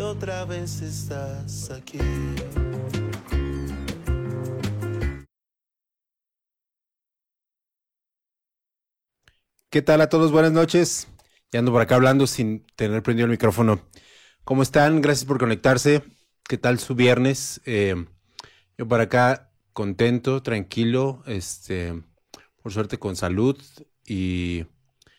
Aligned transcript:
otra 0.00 0.44
vez 0.44 0.80
estás 0.80 1.70
aquí. 1.70 1.98
¿Qué 9.70 9.82
tal 9.82 10.00
a 10.00 10.08
todos? 10.08 10.32
Buenas 10.32 10.52
noches. 10.52 11.08
Ya 11.52 11.58
ando 11.58 11.72
por 11.72 11.82
acá 11.82 11.96
hablando 11.96 12.26
sin 12.26 12.64
tener 12.76 13.02
prendido 13.02 13.26
el 13.26 13.30
micrófono. 13.30 13.80
¿Cómo 14.44 14.62
están? 14.62 15.00
Gracias 15.02 15.26
por 15.26 15.38
conectarse. 15.38 16.02
¿Qué 16.44 16.58
tal 16.58 16.78
su 16.78 16.94
viernes? 16.94 17.60
Eh, 17.66 17.94
yo 18.78 18.88
por 18.88 19.00
acá 19.00 19.50
contento, 19.72 20.42
tranquilo, 20.42 21.22
este, 21.26 22.02
por 22.62 22.72
suerte 22.72 22.98
con 22.98 23.16
salud 23.16 23.60
y 24.06 24.66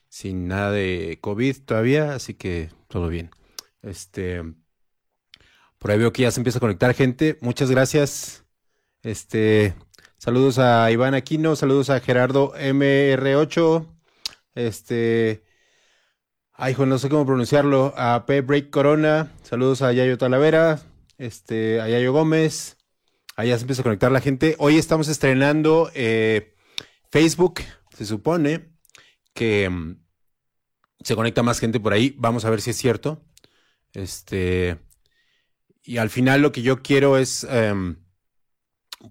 sin 0.09 0.47
nada 0.47 0.71
de 0.71 1.19
COVID 1.21 1.63
todavía, 1.65 2.13
así 2.13 2.33
que 2.33 2.69
todo 2.87 3.07
bien. 3.09 3.29
Este, 3.81 4.43
por 5.79 5.91
ahí 5.91 5.97
veo 5.97 6.13
que 6.13 6.23
ya 6.23 6.31
se 6.31 6.39
empieza 6.41 6.59
a 6.59 6.61
conectar 6.61 6.93
gente. 6.93 7.37
Muchas 7.41 7.71
gracias. 7.71 8.45
Este, 9.01 9.73
saludos 10.17 10.59
a 10.59 10.91
Iván 10.91 11.13
Aquino, 11.13 11.55
saludos 11.55 11.89
a 11.89 12.01
Gerardo 12.01 12.53
MR8. 12.53 13.87
Este, 14.55 15.43
ay, 16.51 16.75
no 16.77 16.99
sé 16.99 17.09
cómo 17.09 17.25
pronunciarlo. 17.25 17.93
A 17.97 18.25
P 18.25 18.41
Break 18.41 18.69
Corona, 18.69 19.31
saludos 19.43 19.81
a 19.81 19.93
Yayo 19.93 20.17
Talavera, 20.17 20.81
este, 21.17 21.79
a 21.79 21.87
Yayo 21.87 22.11
Gómez. 22.11 22.77
Allá 23.37 23.57
se 23.57 23.63
empieza 23.63 23.81
a 23.81 23.83
conectar 23.83 24.11
la 24.11 24.19
gente. 24.19 24.55
Hoy 24.59 24.77
estamos 24.77 25.07
estrenando 25.07 25.89
eh, 25.93 26.55
Facebook, 27.09 27.61
se 27.95 28.05
supone 28.05 28.73
que 29.33 29.69
mm, 29.69 29.95
se 31.01 31.15
conecta 31.15 31.41
más 31.41 31.59
gente 31.59 31.79
por 31.79 31.93
ahí. 31.93 32.13
Vamos 32.17 32.43
a 32.43 32.49
ver 32.49 32.59
si 32.59 32.71
es 32.71 32.75
cierto. 32.75 33.23
Este, 33.93 34.77
y 35.89 35.97
al 35.97 36.11
final 36.11 36.43
lo 36.43 36.51
que 36.51 36.61
yo 36.61 36.83
quiero 36.83 37.17
es, 37.17 37.45
em, 37.45 37.97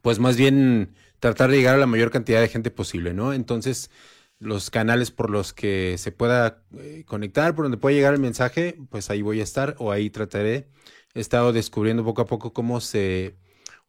pues 0.02 0.18
más 0.20 0.36
bien 0.36 0.94
tratar 1.18 1.50
de 1.50 1.56
llegar 1.56 1.74
a 1.74 1.78
la 1.78 1.86
mayor 1.86 2.10
cantidad 2.12 2.40
de 2.40 2.48
gente 2.48 2.70
posible, 2.70 3.14
¿no? 3.14 3.32
Entonces, 3.32 3.90
los 4.38 4.70
canales 4.70 5.10
por 5.10 5.30
los 5.30 5.52
que 5.52 5.98
se 5.98 6.12
pueda 6.12 6.62
eh, 6.78 7.04
conectar, 7.06 7.54
por 7.56 7.64
donde 7.64 7.78
pueda 7.78 7.96
llegar 7.96 8.14
el 8.14 8.20
mensaje, 8.20 8.78
pues 8.90 9.10
ahí 9.10 9.22
voy 9.22 9.40
a 9.40 9.44
estar 9.44 9.74
o 9.78 9.90
ahí 9.92 10.10
trataré. 10.10 10.68
He 11.14 11.20
estado 11.20 11.52
descubriendo 11.52 12.04
poco 12.04 12.22
a 12.22 12.26
poco 12.26 12.52
cómo 12.52 12.80
se 12.80 13.36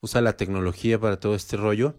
usa 0.02 0.22
la 0.22 0.38
tecnología 0.38 1.00
para 1.00 1.20
todo 1.20 1.36
este 1.36 1.58
rollo. 1.58 1.96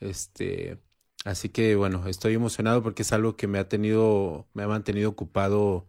Este, 0.00 0.80
así 1.24 1.48
que 1.50 1.76
bueno, 1.76 2.08
estoy 2.08 2.34
emocionado 2.34 2.82
porque 2.82 3.02
es 3.02 3.12
algo 3.12 3.36
que 3.36 3.46
me 3.46 3.58
ha 3.60 3.68
tenido, 3.68 4.48
me 4.54 4.64
ha 4.64 4.68
mantenido 4.68 5.10
ocupado 5.10 5.88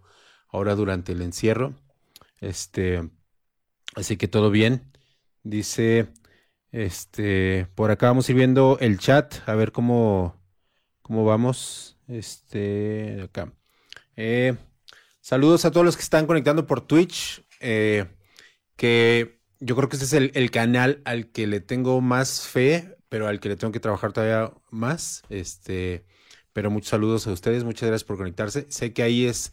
ahora 0.49 0.75
durante 0.75 1.13
el 1.13 1.21
encierro. 1.23 1.75
Este, 2.41 3.09
así 3.95 4.17
que 4.17 4.27
todo 4.27 4.51
bien. 4.51 4.91
Dice, 5.43 6.07
este, 6.71 7.67
por 7.75 7.91
acá 7.91 8.07
vamos 8.07 8.27
a 8.27 8.31
ir 8.31 8.37
viendo 8.37 8.77
el 8.81 8.99
chat, 8.99 9.35
a 9.47 9.55
ver 9.55 9.71
cómo, 9.71 10.41
cómo 11.01 11.25
vamos. 11.25 11.97
Este, 12.07 13.21
acá. 13.23 13.53
Eh, 14.15 14.55
saludos 15.21 15.65
a 15.65 15.71
todos 15.71 15.85
los 15.85 15.95
que 15.97 16.03
están 16.03 16.27
conectando 16.27 16.67
por 16.67 16.81
Twitch. 16.81 17.43
Eh, 17.59 18.05
que 18.75 19.39
yo 19.59 19.75
creo 19.75 19.89
que 19.89 19.95
este 19.97 20.05
es 20.05 20.31
el, 20.35 20.51
canal 20.51 21.01
al 21.05 21.31
que 21.31 21.47
le 21.47 21.59
tengo 21.61 22.01
más 22.01 22.47
fe, 22.47 22.97
pero 23.09 23.27
al 23.27 23.39
que 23.39 23.49
le 23.49 23.55
tengo 23.55 23.71
que 23.71 23.79
trabajar 23.79 24.13
todavía 24.13 24.53
más. 24.69 25.23
Este, 25.29 26.05
pero 26.53 26.71
muchos 26.71 26.89
saludos 26.89 27.27
a 27.27 27.31
ustedes, 27.31 27.63
muchas 27.63 27.87
gracias 27.87 28.05
por 28.05 28.17
conectarse. 28.17 28.65
Sé 28.69 28.93
que 28.93 29.03
ahí 29.03 29.25
es 29.25 29.51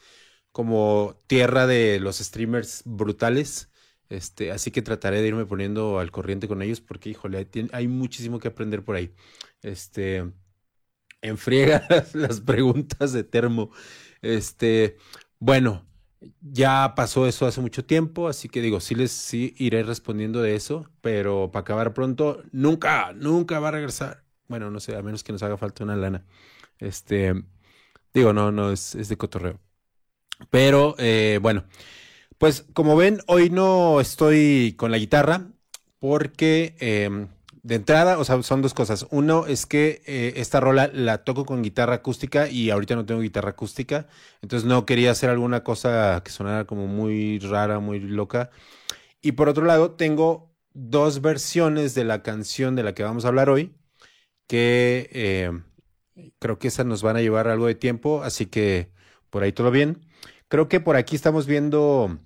como 0.53 1.17
tierra 1.27 1.67
de 1.67 2.01
los 2.01 2.19
streamers 2.19 2.83
brutales. 2.85 3.71
Este, 4.13 4.53
así 4.53 4.71
que 4.71 4.83
trataré 4.83 5.23
de 5.23 5.29
irme 5.29 5.47
poniendo 5.47 5.99
al 5.99 6.11
corriente 6.11 6.47
con 6.47 6.61
ellos 6.61 6.83
porque, 6.83 7.09
híjole, 7.11 7.39
hay, 7.39 7.69
hay 7.73 7.89
muchísimo 7.89 8.39
que 8.39 8.49
aprender 8.49 8.85
por 8.85 8.97
ahí. 8.97 9.15
Este, 9.63 10.31
enfriega 11.23 11.87
las 12.15 12.41
preguntas 12.43 13.13
de 13.15 13.25
termo. 13.25 13.71
Este, 14.21 14.99
bueno, 15.39 15.87
ya 16.43 16.95
pasó 16.95 17.27
eso 17.27 17.47
hace 17.47 17.63
mucho 17.63 17.87
tiempo, 17.87 18.29
así 18.29 18.49
que 18.51 18.61
digo, 18.61 18.81
sí 18.81 18.95
les 18.95 19.13
sí 19.13 19.55
iré 19.57 19.83
respondiendo 19.83 20.43
de 20.43 20.57
eso, 20.57 20.91
pero 21.01 21.51
para 21.51 21.63
acabar 21.63 21.95
pronto, 21.95 22.43
nunca, 22.53 23.13
nunca 23.15 23.61
va 23.61 23.69
a 23.69 23.73
regresar. 23.73 24.25
Bueno, 24.47 24.71
no 24.71 24.79
sé, 24.81 24.95
a 24.95 25.03
menos 25.03 25.25
que 25.25 25.33
nos 25.33 25.43
haga 25.43 25.57
falta 25.57 25.85
una 25.85 25.97
lana. 25.97 26.27
Este, 26.79 27.35
digo, 28.15 28.33
no, 28.35 28.53
no, 28.53 28.73
es, 28.73 28.95
es 28.95 29.09
de 29.09 29.17
cotorreo. 29.17 29.59
Pero 30.51 30.95
eh, 30.99 31.39
bueno, 31.43 31.65
pues 32.43 32.67
como 32.73 32.97
ven, 32.97 33.21
hoy 33.29 33.51
no 33.51 34.01
estoy 34.01 34.75
con 34.77 34.91
la 34.91 34.99
guitarra 34.99 35.47
porque 36.01 36.75
em, 36.81 37.29
de 37.63 37.77
entrada, 37.77 38.19
o 38.19 38.25
sea, 38.25 38.43
son 38.43 38.63
dos 38.63 38.75
cosas. 38.75 39.07
Uno 39.13 39.47
es 39.47 39.65
que 39.65 40.03
eh, 40.07 40.33
esta 40.39 40.59
rola 40.59 40.91
la 40.93 41.23
toco 41.23 41.45
con 41.47 41.63
guitarra 41.63 41.95
acústica 41.95 42.49
y 42.49 42.71
ahorita 42.71 42.97
no 42.97 43.07
tengo 43.07 43.21
guitarra 43.21 43.51
acústica, 43.51 44.09
entonces 44.41 44.69
no 44.69 44.87
quería 44.87 45.13
hacer 45.13 45.31
alguna 45.31 45.63
cosa 45.63 46.21
que 46.25 46.33
sonara 46.33 46.65
como 46.67 46.89
muy 46.89 47.39
rara, 47.39 47.79
muy 47.79 48.01
loca. 48.01 48.51
Y 49.21 49.33
por 49.33 49.49
otro 49.49 49.65
lado, 49.65 49.93
tengo 49.93 50.51
dos 50.75 51.21
versiones 51.21 51.95
de 51.95 52.03
la 52.03 52.25
canción 52.25 52.75
de 52.75 52.83
la 52.83 52.93
que 52.93 53.05
vamos 53.05 53.25
a 53.25 53.29
hablar 53.29 53.51
hoy, 53.51 53.73
que 54.49 55.09
eh, 55.13 55.53
creo 56.41 56.59
que 56.59 56.67
esas 56.69 56.87
nos 56.87 57.03
van 57.05 57.17
a 57.17 57.21
llevar 57.21 57.47
algo 57.47 57.69
de 57.69 57.77
tiempo, 57.77 58.25
así 58.25 58.47
que 58.47 58.91
por 59.31 59.45
ahí 59.45 59.53
todo 59.53 59.71
bien. 59.71 60.05
Creo 60.49 60.69
que 60.69 60.81
por 60.81 60.97
aquí 60.97 61.17
estamos 61.17 61.47
viendo, 61.47 62.19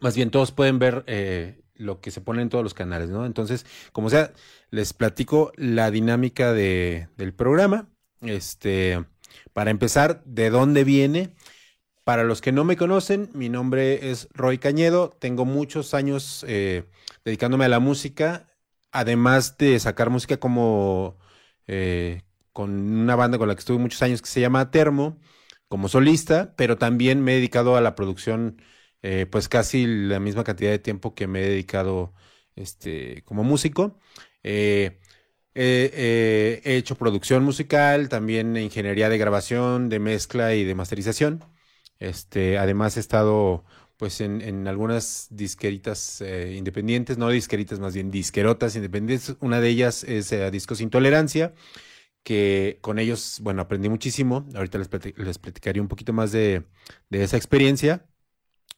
más 0.00 0.16
bien 0.16 0.30
todos 0.30 0.52
pueden 0.52 0.78
ver 0.78 1.04
eh, 1.06 1.62
lo 1.74 2.00
que 2.00 2.10
se 2.10 2.20
pone 2.20 2.42
en 2.42 2.48
todos 2.48 2.64
los 2.64 2.74
canales, 2.74 3.10
¿no? 3.10 3.26
Entonces, 3.26 3.66
como 3.92 4.10
sea, 4.10 4.32
les 4.70 4.92
platico 4.92 5.52
la 5.56 5.90
dinámica 5.90 6.52
de, 6.52 7.08
del 7.16 7.34
programa. 7.34 7.88
Este, 8.20 9.04
para 9.52 9.70
empezar, 9.70 10.22
¿de 10.24 10.50
dónde 10.50 10.84
viene? 10.84 11.34
Para 12.04 12.24
los 12.24 12.40
que 12.42 12.52
no 12.52 12.64
me 12.64 12.76
conocen, 12.76 13.30
mi 13.34 13.48
nombre 13.48 14.10
es 14.10 14.28
Roy 14.34 14.58
Cañedo. 14.58 15.10
Tengo 15.18 15.44
muchos 15.44 15.94
años 15.94 16.44
eh, 16.48 16.84
dedicándome 17.24 17.64
a 17.64 17.68
la 17.68 17.80
música, 17.80 18.46
además 18.92 19.56
de 19.58 19.78
sacar 19.80 20.10
música 20.10 20.36
como 20.38 21.16
eh, 21.66 22.22
con 22.52 22.70
una 22.70 23.16
banda 23.16 23.38
con 23.38 23.48
la 23.48 23.54
que 23.54 23.60
estuve 23.60 23.78
muchos 23.78 24.02
años 24.02 24.22
que 24.22 24.28
se 24.28 24.40
llama 24.40 24.70
Termo, 24.70 25.18
como 25.68 25.88
solista, 25.88 26.54
pero 26.56 26.78
también 26.78 27.22
me 27.22 27.32
he 27.32 27.36
dedicado 27.36 27.76
a 27.76 27.80
la 27.80 27.94
producción 27.94 28.60
eh, 29.06 29.26
pues 29.26 29.50
casi 29.50 29.86
la 29.86 30.18
misma 30.18 30.44
cantidad 30.44 30.70
de 30.70 30.78
tiempo 30.78 31.14
que 31.14 31.26
me 31.26 31.40
he 31.42 31.48
dedicado 31.50 32.14
este, 32.56 33.22
como 33.24 33.44
músico. 33.44 33.98
Eh, 34.42 34.98
he 35.54 36.62
hecho 36.64 36.96
producción 36.96 37.44
musical, 37.44 38.08
también 38.08 38.56
ingeniería 38.56 39.10
de 39.10 39.18
grabación, 39.18 39.90
de 39.90 39.98
mezcla 40.00 40.54
y 40.54 40.64
de 40.64 40.74
masterización. 40.74 41.44
Este, 41.98 42.58
además 42.58 42.96
he 42.96 43.00
estado 43.00 43.64
pues 43.98 44.20
en, 44.22 44.66
algunas 44.68 45.28
disqueritas 45.30 46.20
eh, 46.22 46.54
independientes, 46.56 47.18
no 47.18 47.28
disqueritas, 47.28 47.80
más 47.80 47.94
bien 47.94 48.10
disquerotas 48.10 48.74
independientes. 48.76 49.36
Una 49.40 49.60
de 49.60 49.68
ellas 49.68 50.04
es 50.04 50.30
Discos 50.50 50.80
Intolerancia, 50.80 51.54
que 52.22 52.78
con 52.82 52.98
ellos, 52.98 53.40
bueno, 53.42 53.62
aprendí 53.62 53.88
muchísimo. 53.90 54.46
Ahorita 54.54 54.78
les, 54.78 54.90
les 55.18 55.38
platicaré 55.38 55.80
un 55.80 55.88
poquito 55.88 56.12
más 56.14 56.32
de, 56.32 56.64
de 57.10 57.22
esa 57.24 57.36
experiencia. 57.36 58.06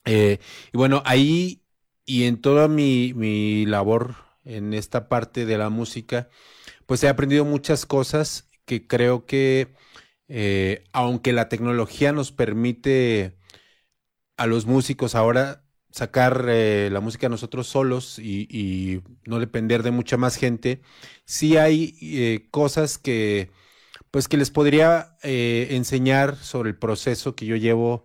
Eh, 0.06 0.38
y 0.72 0.76
bueno, 0.78 1.02
ahí 1.04 1.62
y 2.06 2.24
en 2.24 2.40
toda 2.40 2.68
mi, 2.68 3.66
labor 3.66 4.16
en 4.44 4.72
esta 4.74 5.08
parte 5.08 5.44
de 5.44 5.58
la 5.58 5.70
música, 5.70 6.30
pues 6.86 7.02
he 7.02 7.08
aprendido 7.08 7.44
muchas 7.44 7.84
cosas 7.84 8.48
que 8.64 8.86
creo 8.86 9.26
que, 9.26 9.74
eh, 10.28 10.84
aunque 10.92 11.32
la 11.32 11.48
tecnología 11.48 12.12
nos 12.12 12.32
permite 12.32 13.36
a 14.36 14.46
los 14.46 14.66
músicos 14.66 15.14
ahora 15.14 15.64
sacar 15.90 16.46
eh, 16.48 16.90
la 16.92 17.00
música 17.00 17.28
nosotros 17.28 17.66
solos 17.68 18.18
y, 18.18 19.02
no 19.26 19.40
depender 19.40 19.82
de 19.82 19.90
mucha 19.90 20.16
más 20.16 20.36
gente, 20.36 20.82
sí 21.24 21.56
hay 21.56 22.48
cosas 22.50 22.98
que, 22.98 23.50
pues 24.10 24.28
que 24.28 24.36
les 24.36 24.50
podría 24.50 25.16
enseñar 25.22 26.36
sobre 26.36 26.70
el 26.70 26.78
proceso 26.78 27.34
que 27.34 27.46
yo 27.46 27.56
llevo 27.56 28.04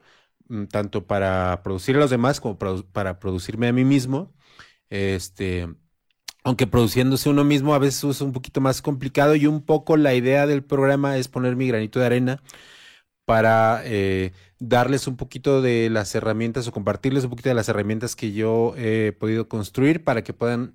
tanto 0.69 1.05
para 1.07 1.61
producir 1.63 1.95
a 1.95 1.99
los 1.99 2.09
demás 2.09 2.39
como 2.41 2.57
para 2.57 3.19
producirme 3.19 3.67
a 3.67 3.73
mí 3.73 3.85
mismo. 3.85 4.33
Este, 4.89 5.67
aunque 6.43 6.67
produciéndose 6.67 7.29
uno 7.29 7.43
mismo 7.43 7.73
a 7.73 7.79
veces 7.79 8.03
es 8.03 8.21
un 8.21 8.33
poquito 8.33 8.61
más 8.61 8.81
complicado 8.81 9.35
y 9.35 9.47
un 9.47 9.61
poco 9.65 9.97
la 9.97 10.13
idea 10.15 10.47
del 10.47 10.63
programa 10.63 11.17
es 11.17 11.27
poner 11.27 11.55
mi 11.55 11.67
granito 11.67 11.99
de 11.99 12.05
arena 12.07 12.43
para 13.25 13.81
eh, 13.85 14.33
darles 14.59 15.07
un 15.07 15.17
poquito 15.17 15.61
de 15.61 15.89
las 15.89 16.13
herramientas 16.15 16.67
o 16.67 16.71
compartirles 16.73 17.23
un 17.25 17.31
poquito 17.31 17.49
de 17.49 17.55
las 17.55 17.69
herramientas 17.69 18.15
que 18.15 18.33
yo 18.33 18.73
he 18.77 19.13
podido 19.19 19.47
construir 19.49 20.03
para 20.03 20.23
que 20.23 20.33
puedan 20.33 20.73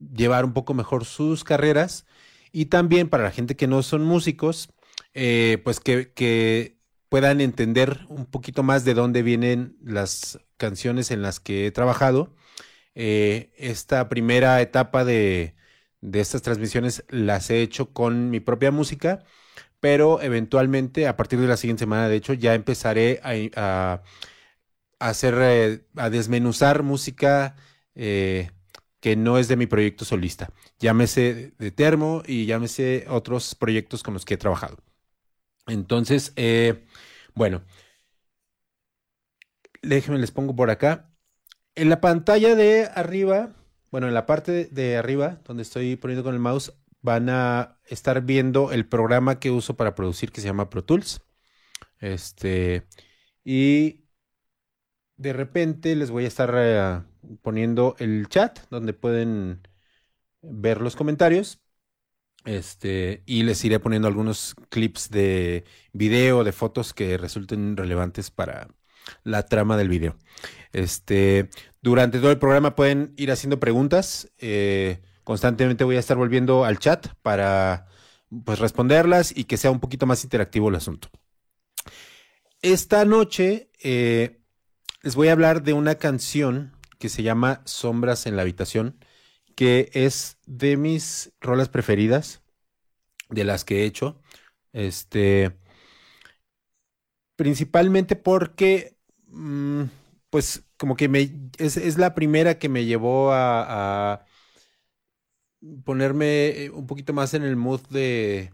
llevar 0.00 0.44
un 0.44 0.52
poco 0.54 0.74
mejor 0.74 1.04
sus 1.04 1.44
carreras 1.44 2.06
y 2.52 2.66
también 2.66 3.08
para 3.08 3.24
la 3.24 3.30
gente 3.32 3.56
que 3.56 3.66
no 3.68 3.82
son 3.82 4.04
músicos, 4.04 4.70
eh, 5.14 5.60
pues 5.64 5.80
que 5.80 6.75
puedan 7.08 7.40
entender 7.40 8.06
un 8.08 8.26
poquito 8.26 8.62
más 8.62 8.84
de 8.84 8.94
dónde 8.94 9.22
vienen 9.22 9.76
las 9.82 10.40
canciones 10.56 11.10
en 11.10 11.22
las 11.22 11.40
que 11.40 11.66
he 11.66 11.70
trabajado. 11.72 12.34
Eh, 12.94 13.52
esta 13.58 14.08
primera 14.08 14.60
etapa 14.62 15.04
de, 15.04 15.54
de 16.00 16.20
estas 16.20 16.42
transmisiones 16.42 17.04
las 17.08 17.50
he 17.50 17.62
hecho 17.62 17.92
con 17.92 18.30
mi 18.30 18.40
propia 18.40 18.70
música, 18.70 19.24
pero 19.80 20.20
eventualmente 20.22 21.06
a 21.08 21.16
partir 21.16 21.40
de 21.40 21.48
la 21.48 21.56
siguiente 21.56 21.80
semana, 21.80 22.08
de 22.08 22.16
hecho, 22.16 22.32
ya 22.34 22.54
empezaré 22.54 23.20
a, 23.24 24.02
hacer, 24.98 25.34
eh, 25.40 25.86
a 25.96 26.10
desmenuzar 26.10 26.82
música 26.82 27.56
eh, 27.94 28.50
que 29.00 29.16
no 29.16 29.38
es 29.38 29.48
de 29.48 29.56
mi 29.56 29.66
proyecto 29.66 30.04
solista. 30.04 30.50
Llámese 30.78 31.54
de 31.58 31.70
Termo 31.70 32.22
y 32.26 32.46
llámese 32.46 33.06
otros 33.08 33.54
proyectos 33.54 34.02
con 34.02 34.14
los 34.14 34.24
que 34.24 34.34
he 34.34 34.38
trabajado. 34.38 34.78
Entonces, 35.66 36.32
eh, 36.36 36.86
bueno, 37.34 37.62
déjenme 39.82 40.18
les 40.18 40.30
pongo 40.30 40.54
por 40.54 40.70
acá. 40.70 41.10
En 41.74 41.88
la 41.90 42.00
pantalla 42.00 42.54
de 42.54 42.88
arriba, 42.94 43.54
bueno, 43.90 44.08
en 44.08 44.14
la 44.14 44.26
parte 44.26 44.66
de 44.66 44.96
arriba, 44.96 45.40
donde 45.44 45.62
estoy 45.62 45.96
poniendo 45.96 46.24
con 46.24 46.34
el 46.34 46.40
mouse, 46.40 46.72
van 47.02 47.28
a 47.30 47.78
estar 47.86 48.22
viendo 48.22 48.72
el 48.72 48.88
programa 48.88 49.38
que 49.38 49.50
uso 49.50 49.76
para 49.76 49.94
producir 49.94 50.32
que 50.32 50.40
se 50.40 50.48
llama 50.48 50.70
Pro 50.70 50.84
Tools. 50.84 51.20
Este, 52.00 52.86
y 53.44 54.04
de 55.16 55.32
repente 55.32 55.96
les 55.96 56.10
voy 56.10 56.24
a 56.24 56.28
estar 56.28 56.52
eh, 56.56 57.02
poniendo 57.42 57.96
el 57.98 58.28
chat 58.28 58.60
donde 58.70 58.92
pueden 58.92 59.62
ver 60.42 60.80
los 60.80 60.96
comentarios. 60.96 61.60
Este, 62.46 63.22
y 63.26 63.42
les 63.42 63.62
iré 63.64 63.80
poniendo 63.80 64.08
algunos 64.08 64.54
clips 64.70 65.10
de 65.10 65.64
video, 65.92 66.44
de 66.44 66.52
fotos 66.52 66.94
que 66.94 67.18
resulten 67.18 67.76
relevantes 67.76 68.30
para 68.30 68.68
la 69.24 69.42
trama 69.44 69.76
del 69.76 69.88
video. 69.88 70.16
Este, 70.72 71.50
durante 71.82 72.18
todo 72.18 72.30
el 72.30 72.38
programa 72.38 72.76
pueden 72.76 73.12
ir 73.16 73.32
haciendo 73.32 73.60
preguntas. 73.60 74.30
Eh, 74.38 75.02
constantemente 75.24 75.84
voy 75.84 75.96
a 75.96 76.00
estar 76.00 76.16
volviendo 76.16 76.64
al 76.64 76.78
chat 76.78 77.08
para 77.22 77.88
pues 78.44 78.58
responderlas 78.60 79.36
y 79.36 79.44
que 79.44 79.56
sea 79.56 79.70
un 79.70 79.80
poquito 79.80 80.06
más 80.06 80.22
interactivo 80.24 80.68
el 80.68 80.76
asunto. 80.76 81.08
Esta 82.62 83.04
noche 83.04 83.70
eh, 83.82 84.40
les 85.02 85.14
voy 85.14 85.28
a 85.28 85.32
hablar 85.32 85.62
de 85.62 85.72
una 85.72 85.96
canción 85.96 86.72
que 86.98 87.08
se 87.08 87.22
llama 87.22 87.62
Sombras 87.64 88.26
en 88.26 88.36
la 88.36 88.42
habitación, 88.42 88.98
que 89.56 89.90
es 89.94 90.38
de 90.46 90.76
mis 90.76 91.32
rolas 91.40 91.68
preferidas, 91.68 92.42
de 93.30 93.44
las 93.44 93.64
que 93.64 93.82
he 93.82 93.84
hecho. 93.86 94.20
Este, 94.72 95.56
principalmente 97.36 98.16
porque, 98.16 98.96
mm, 99.28 99.84
pues, 100.30 100.64
como 100.78 100.96
que 100.96 101.08
me, 101.08 101.30
es, 101.58 101.98
la 101.98 102.14
primera 102.14 102.58
que 102.58 102.68
me 102.68 102.84
llevó 102.84 103.32
a, 103.32 104.14
a, 104.14 104.26
ponerme 105.84 106.48
eh, 106.64 106.70
un 106.70 106.86
poquito 106.86 107.12
más 107.12 107.34
en 107.34 107.42
el 107.42 107.56
mood 107.56 107.80
de, 107.88 108.52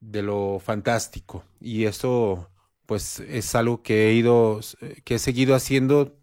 de 0.00 0.22
lo 0.22 0.60
fantástico. 0.60 1.44
Y 1.60 1.84
eso, 1.86 2.50
pues, 2.86 3.20
es 3.20 3.54
algo 3.54 3.82
que 3.82 4.08
he 4.10 4.14
ido, 4.14 4.60
que 5.04 5.16
he 5.16 5.18
seguido 5.18 5.54
haciendo 5.54 6.18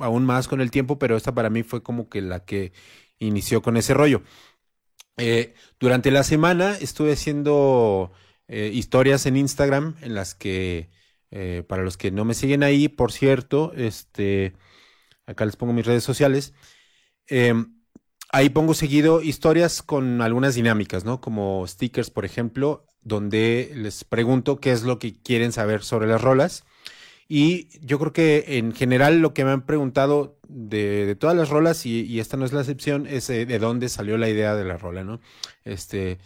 aún 0.00 0.24
más 0.26 0.48
con 0.48 0.60
el 0.60 0.70
tiempo, 0.70 0.98
pero 0.98 1.16
esta 1.16 1.34
para 1.34 1.50
mí 1.50 1.62
fue 1.62 1.82
como 1.82 2.08
que 2.08 2.22
la 2.22 2.44
que 2.44 2.72
inició 3.18 3.62
con 3.62 3.76
ese 3.76 3.94
rollo. 3.94 4.22
Eh, 5.16 5.54
durante 5.78 6.10
la 6.10 6.24
semana 6.24 6.76
estuve 6.80 7.12
haciendo 7.12 8.12
eh, 8.48 8.70
historias 8.72 9.26
en 9.26 9.36
Instagram 9.36 9.96
en 10.02 10.14
las 10.14 10.34
que, 10.34 10.90
eh, 11.30 11.64
para 11.68 11.82
los 11.82 11.96
que 11.96 12.10
no 12.10 12.24
me 12.24 12.34
siguen 12.34 12.62
ahí, 12.62 12.88
por 12.88 13.12
cierto, 13.12 13.72
este, 13.76 14.54
acá 15.26 15.44
les 15.44 15.56
pongo 15.56 15.72
mis 15.72 15.86
redes 15.86 16.04
sociales. 16.04 16.54
Em, 17.28 17.74
ahí 18.32 18.50
pongo 18.50 18.74
seguido 18.74 19.22
historias 19.22 19.82
con 19.82 20.20
algunas 20.20 20.54
dinámicas, 20.54 21.04
¿no? 21.04 21.20
Como 21.20 21.66
stickers, 21.66 22.10
por 22.10 22.24
ejemplo, 22.24 22.86
donde 23.02 23.72
les 23.74 24.04
pregunto 24.04 24.60
qué 24.60 24.72
es 24.72 24.82
lo 24.82 24.98
que 24.98 25.20
quieren 25.22 25.52
saber 25.52 25.84
sobre 25.84 26.08
las 26.08 26.22
rolas. 26.22 26.64
Y 27.28 27.68
yo 27.80 27.98
creo 27.98 28.12
que 28.12 28.58
en 28.58 28.72
general 28.72 29.20
lo 29.20 29.34
que 29.34 29.44
me 29.44 29.50
han 29.50 29.64
preguntado 29.66 30.38
de, 30.48 31.16
todas 31.18 31.36
las 31.36 31.48
rolas, 31.48 31.86
y, 31.86 32.20
esta 32.20 32.36
no 32.36 32.44
es 32.44 32.52
la 32.52 32.60
excepción, 32.60 33.06
es 33.06 33.30
eh, 33.30 33.46
de 33.46 33.58
dónde 33.58 33.88
salió 33.88 34.18
la 34.18 34.28
idea 34.28 34.54
de 34.54 34.64
la 34.64 34.76
rola, 34.76 35.04
¿no? 35.04 35.20
Este, 35.64 36.18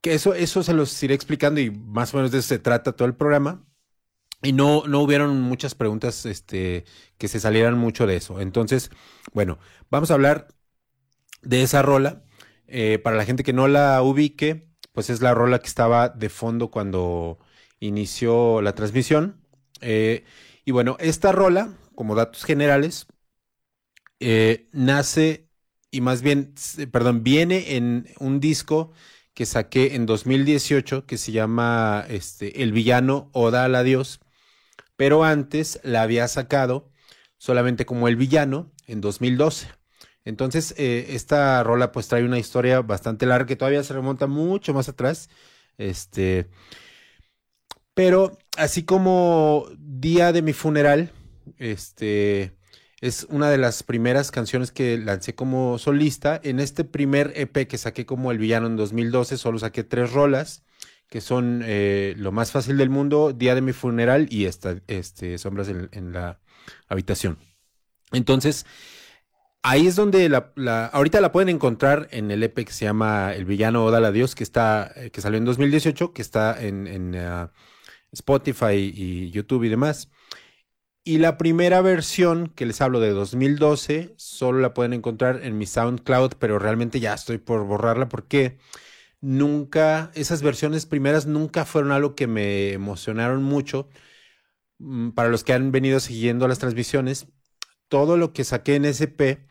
que 0.00 0.14
eso, 0.14 0.34
eso 0.34 0.62
se 0.62 0.74
los 0.74 1.02
iré 1.02 1.14
explicando 1.14 1.60
y 1.60 1.70
más 1.70 2.12
o 2.12 2.18
menos 2.18 2.32
de 2.32 2.38
eso 2.38 2.48
se 2.48 2.58
trata 2.58 2.92
todo 2.92 3.06
el 3.06 3.14
programa. 3.14 3.64
Y 4.42 4.52
no, 4.52 4.82
no 4.88 5.00
hubieron 5.00 5.40
muchas 5.40 5.74
preguntas 5.76 6.26
este, 6.26 6.84
que 7.16 7.28
se 7.28 7.38
salieran 7.40 7.78
mucho 7.78 8.06
de 8.06 8.16
eso. 8.16 8.40
Entonces, 8.40 8.90
bueno, 9.32 9.58
vamos 9.88 10.10
a 10.10 10.14
hablar 10.14 10.48
de 11.42 11.62
esa 11.62 11.82
rola. 11.82 12.24
Eh, 12.66 12.98
para 12.98 13.16
la 13.16 13.24
gente 13.24 13.44
que 13.44 13.52
no 13.52 13.68
la 13.68 14.02
ubique, 14.02 14.68
pues 14.92 15.10
es 15.10 15.20
la 15.20 15.34
rola 15.34 15.60
que 15.60 15.68
estaba 15.68 16.08
de 16.08 16.28
fondo 16.28 16.70
cuando 16.70 17.38
inició 17.86 18.62
la 18.62 18.74
transmisión. 18.74 19.40
Eh, 19.80 20.24
y 20.64 20.70
bueno, 20.72 20.96
esta 21.00 21.32
rola, 21.32 21.76
como 21.94 22.14
datos 22.14 22.44
generales, 22.44 23.06
eh, 24.20 24.68
nace 24.72 25.48
y 25.90 26.00
más 26.00 26.22
bien, 26.22 26.54
perdón, 26.92 27.22
viene 27.22 27.76
en 27.76 28.08
un 28.18 28.40
disco 28.40 28.92
que 29.34 29.46
saqué 29.46 29.94
en 29.94 30.06
2018 30.06 31.06
que 31.06 31.18
se 31.18 31.32
llama 31.32 32.04
este, 32.08 32.62
El 32.62 32.72
villano 32.72 33.30
Oda 33.32 33.64
al 33.64 33.74
adiós, 33.74 34.20
pero 34.96 35.24
antes 35.24 35.80
la 35.84 36.02
había 36.02 36.28
sacado 36.28 36.90
solamente 37.38 37.86
como 37.86 38.08
El 38.08 38.16
villano 38.16 38.72
en 38.86 39.00
2012. 39.00 39.68
Entonces, 40.24 40.74
eh, 40.78 41.08
esta 41.10 41.62
rola 41.64 41.92
pues 41.92 42.08
trae 42.08 42.24
una 42.24 42.38
historia 42.38 42.80
bastante 42.82 43.26
larga 43.26 43.46
que 43.46 43.56
todavía 43.56 43.82
se 43.84 43.94
remonta 43.94 44.26
mucho 44.26 44.74
más 44.74 44.88
atrás. 44.88 45.30
Este, 45.78 46.48
pero 47.94 48.38
así 48.56 48.84
como 48.84 49.66
Día 49.78 50.32
de 50.32 50.42
mi 50.42 50.52
funeral, 50.52 51.12
este 51.58 52.56
es 53.02 53.26
una 53.28 53.50
de 53.50 53.58
las 53.58 53.82
primeras 53.82 54.30
canciones 54.30 54.70
que 54.70 54.96
lancé 54.96 55.34
como 55.34 55.76
solista. 55.78 56.40
En 56.44 56.60
este 56.60 56.84
primer 56.84 57.32
EP 57.34 57.66
que 57.66 57.76
saqué 57.76 58.06
como 58.06 58.30
El 58.30 58.38
Villano 58.38 58.68
en 58.68 58.76
2012, 58.76 59.38
solo 59.38 59.58
saqué 59.58 59.82
tres 59.82 60.12
rolas, 60.12 60.62
que 61.08 61.20
son 61.20 61.62
eh, 61.66 62.14
Lo 62.16 62.30
más 62.30 62.52
fácil 62.52 62.78
del 62.78 62.90
mundo, 62.90 63.32
Día 63.32 63.56
de 63.56 63.60
mi 63.60 63.72
funeral 63.72 64.28
y 64.30 64.44
esta, 64.44 64.76
este, 64.86 65.36
Sombras 65.38 65.68
en, 65.68 66.12
la 66.12 66.38
habitación. 66.88 67.38
Entonces, 68.12 68.66
ahí 69.62 69.88
es 69.88 69.96
donde 69.96 70.28
la, 70.28 70.86
ahorita 70.92 71.20
la 71.20 71.32
pueden 71.32 71.48
encontrar 71.48 72.06
en 72.12 72.30
el 72.30 72.44
EP 72.44 72.64
que 72.64 72.72
se 72.72 72.84
llama 72.84 73.34
El 73.34 73.46
Villano 73.46 73.84
Oda 73.84 73.98
a 73.98 74.12
Dios, 74.12 74.36
que 74.36 74.44
está, 74.44 74.94
que 75.12 75.20
salió 75.20 75.38
en 75.38 75.44
2018, 75.44 76.12
que 76.12 76.22
está 76.22 76.62
en, 76.62 76.86
en 76.86 77.16
ah, 77.16 77.50
Spotify 78.12 78.92
y 78.94 79.30
YouTube 79.30 79.64
y 79.64 79.68
demás. 79.68 80.10
Y 81.04 81.18
la 81.18 81.36
primera 81.36 81.80
versión 81.82 82.48
que 82.48 82.64
les 82.66 82.80
hablo 82.80 83.00
de 83.00 83.10
2012 83.10 84.14
solo 84.16 84.60
la 84.60 84.72
pueden 84.74 84.92
encontrar 84.92 85.40
en 85.42 85.58
mi 85.58 85.66
SoundCloud, 85.66 86.34
pero 86.38 86.58
realmente 86.60 87.00
ya 87.00 87.14
estoy 87.14 87.38
por 87.38 87.64
borrarla 87.66 88.08
porque 88.08 88.58
nunca, 89.20 90.12
esas 90.14 90.42
versiones 90.42 90.86
primeras 90.86 91.26
nunca 91.26 91.64
fueron 91.64 91.90
algo 91.92 92.14
que 92.14 92.26
me 92.28 92.72
emocionaron 92.72 93.42
mucho. 93.42 93.88
Mm, 94.78 95.10
para 95.12 95.30
los 95.30 95.44
que 95.44 95.52
han 95.54 95.72
venido 95.72 96.00
siguiendo 96.00 96.48
las 96.48 96.58
transmisiones, 96.60 97.28
todo 97.88 98.16
lo 98.16 98.32
que 98.32 98.44
saqué 98.44 98.76
en 98.76 98.84
SP, 98.86 99.46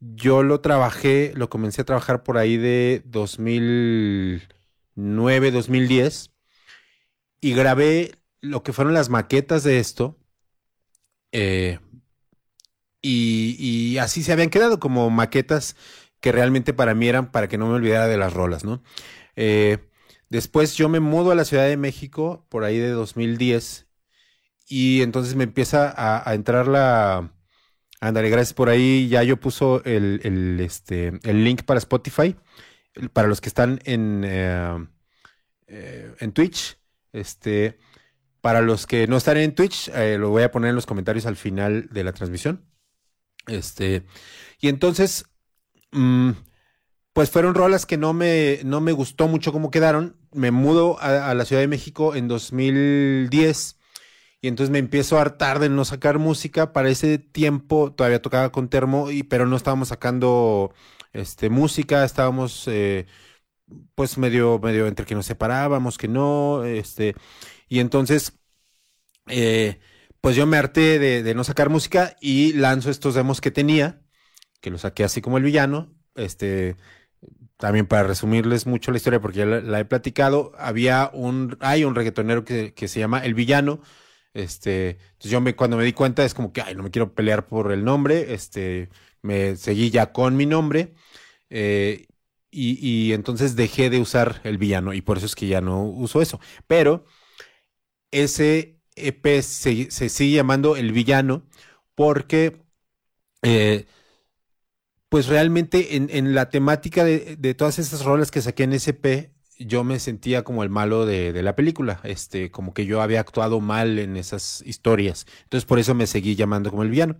yo 0.00 0.42
lo 0.42 0.60
trabajé, 0.60 1.32
lo 1.36 1.50
comencé 1.50 1.82
a 1.82 1.84
trabajar 1.86 2.22
por 2.24 2.38
ahí 2.38 2.56
de 2.58 3.02
2009, 3.06 5.50
2010 5.52 6.35
y 7.40 7.54
grabé 7.54 8.12
lo 8.40 8.62
que 8.62 8.72
fueron 8.72 8.94
las 8.94 9.08
maquetas 9.08 9.64
de 9.64 9.78
esto. 9.78 10.18
Eh, 11.32 11.78
y, 13.02 13.98
así 13.98 14.22
se 14.22 14.32
habían 14.32 14.50
quedado 14.50 14.80
como 14.80 15.10
maquetas 15.10 15.76
que 16.20 16.32
realmente 16.32 16.74
para 16.74 16.94
mí 16.94 17.08
eran 17.08 17.30
para 17.30 17.48
que 17.48 17.58
no 17.58 17.68
me 17.68 17.74
olvidara 17.74 18.08
de 18.08 18.16
las 18.16 18.32
rolas, 18.32 18.64
¿no? 18.64 18.82
Eh, 19.36 19.78
después 20.30 20.74
yo 20.76 20.88
me 20.88 21.00
mudo 21.00 21.30
a 21.30 21.34
la 21.34 21.44
Ciudad 21.44 21.66
de 21.66 21.76
México 21.76 22.46
por 22.48 22.64
ahí 22.64 22.78
de 22.78 22.90
2010 22.90 23.86
y 24.68 25.02
entonces 25.02 25.36
me 25.36 25.44
empieza 25.44 25.94
a, 25.96 26.34
entrar 26.34 26.66
la... 26.68 27.32
Ándale, 28.00 28.30
gracias 28.30 28.54
por 28.54 28.68
ahí. 28.68 29.08
Ya 29.08 29.22
yo 29.22 29.38
puso 29.38 29.82
el, 29.84 30.58
este, 30.60 31.12
el 31.22 31.44
link 31.44 31.62
para 31.64 31.78
Spotify. 31.78 32.36
Para 33.12 33.28
los 33.28 33.40
que 33.40 33.48
están 33.48 33.80
en, 33.84 34.22
eh, 34.26 36.14
en 36.18 36.32
Twitch, 36.32 36.78
este, 37.16 37.78
para 38.40 38.62
los 38.62 38.86
que 38.86 39.06
no 39.06 39.16
están 39.16 39.38
en 39.38 39.54
Twitch, 39.54 39.88
eh, 39.88 40.18
lo 40.18 40.30
voy 40.30 40.42
a 40.42 40.50
poner 40.52 40.70
en 40.70 40.76
los 40.76 40.86
comentarios 40.86 41.26
al 41.26 41.36
final 41.36 41.88
de 41.90 42.04
la 42.04 42.12
transmisión. 42.12 42.64
Este, 43.46 44.04
y 44.60 44.68
entonces, 44.68 45.24
mm, 45.92 46.30
pues 47.12 47.30
fueron 47.30 47.54
rolas 47.54 47.86
que 47.86 47.96
no 47.96 48.12
me, 48.12 48.60
no 48.64 48.80
me 48.80 48.92
gustó 48.92 49.28
mucho 49.28 49.52
cómo 49.52 49.70
quedaron. 49.70 50.16
Me 50.32 50.50
mudo 50.50 50.98
a, 51.00 51.34
la 51.34 51.44
Ciudad 51.44 51.62
de 51.62 51.68
México 51.68 52.14
en 52.14 52.28
2010 52.28 53.78
y 54.42 54.48
entonces 54.48 54.70
me 54.70 54.78
empiezo 54.78 55.18
a 55.18 55.22
hartar 55.22 55.58
de 55.58 55.68
no 55.70 55.84
sacar 55.84 56.18
música. 56.18 56.72
Para 56.72 56.90
ese 56.90 57.18
tiempo 57.18 57.92
todavía 57.92 58.22
tocaba 58.22 58.52
con 58.52 58.68
Termo, 58.68 59.10
y, 59.10 59.22
pero 59.22 59.46
no 59.46 59.56
estábamos 59.56 59.88
sacando 59.88 60.74
este, 61.12 61.48
música, 61.50 62.04
estábamos 62.04 62.68
eh, 62.68 63.06
pues 63.94 64.18
medio, 64.18 64.58
medio 64.58 64.86
entre 64.86 65.06
que 65.06 65.14
nos 65.14 65.26
separábamos, 65.26 65.98
que 65.98 66.08
no, 66.08 66.64
este, 66.64 67.14
y 67.68 67.80
entonces 67.80 68.38
eh, 69.28 69.80
pues 70.20 70.36
yo 70.36 70.46
me 70.46 70.56
harté 70.56 70.98
de, 70.98 71.34
no 71.34 71.44
sacar 71.44 71.70
música 71.70 72.16
y 72.20 72.52
lanzo 72.54 72.90
estos 72.90 73.14
demos 73.14 73.40
que 73.40 73.50
tenía, 73.50 74.02
que 74.60 74.70
los 74.70 74.82
saqué 74.82 75.04
así 75.04 75.20
como 75.20 75.38
el 75.38 75.44
villano, 75.44 75.94
este, 76.14 76.76
también 77.56 77.86
para 77.86 78.04
resumirles 78.04 78.66
mucho 78.66 78.90
la 78.90 78.98
historia 78.98 79.20
porque 79.20 79.38
ya 79.38 79.46
la, 79.46 79.80
he 79.80 79.84
platicado, 79.84 80.52
había 80.58 81.10
un, 81.12 81.56
hay 81.60 81.84
un 81.84 81.94
reggaetonero 81.94 82.44
que, 82.44 82.74
que 82.74 82.88
se 82.88 83.00
llama 83.00 83.24
El 83.24 83.34
Villano, 83.34 83.80
este, 84.34 84.90
entonces 84.90 85.30
yo 85.30 85.40
me, 85.40 85.56
cuando 85.56 85.76
me 85.76 85.84
di 85.84 85.92
cuenta 85.92 86.24
es 86.24 86.34
como 86.34 86.52
que, 86.52 86.60
ay, 86.60 86.74
no 86.74 86.82
me 86.82 86.90
quiero 86.90 87.14
pelear 87.14 87.46
por 87.46 87.72
el 87.72 87.84
nombre, 87.84 88.34
este, 88.34 88.90
me 89.22 89.56
seguí 89.56 89.90
ya 89.90 90.12
con 90.12 90.36
mi 90.36 90.46
nombre, 90.46 90.94
eh, 91.50 92.06
y, 92.56 93.12
entonces 93.12 93.56
dejé 93.56 93.90
de 93.90 94.00
usar 94.00 94.40
el 94.44 94.58
villano, 94.58 94.94
y 94.94 95.02
por 95.02 95.18
eso 95.18 95.26
es 95.26 95.34
que 95.34 95.46
ya 95.46 95.60
no 95.60 95.84
uso 95.84 96.22
eso. 96.22 96.40
Pero 96.66 97.04
ese 98.10 98.80
EP 98.96 99.42
se, 99.42 99.90
sigue 99.90 100.36
llamando 100.36 100.76
el 100.76 100.92
villano 100.92 101.44
porque, 101.94 102.62
eh, 103.42 103.86
pues 105.08 105.26
realmente 105.28 105.96
en, 105.96 106.34
la 106.34 106.50
temática 106.50 107.04
de, 107.04 107.54
todas 107.54 107.78
esas 107.78 108.04
rolas 108.04 108.30
que 108.30 108.42
saqué 108.42 108.64
en 108.64 108.72
ese 108.72 108.90
EP, 108.90 109.32
yo 109.58 109.84
me 109.84 109.98
sentía 110.00 110.44
como 110.44 110.62
el 110.62 110.70
malo 110.70 111.06
de, 111.06 111.32
de, 111.32 111.42
la 111.42 111.56
película, 111.56 112.00
este, 112.04 112.50
como 112.50 112.74
que 112.74 112.86
yo 112.86 113.00
había 113.02 113.20
actuado 113.20 113.60
mal 113.60 113.98
en 113.98 114.16
esas 114.16 114.62
historias. 114.66 115.26
Entonces 115.44 115.66
por 115.66 115.78
eso 115.78 115.94
me 115.94 116.06
seguí 116.06 116.36
llamando 116.36 116.70
como 116.70 116.82
el 116.82 116.90
villano. 116.90 117.16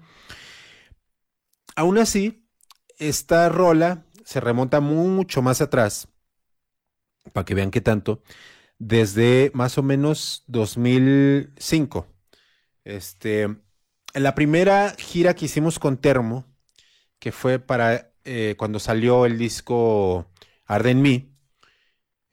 Aún 1.76 1.98
así, 1.98 2.46
esta 2.98 3.48
rola 3.48 4.05
se 4.26 4.40
remonta 4.40 4.80
mucho 4.80 5.40
más 5.40 5.60
atrás, 5.60 6.08
para 7.32 7.44
que 7.44 7.54
vean 7.54 7.70
qué 7.70 7.80
tanto, 7.80 8.22
desde 8.76 9.52
más 9.54 9.78
o 9.78 9.84
menos 9.84 10.42
2005. 10.48 12.08
Este, 12.82 13.42
en 13.42 13.62
la 14.14 14.34
primera 14.34 14.96
gira 14.98 15.34
que 15.34 15.44
hicimos 15.44 15.78
con 15.78 15.98
Termo, 15.98 16.44
que 17.20 17.30
fue 17.30 17.60
para 17.60 18.10
eh, 18.24 18.56
cuando 18.58 18.80
salió 18.80 19.26
el 19.26 19.38
disco 19.38 20.28
Arde 20.64 20.90
en 20.90 21.02
mí, 21.02 21.32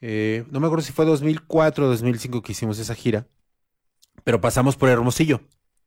eh, 0.01 0.45
no 0.49 0.59
me 0.59 0.65
acuerdo 0.65 0.83
si 0.83 0.93
fue 0.93 1.05
2004 1.05 1.85
o 1.85 1.89
2005 1.89 2.41
que 2.41 2.53
hicimos 2.53 2.79
esa 2.79 2.95
gira, 2.95 3.27
pero 4.23 4.41
pasamos 4.41 4.77
por 4.77 4.89
Hermosillo, 4.89 5.41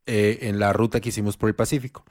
eh, 0.05 0.39
en 0.43 0.57
la 0.57 0.71
ruta 0.71 1.01
que 1.01 1.09
hicimos 1.09 1.35
por 1.35 1.49
el 1.49 1.55
Pacífico. 1.55 2.05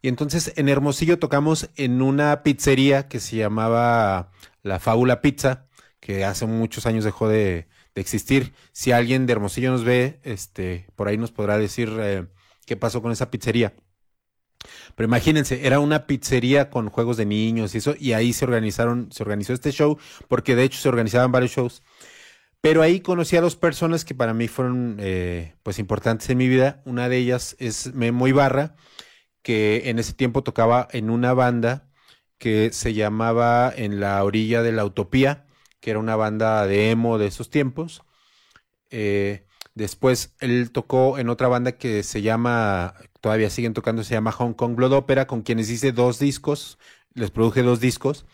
Y 0.00 0.08
entonces 0.08 0.52
en 0.56 0.68
Hermosillo 0.68 1.18
tocamos 1.18 1.70
en 1.76 2.02
una 2.02 2.42
pizzería 2.42 3.08
que 3.08 3.20
se 3.20 3.36
llamaba 3.36 4.30
La 4.62 4.78
Fábula 4.78 5.20
Pizza, 5.20 5.66
que 6.00 6.24
hace 6.24 6.46
muchos 6.46 6.86
años 6.86 7.04
dejó 7.04 7.28
de, 7.28 7.68
existir. 7.94 8.54
Si 8.70 8.92
alguien 8.92 9.26
de 9.26 9.32
Hermosillo 9.32 9.72
nos 9.72 9.82
ve, 9.82 10.20
este, 10.22 10.86
por 10.94 11.08
ahí 11.08 11.18
nos 11.18 11.32
podrá 11.32 11.58
decir 11.58 11.92
eh, 11.98 12.28
qué 12.64 12.76
pasó 12.76 13.02
con 13.02 13.10
esa 13.10 13.28
pizzería. 13.28 13.74
Pero 14.94 15.08
imagínense, 15.08 15.66
era 15.66 15.80
una 15.80 16.06
pizzería 16.06 16.70
con 16.70 16.90
juegos 16.90 17.16
de 17.16 17.26
niños 17.26 17.74
y 17.74 17.78
eso, 17.78 17.94
y 17.98 18.12
ahí 18.12 18.32
se 18.32 18.44
organizaron, 18.44 19.10
se 19.10 19.22
organizó 19.22 19.52
este 19.52 19.72
show, 19.72 19.98
porque 20.28 20.54
de 20.54 20.64
hecho 20.64 20.78
se 20.78 20.88
organizaban 20.88 21.32
varios 21.32 21.52
shows. 21.52 21.82
Pero 22.60 22.82
ahí 22.82 23.00
conocí 23.00 23.36
a 23.36 23.40
dos 23.40 23.56
personas 23.56 24.04
que 24.04 24.14
para 24.14 24.34
mí 24.34 24.48
fueron 24.48 24.96
eh, 25.00 25.54
pues 25.62 25.78
importantes 25.78 26.28
en 26.30 26.38
mi 26.38 26.48
vida. 26.48 26.82
Una 26.84 27.08
de 27.08 27.16
ellas 27.16 27.54
es 27.58 27.94
Memo 27.94 28.26
Ibarra, 28.26 28.74
que 29.48 29.88
en 29.88 29.98
ese 29.98 30.12
tiempo 30.12 30.42
tocaba 30.42 30.88
en 30.92 31.08
una 31.08 31.32
banda 31.32 31.88
que 32.36 32.70
se 32.70 32.92
llamaba 32.92 33.72
En 33.74 33.98
la 33.98 34.22
orilla 34.22 34.62
de 34.62 34.72
la 34.72 34.84
utopía, 34.84 35.46
que 35.80 35.88
era 35.88 35.98
una 35.98 36.16
banda 36.16 36.66
de 36.66 36.90
emo 36.90 37.16
de 37.16 37.28
esos 37.28 37.48
tiempos. 37.48 38.02
Eh, 38.90 39.46
después 39.74 40.34
él 40.40 40.70
tocó 40.70 41.16
en 41.16 41.30
otra 41.30 41.48
banda 41.48 41.72
que 41.78 42.02
se 42.02 42.20
llama 42.20 42.92
todavía 43.22 43.48
siguen 43.48 43.72
tocando, 43.72 44.04
se 44.04 44.12
llama 44.12 44.32
Hong 44.32 44.52
Kong 44.52 44.74
Blood 44.74 44.92
Opera, 44.92 45.26
con 45.26 45.40
quienes 45.40 45.70
hice 45.70 45.92
dos 45.92 46.18
discos, 46.18 46.78
les 47.14 47.30
produje 47.30 47.62
dos 47.62 47.80
discos, 47.80 48.26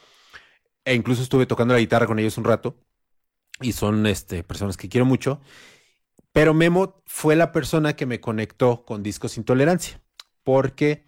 e 0.85 0.95
incluso 0.95 1.23
estuve 1.23 1.47
tocando 1.47 1.75
la 1.75 1.81
guitarra 1.81 2.09
con 2.09 2.19
ellos 2.19 2.39
un 2.39 2.45
rato, 2.45 2.77
y 3.61 3.71
son 3.71 4.09
este, 4.09 4.43
personas 4.43 4.77
que 4.77 4.89
quiero 4.89 5.05
mucho, 5.05 5.41
pero 6.33 6.55
Memo 6.55 7.05
fue 7.07 7.37
la 7.37 7.53
persona 7.53 7.95
que 7.95 8.05
me 8.05 8.21
conectó 8.21 8.85
con 8.85 9.05
Discos 9.05 9.37
Intolerancia, 9.37 10.01
porque 10.45 11.05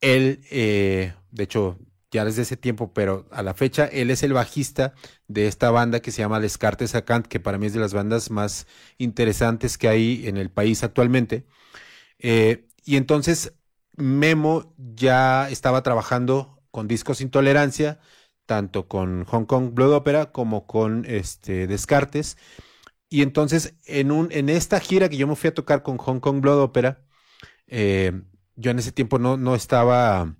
él, 0.00 0.40
eh, 0.50 1.14
de 1.30 1.44
hecho, 1.44 1.78
ya 2.10 2.24
desde 2.24 2.42
ese 2.42 2.56
tiempo, 2.56 2.92
pero 2.92 3.26
a 3.32 3.42
la 3.42 3.54
fecha, 3.54 3.86
él 3.86 4.10
es 4.10 4.22
el 4.22 4.34
bajista 4.34 4.94
de 5.28 5.46
esta 5.48 5.70
banda 5.70 6.00
que 6.00 6.12
se 6.12 6.20
llama 6.22 6.40
Descartes 6.40 6.94
Acant, 6.94 7.26
que 7.26 7.40
para 7.40 7.58
mí 7.58 7.66
es 7.66 7.72
de 7.74 7.80
las 7.80 7.94
bandas 7.94 8.30
más 8.30 8.66
interesantes 8.98 9.78
que 9.78 9.88
hay 9.88 10.28
en 10.28 10.36
el 10.36 10.50
país 10.50 10.84
actualmente. 10.84 11.46
Eh, 12.18 12.68
y 12.84 12.96
entonces 12.96 13.54
Memo 13.96 14.74
ya 14.78 15.50
estaba 15.50 15.82
trabajando 15.82 16.62
con 16.70 16.88
Discos 16.88 17.20
Intolerancia, 17.20 18.00
tanto 18.46 18.88
con 18.88 19.24
Hong 19.26 19.44
Kong 19.46 19.74
Blood 19.74 19.94
Opera 19.94 20.32
como 20.32 20.66
con 20.66 21.04
este 21.06 21.66
Descartes. 21.66 22.36
Y 23.08 23.22
entonces 23.22 23.74
en, 23.86 24.10
un, 24.12 24.28
en 24.32 24.48
esta 24.48 24.80
gira 24.80 25.08
que 25.08 25.16
yo 25.18 25.26
me 25.26 25.36
fui 25.36 25.48
a 25.48 25.54
tocar 25.54 25.82
con 25.82 25.98
Hong 25.98 26.20
Kong 26.20 26.40
Blood 26.40 26.60
Opera, 26.62 27.04
eh, 27.66 28.22
yo 28.56 28.70
en 28.70 28.78
ese 28.78 28.92
tiempo 28.92 29.18
no, 29.18 29.36
no 29.36 29.54
estaba, 29.54 30.34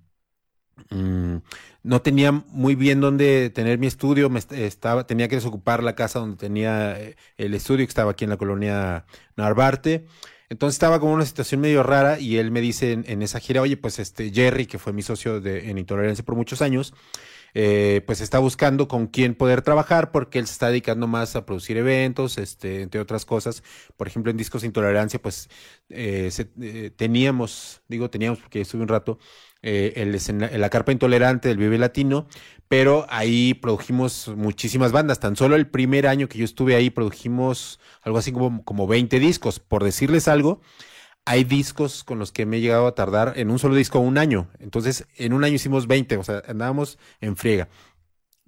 mmm, 0.89 1.37
no 1.83 2.01
tenía 2.01 2.31
muy 2.31 2.75
bien 2.75 3.01
dónde 3.01 3.49
tener 3.49 3.77
mi 3.77 3.87
estudio, 3.87 4.29
me 4.29 4.39
estaba, 4.39 5.05
tenía 5.05 5.27
que 5.27 5.35
desocupar 5.35 5.83
la 5.83 5.95
casa 5.95 6.19
donde 6.19 6.37
tenía 6.37 6.99
eh, 6.99 7.15
el 7.37 7.53
estudio, 7.53 7.85
que 7.85 7.89
estaba 7.89 8.11
aquí 8.11 8.23
en 8.23 8.29
la 8.29 8.37
colonia 8.37 9.05
Narvarte. 9.35 10.05
Entonces 10.49 10.75
estaba 10.75 10.99
como 10.99 11.13
una 11.13 11.25
situación 11.25 11.61
medio 11.61 11.83
rara 11.83 12.19
y 12.19 12.37
él 12.37 12.51
me 12.51 12.61
dice 12.61 12.91
en, 12.91 13.05
en, 13.07 13.21
esa 13.21 13.39
gira, 13.39 13.61
oye, 13.61 13.75
pues 13.75 13.99
este 13.99 14.31
Jerry, 14.31 14.65
que 14.67 14.77
fue 14.77 14.93
mi 14.93 15.01
socio 15.01 15.41
de, 15.41 15.69
en 15.69 15.77
Intolerancia 15.77 16.23
por 16.23 16.35
muchos 16.35 16.61
años, 16.61 16.93
eh, 17.53 18.01
pues 18.05 18.21
está 18.21 18.39
buscando 18.39 18.87
con 18.87 19.07
quién 19.07 19.35
poder 19.35 19.61
trabajar 19.61 20.11
porque 20.11 20.39
él 20.39 20.47
se 20.47 20.53
está 20.53 20.69
dedicando 20.69 21.07
más 21.07 21.35
a 21.35 21.45
producir 21.45 21.77
eventos, 21.77 22.37
este, 22.37 22.81
entre 22.81 22.99
otras 22.99 23.25
cosas. 23.25 23.63
Por 23.97 24.07
ejemplo, 24.07 24.31
en 24.31 24.37
Discos 24.37 24.61
de 24.61 24.67
Intolerancia, 24.67 25.21
pues 25.21 25.49
eh, 25.89 26.29
se, 26.31 26.49
eh, 26.61 26.91
teníamos, 26.95 27.81
digo 27.87 28.09
teníamos 28.09 28.39
porque 28.39 28.61
estuve 28.61 28.81
un 28.81 28.87
rato, 28.87 29.19
eh, 29.61 29.93
el, 29.95 30.59
la 30.59 30.69
carpa 30.69 30.91
intolerante 30.91 31.47
del 31.47 31.57
Vive 31.57 31.77
Latino, 31.77 32.27
pero 32.67 33.05
ahí 33.09 33.53
produjimos 33.53 34.29
muchísimas 34.35 34.91
bandas. 34.91 35.19
Tan 35.19 35.35
solo 35.35 35.55
el 35.55 35.67
primer 35.67 36.07
año 36.07 36.27
que 36.27 36.37
yo 36.37 36.45
estuve 36.45 36.75
ahí 36.75 36.89
produjimos 36.89 37.79
algo 38.01 38.17
así 38.17 38.31
como, 38.31 38.63
como 38.65 38.87
20 38.87 39.19
discos. 39.19 39.59
Por 39.59 39.83
decirles 39.83 40.27
algo, 40.27 40.59
hay 41.25 41.43
discos 41.43 42.03
con 42.03 42.19
los 42.19 42.31
que 42.31 42.45
me 42.45 42.57
he 42.57 42.61
llegado 42.61 42.87
a 42.87 42.95
tardar 42.95 43.33
en 43.37 43.49
un 43.49 43.59
solo 43.59 43.75
disco 43.75 43.99
un 43.99 44.17
año. 44.17 44.49
Entonces, 44.59 45.07
en 45.15 45.33
un 45.33 45.43
año 45.43 45.55
hicimos 45.55 45.87
20, 45.87 46.17
o 46.17 46.23
sea, 46.23 46.43
andábamos 46.47 46.99
en 47.21 47.35
friega. 47.37 47.69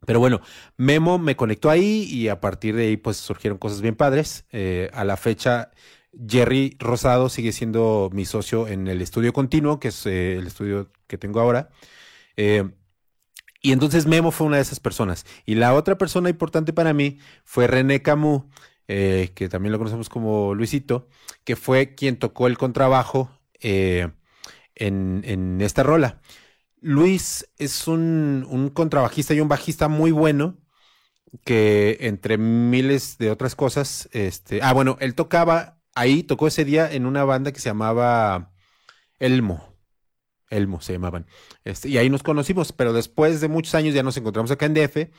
Pero 0.06 0.20
bueno, 0.20 0.42
Memo 0.78 1.18
me 1.18 1.36
conectó 1.36 1.70
ahí 1.70 2.04
y 2.04 2.28
a 2.28 2.40
partir 2.40 2.76
de 2.76 2.84
ahí 2.84 2.98
pues 2.98 3.18
surgieron 3.18 3.58
cosas 3.58 3.82
bien 3.82 3.96
padres. 3.96 4.46
Eh, 4.52 4.90
a 4.94 5.04
la 5.04 5.18
fecha, 5.18 5.72
Jerry 6.28 6.76
Rosado 6.80 7.30
sigue 7.30 7.52
siendo 7.52 8.10
mi 8.14 8.26
socio 8.26 8.68
en 8.68 8.88
el 8.88 9.02
estudio 9.02 9.34
continuo, 9.34 9.80
que 9.80 9.90
es 9.90 10.06
eh, 10.06 10.38
el 10.38 10.48
estudio 10.48 10.92
que 11.08 11.18
tengo 11.18 11.40
ahora. 11.40 11.70
Eh, 12.38 12.70
y 13.62 13.72
entonces 13.72 14.06
Memo 14.06 14.32
fue 14.32 14.48
una 14.48 14.58
de 14.58 14.62
esas 14.62 14.80
personas. 14.80 15.26
Y 15.46 15.56
la 15.56 15.74
otra 15.74 15.98
persona 15.98 16.30
importante 16.30 16.72
para 16.72 16.94
mí 16.94 17.18
fue 17.44 17.66
René 17.68 18.02
Camus, 18.04 18.44
eh, 18.88 19.32
que 19.36 19.50
también 19.50 19.72
lo 19.72 19.78
conocemos 19.78 20.10
como 20.10 20.54
Luisito, 20.54 21.08
que 21.44 21.56
fue 21.56 21.96
quien 21.96 22.18
tocó 22.18 22.48
el 22.48 22.58
contrabajo 22.58 23.32
eh, 23.62 24.10
en, 24.76 25.22
en, 25.26 25.62
esta 25.62 25.84
rola. 25.84 26.22
Luis 26.82 27.50
es 27.58 27.88
un, 27.88 28.46
un, 28.50 28.70
contrabajista 28.70 29.34
y 29.34 29.42
un 29.42 29.48
bajista 29.48 29.88
muy 29.88 30.12
bueno, 30.12 30.58
que 31.44 31.98
entre 32.02 32.38
miles 32.38 33.18
de 33.18 33.32
otras 33.32 33.56
cosas, 33.56 34.10
este, 34.14 34.62
ah, 34.62 34.74
bueno, 34.74 34.98
él 35.00 35.16
tocaba 35.16 35.80
ahí, 35.96 36.24
tocó 36.24 36.48
ese 36.48 36.66
día 36.66 36.92
en 36.92 37.06
una 37.06 37.24
banda 37.24 37.52
que 37.52 37.60
se 37.60 37.70
llamaba 37.70 38.54
Elmo. 39.20 39.76
Elmo 40.50 40.82
se 40.82 40.94
llamaban. 40.94 41.26
Este, 41.64 41.90
y 41.90 41.98
ahí 41.98 42.10
nos 42.10 42.24
conocimos, 42.24 42.72
pero 42.72 42.94
después 42.94 43.42
de 43.42 43.48
muchos 43.48 43.74
años 43.76 43.96
ya 43.96 44.04
nos 44.04 44.18
encontramos 44.18 44.52
acá 44.52 44.68
en 44.68 44.76
DF, 44.76 45.10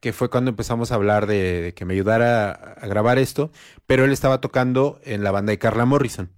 que 0.00 0.12
fue 0.12 0.30
cuando 0.30 0.50
empezamos 0.50 0.92
a 0.92 0.94
hablar 0.96 1.26
de, 1.26 1.74
que 1.76 1.84
me 1.84 1.94
ayudara 1.94 2.50
a, 2.52 2.86
grabar 2.86 3.18
esto, 3.18 3.50
pero 3.86 4.04
él 4.04 4.12
estaba 4.12 4.40
tocando 4.40 5.00
en 5.04 5.24
la 5.24 5.30
banda 5.30 5.50
de 5.50 5.58
Carla 5.58 5.84
Morrison. 5.84 6.32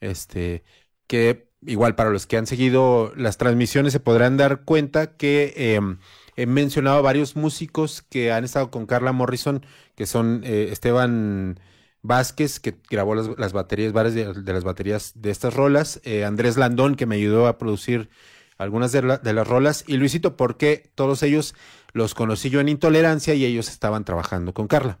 Este, 0.00 0.64
que 1.06 1.50
igual 1.66 1.94
para 1.94 2.10
los 2.10 2.26
que 2.26 2.36
han 2.36 2.46
seguido 2.46 3.12
las 3.16 3.36
transmisiones 3.36 3.92
se 3.92 4.00
podrán 4.00 4.36
dar 4.36 4.64
cuenta 4.64 5.16
que 5.16 5.52
eh, 5.56 5.80
he 6.36 6.46
mencionado 6.46 7.02
varios 7.02 7.36
músicos 7.36 8.02
que 8.02 8.32
han 8.32 8.44
estado 8.44 8.70
con 8.70 8.86
Carla 8.86 9.12
Morrison, 9.12 9.64
que 9.94 10.06
son 10.06 10.42
eh, 10.44 10.68
Esteban 10.70 11.60
Vázquez, 12.02 12.60
que 12.60 12.76
grabó 12.88 13.14
las, 13.14 13.28
las 13.38 13.52
baterías, 13.52 13.92
varias 13.92 14.14
de, 14.14 14.52
las 14.52 14.64
baterías 14.64 15.12
de 15.16 15.30
estas 15.30 15.54
rolas, 15.54 16.00
eh, 16.04 16.24
Andrés 16.24 16.56
Landón, 16.56 16.94
que 16.94 17.06
me 17.06 17.16
ayudó 17.16 17.46
a 17.46 17.58
producir 17.58 18.08
algunas 18.56 18.92
de, 18.92 19.18
de, 19.22 19.32
las 19.32 19.46
rolas, 19.46 19.84
y 19.86 19.96
Luisito, 19.96 20.36
porque 20.36 20.90
todos 20.94 21.22
ellos 21.22 21.54
los 21.92 22.14
conocí 22.14 22.50
yo 22.50 22.60
en 22.60 22.68
Intolerancia 22.68 23.34
y 23.34 23.44
ellos 23.44 23.68
estaban 23.68 24.04
trabajando 24.04 24.54
con 24.54 24.68
Carla. 24.68 25.00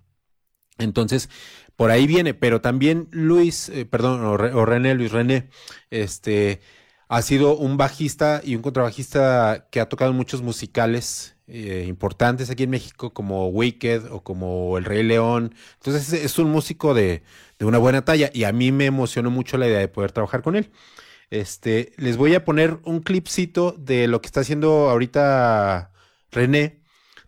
Entonces, 0.78 1.28
por 1.76 1.90
ahí 1.90 2.06
viene, 2.06 2.34
pero 2.34 2.60
también 2.60 3.08
Luis, 3.10 3.68
eh, 3.68 3.86
perdón, 3.86 4.24
o, 4.24 4.36
René, 4.36 4.94
Luis 4.94 5.12
René, 5.12 5.50
este, 5.90 6.60
ha 7.08 7.22
sido 7.22 7.56
un 7.56 7.76
bajista 7.76 8.40
y 8.44 8.56
un 8.56 8.62
contrabajista 8.62 9.68
que 9.70 9.80
ha 9.80 9.88
tocado 9.88 10.12
muchos 10.12 10.42
musicales 10.42 11.36
eh, 11.46 11.84
importantes 11.88 12.50
aquí 12.50 12.64
en 12.64 12.70
México, 12.70 13.12
como 13.12 13.48
Wicked 13.48 14.06
o 14.10 14.22
como 14.22 14.78
El 14.78 14.84
Rey 14.84 15.02
León. 15.02 15.54
Entonces, 15.74 16.12
es, 16.12 16.24
es 16.24 16.38
un 16.38 16.50
músico 16.50 16.94
de, 16.94 17.22
de 17.58 17.66
una 17.66 17.78
buena 17.78 18.04
talla 18.04 18.30
y 18.32 18.44
a 18.44 18.52
mí 18.52 18.72
me 18.72 18.86
emocionó 18.86 19.30
mucho 19.30 19.58
la 19.58 19.66
idea 19.68 19.78
de 19.78 19.88
poder 19.88 20.12
trabajar 20.12 20.42
con 20.42 20.56
él. 20.56 20.70
Este, 21.30 21.92
les 21.96 22.16
voy 22.16 22.34
a 22.34 22.44
poner 22.44 22.80
un 22.84 23.00
clipcito 23.00 23.72
de 23.78 24.08
lo 24.08 24.20
que 24.20 24.26
está 24.26 24.40
haciendo 24.40 24.90
ahorita 24.90 25.92
René, 26.32 26.79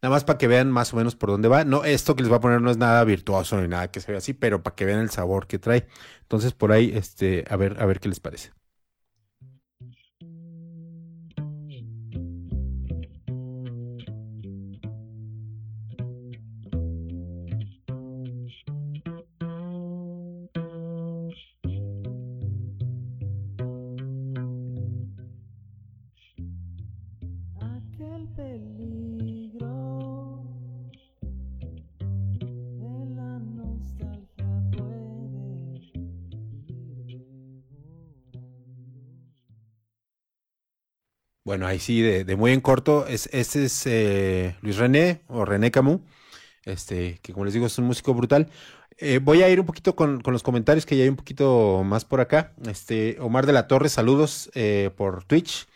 nada 0.02 0.14
más 0.14 0.24
para 0.24 0.38
que 0.38 0.48
vean 0.48 0.70
más 0.70 0.92
o 0.92 0.96
menos 0.96 1.16
por 1.16 1.30
dónde 1.30 1.48
va. 1.48 1.64
No, 1.64 1.84
esto 1.84 2.16
que 2.16 2.22
les 2.22 2.28
voy 2.28 2.38
a 2.38 2.40
poner 2.40 2.60
no 2.60 2.70
es 2.70 2.76
nada 2.76 3.02
virtuoso 3.04 3.60
ni 3.60 3.68
nada 3.68 3.90
que 3.90 4.00
se 4.00 4.12
vea 4.12 4.18
así, 4.18 4.34
pero 4.34 4.62
para 4.62 4.74
que 4.74 4.84
vean 4.84 5.00
el 5.00 5.10
sabor 5.10 5.46
que 5.46 5.58
trae. 5.58 5.86
Entonces, 6.22 6.52
por 6.52 6.72
ahí, 6.72 6.92
este, 6.94 7.44
a 7.48 7.56
ver, 7.56 7.80
a 7.80 7.86
ver 7.86 8.00
qué 8.00 8.08
les 8.08 8.20
parece. 8.20 8.52
Bueno, 41.52 41.66
ahí 41.66 41.78
sí, 41.78 42.00
de, 42.00 42.24
de, 42.24 42.34
muy 42.34 42.52
en 42.52 42.62
corto, 42.62 43.06
es, 43.06 43.28
este 43.30 43.64
es 43.66 43.86
eh, 43.86 44.56
Luis 44.62 44.78
René 44.78 45.20
o 45.28 45.44
René 45.44 45.70
Camus, 45.70 46.00
este, 46.64 47.18
que 47.20 47.34
como 47.34 47.44
les 47.44 47.52
digo 47.52 47.66
es 47.66 47.76
un 47.76 47.84
músico 47.84 48.14
brutal. 48.14 48.48
Eh, 48.96 49.20
voy 49.22 49.42
a 49.42 49.50
ir 49.50 49.60
un 49.60 49.66
poquito 49.66 49.94
con, 49.94 50.22
con, 50.22 50.32
los 50.32 50.42
comentarios 50.42 50.86
que 50.86 50.96
ya 50.96 51.02
hay 51.02 51.10
un 51.10 51.16
poquito 51.16 51.82
más 51.84 52.06
por 52.06 52.22
acá. 52.22 52.54
Este, 52.66 53.18
Omar 53.20 53.44
de 53.44 53.52
la 53.52 53.66
Torre, 53.66 53.90
saludos 53.90 54.50
eh, 54.54 54.92
por 54.96 55.24
Twitch. 55.24 55.66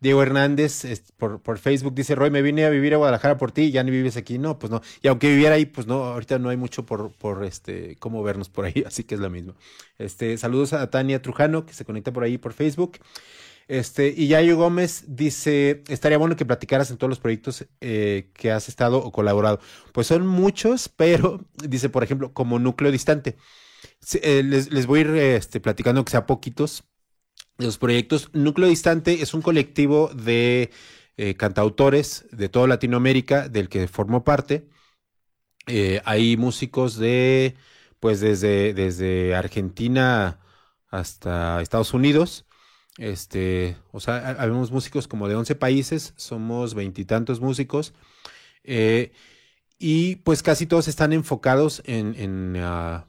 Diego 0.00 0.24
Hernández 0.24 0.84
este, 0.84 1.12
por, 1.16 1.40
por, 1.40 1.58
Facebook 1.58 1.94
dice, 1.94 2.16
Roy, 2.16 2.32
me 2.32 2.42
vine 2.42 2.64
a 2.64 2.70
vivir 2.70 2.94
a 2.94 2.96
Guadalajara 2.96 3.36
por 3.36 3.52
ti, 3.52 3.70
ya 3.70 3.84
ni 3.84 3.92
vives 3.92 4.16
aquí. 4.16 4.38
No, 4.38 4.58
pues 4.58 4.72
no. 4.72 4.82
Y 5.02 5.06
aunque 5.06 5.28
viviera 5.28 5.54
ahí, 5.54 5.66
pues 5.66 5.86
no, 5.86 6.02
ahorita 6.02 6.40
no 6.40 6.48
hay 6.48 6.56
mucho 6.56 6.84
por, 6.84 7.12
por 7.12 7.44
este, 7.44 7.94
cómo 8.00 8.24
vernos 8.24 8.48
por 8.48 8.64
ahí, 8.64 8.82
así 8.88 9.04
que 9.04 9.14
es 9.14 9.20
lo 9.20 9.30
mismo. 9.30 9.54
Este, 9.98 10.36
saludos 10.36 10.72
a 10.72 10.90
Tania 10.90 11.22
Trujano, 11.22 11.64
que 11.64 11.74
se 11.74 11.84
conecta 11.84 12.12
por 12.12 12.24
ahí 12.24 12.38
por 12.38 12.54
Facebook. 12.54 12.98
Este, 13.68 14.12
y 14.16 14.28
Yayo 14.28 14.56
Gómez 14.56 15.04
dice, 15.08 15.82
estaría 15.88 16.18
bueno 16.18 16.36
que 16.36 16.44
platicaras 16.44 16.90
en 16.90 16.96
todos 16.96 17.08
los 17.08 17.20
proyectos 17.20 17.66
eh, 17.80 18.30
que 18.34 18.50
has 18.50 18.68
estado 18.68 18.98
o 18.98 19.12
colaborado. 19.12 19.60
Pues 19.92 20.06
son 20.06 20.26
muchos, 20.26 20.88
pero 20.88 21.44
dice, 21.68 21.88
por 21.88 22.02
ejemplo, 22.02 22.32
como 22.32 22.58
núcleo 22.58 22.92
distante. 22.92 23.36
Eh, 24.22 24.42
les, 24.44 24.72
les, 24.72 24.86
voy 24.86 25.00
a 25.00 25.02
ir 25.02 25.10
este, 25.10 25.60
platicando 25.60 26.04
que 26.04 26.10
sea 26.10 26.26
poquitos 26.26 26.84
de 27.58 27.66
los 27.66 27.78
proyectos. 27.78 28.30
Núcleo 28.32 28.68
distante 28.68 29.22
es 29.22 29.34
un 29.34 29.42
colectivo 29.42 30.08
de 30.14 30.70
eh, 31.16 31.34
cantautores 31.34 32.26
de 32.32 32.48
toda 32.48 32.66
Latinoamérica 32.66 33.48
del 33.48 33.68
que 33.68 33.88
formo 33.88 34.24
parte. 34.24 34.68
Hay 36.04 36.36
músicos 36.36 36.96
de, 36.96 37.54
pues 38.00 38.20
desde, 38.20 38.74
desde 38.74 39.34
Argentina 39.34 40.40
hasta 40.88 41.62
Estados 41.62 41.94
Unidos. 41.94 42.46
Este, 42.98 43.76
o 43.90 44.00
sea, 44.00 44.36
habemos 44.38 44.70
músicos 44.70 45.08
como 45.08 45.28
de 45.28 45.34
11 45.34 45.54
países, 45.54 46.12
somos 46.16 46.74
veintitantos 46.74 47.40
músicos. 47.40 47.94
Eh, 48.64 49.12
y 49.78 50.16
pues 50.16 50.42
casi 50.42 50.66
todos 50.66 50.88
están 50.88 51.12
enfocados 51.12 51.82
en, 51.86 52.14
en 52.16 52.56
uh, 52.62 53.02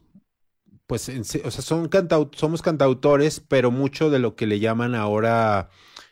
pues, 0.87 1.09
en, 1.09 1.21
o 1.21 1.51
sea, 1.51 1.61
son 1.61 1.87
cantaut 1.89 2.35
somos 2.35 2.61
cantautores, 2.61 3.39
pero 3.39 3.71
mucho 3.71 4.09
de 4.09 4.19
lo 4.19 4.35
que 4.35 4.47
le 4.47 4.59
llaman 4.59 4.95
ahora 4.95 5.69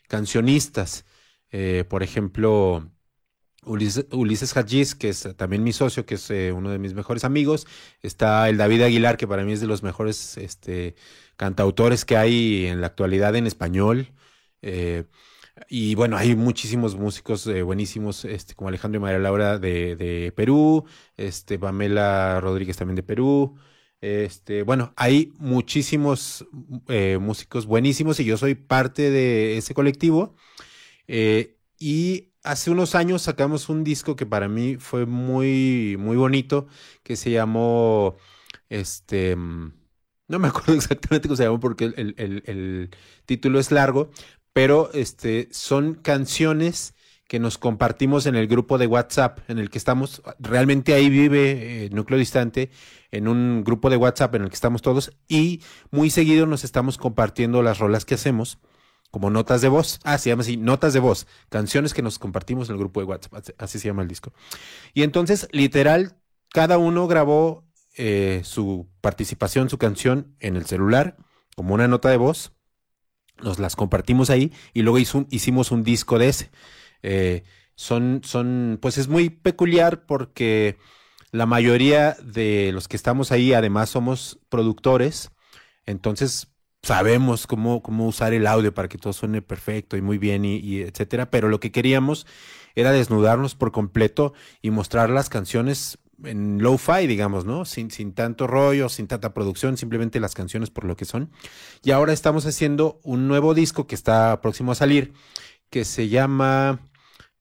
cancionistas. 0.07 1.05
Eh, 1.51 1.85
por 1.89 2.03
ejemplo, 2.03 2.91
Ulises, 3.63 4.07
Ulises 4.11 4.55
Hadjiz, 4.57 4.95
que 4.95 5.09
es 5.09 5.27
también 5.37 5.63
mi 5.63 5.73
socio, 5.73 6.05
que 6.05 6.15
es 6.15 6.29
eh, 6.31 6.51
uno 6.51 6.71
de 6.71 6.79
mis 6.79 6.93
mejores 6.93 7.23
amigos. 7.23 7.67
Está 8.01 8.49
el 8.49 8.57
David 8.57 8.81
Aguilar, 8.83 9.17
que 9.17 9.27
para 9.27 9.43
mí 9.43 9.53
es 9.53 9.61
de 9.61 9.67
los 9.67 9.83
mejores 9.83 10.37
este, 10.37 10.95
cantautores 11.41 12.05
que 12.05 12.17
hay 12.17 12.67
en 12.67 12.81
la 12.81 12.87
actualidad 12.87 13.35
en 13.35 13.47
español. 13.47 14.13
Eh, 14.61 15.05
y 15.69 15.95
bueno, 15.95 16.15
hay 16.15 16.35
muchísimos 16.35 16.95
músicos 16.95 17.47
eh, 17.47 17.63
buenísimos, 17.63 18.25
este, 18.25 18.53
como 18.53 18.67
Alejandro 18.69 18.99
y 18.99 19.01
María 19.01 19.17
Laura 19.17 19.57
de, 19.57 20.31
Perú, 20.35 20.85
este, 21.17 21.57
Pamela 21.57 22.39
Rodríguez 22.41 22.77
también 22.77 22.95
de 22.95 23.01
Perú. 23.01 23.55
Este, 24.01 24.61
bueno, 24.61 24.93
hay 24.95 25.33
muchísimos 25.39 26.45
eh, 26.87 27.17
músicos 27.19 27.65
buenísimos 27.65 28.19
y 28.19 28.25
yo 28.25 28.37
soy 28.37 28.53
parte 28.53 29.09
de 29.09 29.57
ese 29.57 29.73
colectivo. 29.73 30.35
Y 31.79 32.33
hace 32.43 32.69
unos 32.69 32.93
años 32.93 33.23
sacamos 33.23 33.67
un 33.67 33.83
disco 33.83 34.15
que 34.15 34.27
para 34.27 34.47
mí 34.47 34.77
fue 34.77 35.07
muy, 35.07 35.97
muy 35.97 36.17
bonito, 36.17 36.67
que 37.03 37.15
se 37.15 37.31
llamó, 37.31 38.17
este, 38.69 39.35
no 40.31 40.39
me 40.39 40.47
acuerdo 40.47 40.73
exactamente 40.75 41.27
cómo 41.27 41.35
se 41.35 41.43
llamó 41.43 41.59
porque 41.59 41.85
el 41.85 42.89
título 43.25 43.59
es 43.59 43.71
largo, 43.71 44.09
pero 44.53 44.91
este, 44.93 45.47
son 45.51 45.93
canciones 45.95 46.95
que 47.31 47.39
nos 47.39 47.57
compartimos 47.57 48.25
en 48.25 48.35
el 48.35 48.47
grupo 48.47 48.77
de 48.77 48.87
WhatsApp, 48.87 49.39
en 49.49 49.57
el 49.57 49.69
que 49.69 49.77
estamos, 49.77 50.21
realmente 50.37 50.93
ahí 50.93 51.09
vive 51.09 51.85
eh, 51.85 51.89
Núcleo 51.89 52.19
Distante, 52.19 52.71
en 53.09 53.29
un 53.29 53.63
grupo 53.63 53.89
de 53.89 53.95
WhatsApp 53.95 54.35
en 54.35 54.41
el 54.41 54.49
que 54.49 54.55
estamos 54.55 54.81
todos, 54.81 55.13
y 55.29 55.61
muy 55.91 56.09
seguido 56.09 56.45
nos 56.45 56.65
estamos 56.65 56.97
compartiendo 56.97 57.63
las 57.63 57.79
rolas 57.79 58.03
que 58.03 58.15
hacemos, 58.15 58.57
como 59.11 59.29
notas 59.29 59.61
de 59.61 59.69
voz. 59.69 60.01
Ah, 60.03 60.17
se 60.17 60.29
llama 60.29 60.41
así, 60.41 60.57
notas 60.57 60.91
de 60.91 60.99
voz, 60.99 61.25
canciones 61.47 61.93
que 61.93 62.01
nos 62.01 62.19
compartimos 62.19 62.67
en 62.67 62.73
el 62.73 62.79
grupo 62.79 62.99
de 62.99 63.05
WhatsApp, 63.05 63.45
así 63.57 63.79
se 63.79 63.87
llama 63.87 64.01
el 64.01 64.09
disco. 64.09 64.33
Y 64.93 65.03
entonces, 65.03 65.47
literal, 65.53 66.17
cada 66.49 66.77
uno 66.77 67.07
grabó 67.07 67.63
eh, 67.97 68.41
su 68.43 68.89
participación, 69.01 69.69
su 69.69 69.77
canción 69.77 70.35
en 70.39 70.55
el 70.55 70.65
celular, 70.65 71.17
como 71.55 71.73
una 71.73 71.87
nota 71.87 72.09
de 72.09 72.17
voz, 72.17 72.53
nos 73.41 73.59
las 73.59 73.75
compartimos 73.75 74.29
ahí, 74.29 74.53
y 74.73 74.83
luego 74.83 74.99
hicimos 74.99 75.71
un 75.71 75.83
disco 75.83 76.19
de 76.19 76.29
ese. 76.29 76.51
Eh, 77.03 77.43
son, 77.75 78.21
son, 78.23 78.79
pues 78.81 78.97
es 78.97 79.07
muy 79.07 79.29
peculiar 79.29 80.05
porque 80.05 80.77
la 81.31 81.45
mayoría 81.45 82.15
de 82.23 82.71
los 82.73 82.87
que 82.87 82.95
estamos 82.95 83.31
ahí 83.31 83.53
además 83.53 83.89
somos 83.89 84.39
productores, 84.49 85.31
entonces 85.85 86.47
sabemos 86.83 87.47
cómo, 87.47 87.81
cómo 87.81 88.07
usar 88.07 88.33
el 88.33 88.47
audio 88.47 88.73
para 88.73 88.87
que 88.87 88.97
todo 88.97 89.13
suene 89.13 89.41
perfecto 89.41 89.97
y 89.97 90.01
muy 90.01 90.17
bien 90.17 90.45
y, 90.45 90.57
y 90.57 90.81
etcétera, 90.81 91.29
pero 91.29 91.49
lo 91.49 91.59
que 91.59 91.71
queríamos 91.71 92.27
era 92.75 92.91
desnudarnos 92.91 93.55
por 93.55 93.71
completo 93.71 94.33
y 94.61 94.71
mostrar 94.71 95.09
las 95.09 95.29
canciones 95.29 95.97
en 96.23 96.61
low-fi, 96.61 97.07
digamos, 97.07 97.45
¿no? 97.45 97.65
Sin, 97.65 97.91
sin 97.91 98.13
tanto 98.13 98.47
rollo, 98.47 98.89
sin 98.89 99.07
tanta 99.07 99.33
producción, 99.33 99.77
simplemente 99.77 100.19
las 100.19 100.33
canciones 100.33 100.69
por 100.69 100.85
lo 100.85 100.95
que 100.95 101.05
son. 101.05 101.31
Y 101.83 101.91
ahora 101.91 102.13
estamos 102.13 102.45
haciendo 102.45 102.99
un 103.03 103.27
nuevo 103.27 103.53
disco 103.53 103.87
que 103.87 103.95
está 103.95 104.41
próximo 104.41 104.71
a 104.71 104.75
salir, 104.75 105.13
que 105.69 105.85
se 105.85 106.09
llama 106.09 106.79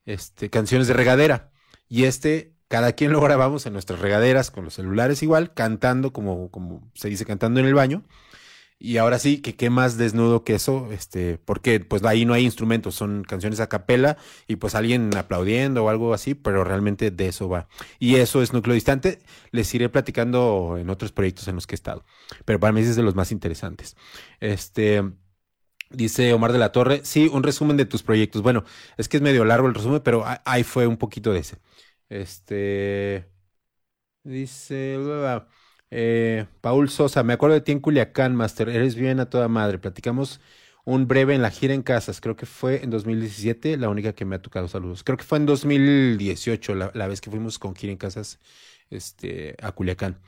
este, 0.05 0.51
canciones 0.51 0.89
de 0.89 0.95
regadera. 0.95 1.53
Y 1.89 2.05
este, 2.05 2.55
cada 2.69 2.93
quien 2.93 3.13
lo 3.13 3.21
grabamos 3.21 3.67
en 3.67 3.73
nuestras 3.73 4.01
regaderas, 4.01 4.51
con 4.51 4.65
los 4.65 4.75
celulares 4.75 5.23
igual, 5.23 5.53
cantando, 5.55 6.13
como, 6.13 6.51
como 6.51 6.89
se 6.95 7.09
dice, 7.09 7.27
cantando 7.27 7.61
en 7.61 7.67
el 7.67 7.75
baño. 7.75 8.05
Y 8.83 8.97
ahora 8.97 9.19
sí, 9.19 9.43
que 9.43 9.57
qué 9.57 9.69
más 9.69 9.99
desnudo 9.99 10.43
que 10.43 10.55
eso, 10.55 10.89
este, 10.91 11.39
porque 11.45 11.81
pues 11.81 12.03
ahí 12.05 12.25
no 12.25 12.33
hay 12.33 12.45
instrumentos, 12.45 12.95
son 12.95 13.25
canciones 13.25 13.61
a 13.61 13.69
capela 13.69 14.17
y 14.49 14.57
pues 14.57 14.75
alguien 14.75 15.15
aplaudiendo 15.17 15.85
o 15.85 15.91
algo 15.91 16.15
así, 16.15 16.35
pero 16.35 16.65
realmente 16.65 17.11
de 17.11 17.29
eso 17.29 17.49
va. 17.49 17.69
Y 17.99 18.17
eso 18.17 18.43
es 18.43 18.55
núcleo 18.55 18.75
distante, 18.75 19.21
les 19.53 19.73
iré 19.75 19.91
platicando 19.91 20.77
en 20.79 20.89
otros 20.89 21.13
proyectos 21.13 21.47
en 21.49 21.57
los 21.57 21.67
que 21.67 21.75
he 21.75 21.77
estado, 21.77 22.07
pero 22.47 22.59
para 22.59 22.73
mí 22.73 22.81
es 22.81 22.97
de 22.97 23.03
los 23.03 23.15
más 23.15 23.33
interesantes. 23.33 23.97
Este, 24.41 25.03
Dice 25.91 26.33
Omar 26.33 26.53
de 26.53 26.59
la 26.59 26.71
Torre, 26.73 27.01
sí, 27.05 27.29
un 27.33 27.43
resumen 27.43 27.77
de 27.77 27.85
tus 27.85 28.03
proyectos. 28.05 28.43
Bueno, 28.43 28.65
es 28.97 29.09
que 29.09 29.17
es 29.17 29.23
medio 29.23 29.45
largo 29.45 29.67
el 29.67 29.75
resumen, 29.75 30.01
pero 30.05 30.25
ahí 30.45 30.63
fue 30.63 30.87
un 30.87 30.97
poquito 30.97 31.33
de 31.33 31.41
ese. 31.41 31.59
Este, 32.09 33.29
dice, 34.25 34.97
eh, 35.91 36.47
Paul 36.61 36.89
Sosa, 36.91 37.23
me 37.23 37.33
acuerdo 37.33 37.55
de 37.55 37.61
ti 37.63 37.73
en 37.73 37.81
Culiacán, 37.81 38.37
Master, 38.37 38.69
eres 38.69 38.95
bien 38.95 39.21
a 39.21 39.31
toda 39.31 39.49
madre. 39.49 39.79
Platicamos 39.79 40.41
un 40.85 41.07
breve 41.09 41.35
en 41.35 41.43
la 41.43 41.51
gira 41.51 41.75
en 41.75 41.83
casas, 41.83 42.21
creo 42.21 42.37
que 42.37 42.47
fue 42.47 42.83
en 42.83 42.91
2017, 42.91 43.77
la 43.77 43.89
única 43.89 44.15
que 44.15 44.25
me 44.25 44.37
ha 44.37 44.43
tocado 44.43 44.69
saludos. 44.69 45.05
Creo 45.05 45.17
que 45.19 45.25
fue 45.25 45.39
en 45.39 45.47
2018, 45.47 46.75
la, 46.75 46.91
la 46.95 47.09
vez 47.09 47.21
que 47.21 47.31
fuimos 47.31 47.59
con 47.59 47.75
gira 47.75 47.93
en 47.93 47.99
casas 47.99 48.41
este, 48.91 49.57
a 49.63 49.73
Culiacán. 49.73 50.21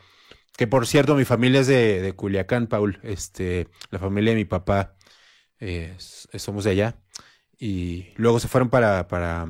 Que 0.57 0.67
por 0.67 0.87
cierto, 0.87 1.15
mi 1.17 1.25
familia 1.25 1.61
es 1.61 1.67
de, 1.67 2.03
de 2.03 2.13
Culiacán, 2.15 2.67
Paul. 2.67 3.01
Este, 3.03 3.69
la 3.91 3.99
familia 3.99 4.33
de 4.33 4.37
mi 4.37 4.45
papá 4.45 4.97
eh, 5.61 5.95
somos 5.99 6.65
de 6.65 6.71
allá. 6.73 6.97
Y 7.59 8.13
luego 8.17 8.41
se 8.41 8.49
fueron 8.49 8.71
para, 8.71 9.09
para, 9.09 9.49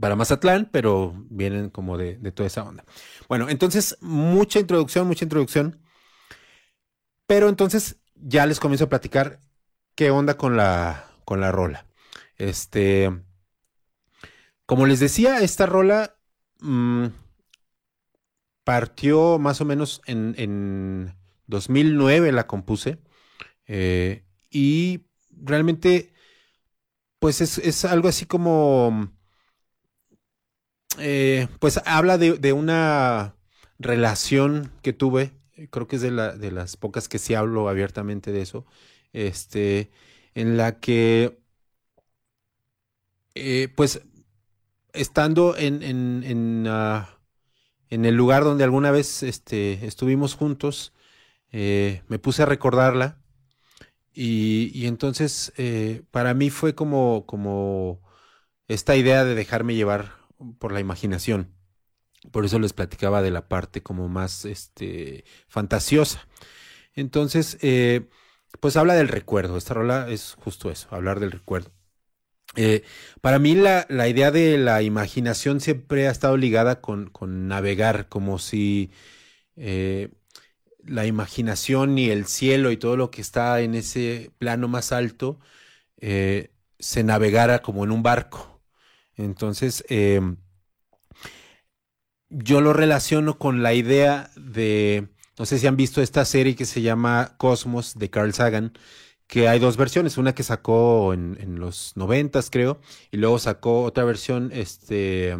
para 0.00 0.16
Mazatlán, 0.16 0.68
pero 0.72 1.14
vienen 1.30 1.70
como 1.70 1.96
de, 1.98 2.14
toda 2.32 2.46
esa 2.46 2.64
onda. 2.64 2.84
Bueno, 3.28 3.48
entonces, 3.48 3.96
mucha 4.00 4.60
introducción, 4.60 5.06
mucha 5.06 5.24
introducción. 5.24 5.80
Pero 7.26 7.48
entonces 7.48 8.00
ya 8.14 8.46
les 8.46 8.60
comienzo 8.60 8.84
a 8.86 8.88
platicar 8.88 9.40
qué 9.94 10.10
onda 10.10 10.36
con 10.36 10.56
la, 10.56 11.10
con 11.24 11.40
la 11.40 11.52
rola. 11.52 11.86
Este, 12.36 13.10
como 14.66 14.86
les 14.86 15.00
decía, 15.00 15.40
esta 15.40 15.66
rola 15.66 16.16
mm, 16.60 17.06
partió 18.64 19.38
más 19.38 19.60
o 19.60 19.64
menos 19.64 20.02
en, 20.06 20.34
en 20.38 21.14
2009, 21.46 22.32
la 22.32 22.46
compuse. 22.46 22.98
Eh, 23.66 24.24
y 24.50 25.06
realmente, 25.30 26.12
pues 27.18 27.40
es, 27.40 27.84
algo 27.84 28.08
así 28.08 28.26
como, 28.26 29.12
eh, 31.00 31.48
pues 31.60 31.80
habla 31.86 32.18
de, 32.18 32.52
una 32.52 33.34
relación 33.78 34.72
que 34.82 34.92
tuve, 34.92 35.32
creo 35.70 35.86
que 35.88 35.96
es 35.96 36.02
de, 36.02 36.10
la, 36.10 36.36
de 36.36 36.50
las 36.50 36.76
pocas 36.76 37.08
que 37.08 37.18
sí 37.18 37.34
hablo 37.34 37.68
abiertamente 37.68 38.32
de 38.32 38.42
eso, 38.42 38.66
este, 39.12 39.90
en 40.34 40.56
la 40.56 40.80
que, 40.80 41.38
eh, 43.34 43.68
pues, 43.76 44.02
estando 44.92 45.56
en, 45.56 45.82
en, 45.82 46.66
ah, 46.68 47.18
en, 47.90 48.04
el 48.04 48.14
lugar 48.16 48.44
donde 48.44 48.64
alguna 48.64 48.90
vez 48.90 49.22
este, 49.22 49.86
estuvimos 49.86 50.34
juntos, 50.34 50.92
eh, 51.52 52.02
me 52.08 52.18
puse 52.18 52.42
a 52.42 52.46
recordarla 52.46 53.18
y, 54.12 54.86
entonces 54.86 55.52
eh, 55.56 56.02
para 56.10 56.34
mí 56.34 56.50
fue 56.50 56.74
como, 56.74 57.24
como 57.26 58.00
esta 58.68 58.96
idea 58.96 59.24
de 59.24 59.34
dejarme 59.34 59.74
llevar 59.76 60.17
por 60.58 60.72
la 60.72 60.80
imaginación. 60.80 61.54
Por 62.32 62.44
eso 62.44 62.58
les 62.58 62.72
platicaba 62.72 63.22
de 63.22 63.30
la 63.30 63.48
parte 63.48 63.82
como 63.82 64.08
más 64.08 64.44
este, 64.44 65.24
fantasiosa. 65.48 66.26
Entonces, 66.94 67.58
eh, 67.62 68.08
pues 68.60 68.76
habla 68.76 68.94
del 68.94 69.08
recuerdo. 69.08 69.56
Esta 69.56 69.74
rola 69.74 70.08
es 70.08 70.34
justo 70.34 70.70
eso, 70.70 70.88
hablar 70.90 71.20
del 71.20 71.32
recuerdo. 71.32 71.72
Eh, 72.56 72.82
para 73.20 73.38
mí 73.38 73.54
la, 73.54 73.86
la, 73.90 74.08
idea 74.08 74.30
de 74.30 74.58
la 74.58 74.82
imaginación 74.82 75.60
siempre 75.60 76.08
ha 76.08 76.10
estado 76.10 76.36
ligada 76.36 76.80
con, 76.80 77.10
con 77.10 77.46
navegar, 77.46 78.08
como 78.08 78.38
si 78.38 78.90
la 80.88 81.06
imaginación 81.06 81.98
y 81.98 82.10
el 82.10 82.26
cielo 82.26 82.70
y 82.70 82.76
todo 82.76 82.96
lo 82.96 83.10
que 83.10 83.20
está 83.20 83.60
en 83.60 83.74
ese 83.74 84.32
plano 84.38 84.68
más 84.68 84.92
alto 84.92 85.38
eh, 86.00 86.50
se 86.78 87.04
navegara 87.04 87.62
como 87.62 87.84
en 87.84 87.92
un 87.92 88.02
barco. 88.02 88.57
Entonces, 89.18 89.84
em, 89.88 90.38
yo 92.28 92.60
lo 92.60 92.72
relaciono 92.72 93.38
con 93.38 93.62
la 93.62 93.74
idea 93.74 94.30
de, 94.36 95.08
no 95.38 95.46
sé 95.46 95.58
si 95.58 95.66
han 95.66 95.76
visto 95.76 96.02
esta 96.02 96.24
serie 96.24 96.56
que 96.56 96.66
se 96.66 96.82
llama 96.82 97.34
Cosmos 97.38 97.98
de 97.98 98.10
Carl 98.10 98.32
Sagan, 98.34 98.72
que 99.26 99.48
hay 99.48 99.58
dos 99.58 99.76
versiones, 99.76 100.18
una 100.18 100.34
que 100.34 100.42
sacó 100.42 101.12
en, 101.14 101.36
en 101.40 101.60
los 101.60 101.96
noventas 101.96 102.50
creo, 102.50 102.80
y 103.10 103.18
luego 103.18 103.38
sacó 103.38 103.82
otra 103.84 104.04
versión, 104.04 104.50
este, 104.52 105.36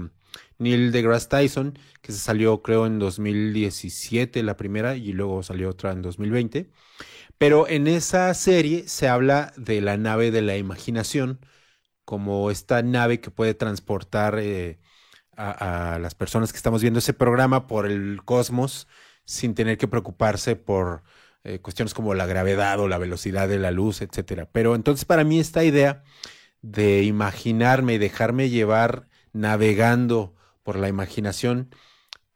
Neil 0.59 0.93
deGrasse 0.93 1.29
Tyson, 1.29 1.79
que 2.03 2.13
se 2.13 2.19
salió 2.19 2.63
creo 2.63 2.87
en 2.87 2.99
2017 2.99 4.43
la 4.43 4.57
primera 4.57 4.97
y 4.97 5.13
luego 5.13 5.43
salió 5.43 5.71
otra 5.71 5.93
en 5.93 6.03
2020. 6.03 6.71
Pero 7.39 7.69
en 7.69 7.87
esa 7.87 8.33
serie 8.35 8.89
se 8.89 9.09
habla 9.09 9.53
de 9.57 9.81
la 9.81 9.97
nave 9.97 10.31
de 10.31 10.43
la 10.43 10.57
imaginación, 10.57 11.41
como 12.09 12.51
esta 12.51 12.81
nave 12.83 13.21
que 13.21 13.31
puede 13.31 13.53
transportar 13.53 14.39
eh, 14.39 14.79
a, 15.37 15.99
las 16.01 16.15
personas 16.15 16.53
que 16.53 16.57
estamos 16.57 16.81
viendo 16.81 17.01
ese 17.01 17.13
programa 17.13 17.67
por 17.67 17.85
el 17.85 18.23
cosmos 18.25 18.89
sin 19.27 19.55
tener 19.55 19.77
que 19.77 19.89
preocuparse 19.89 20.57
por 20.57 21.03
eh, 21.45 21.59
cuestiones 21.61 21.93
como 21.93 22.15
la 22.15 22.25
gravedad 22.25 22.81
o 22.81 22.89
la 22.89 22.97
velocidad 22.97 23.47
de 23.47 23.59
la 23.59 23.73
luz, 23.73 24.01
etcétera. 24.01 24.49
Pero 24.51 24.75
entonces 24.75 25.05
para 25.05 25.23
mí 25.23 25.39
esta 25.39 25.65
idea 25.65 26.03
de 26.63 27.03
imaginarme 27.03 27.95
y 27.95 27.99
dejarme 27.99 28.49
llevar 28.49 29.09
navegando 29.35 30.35
por 30.63 30.77
la 30.79 30.89
imaginación 30.89 31.69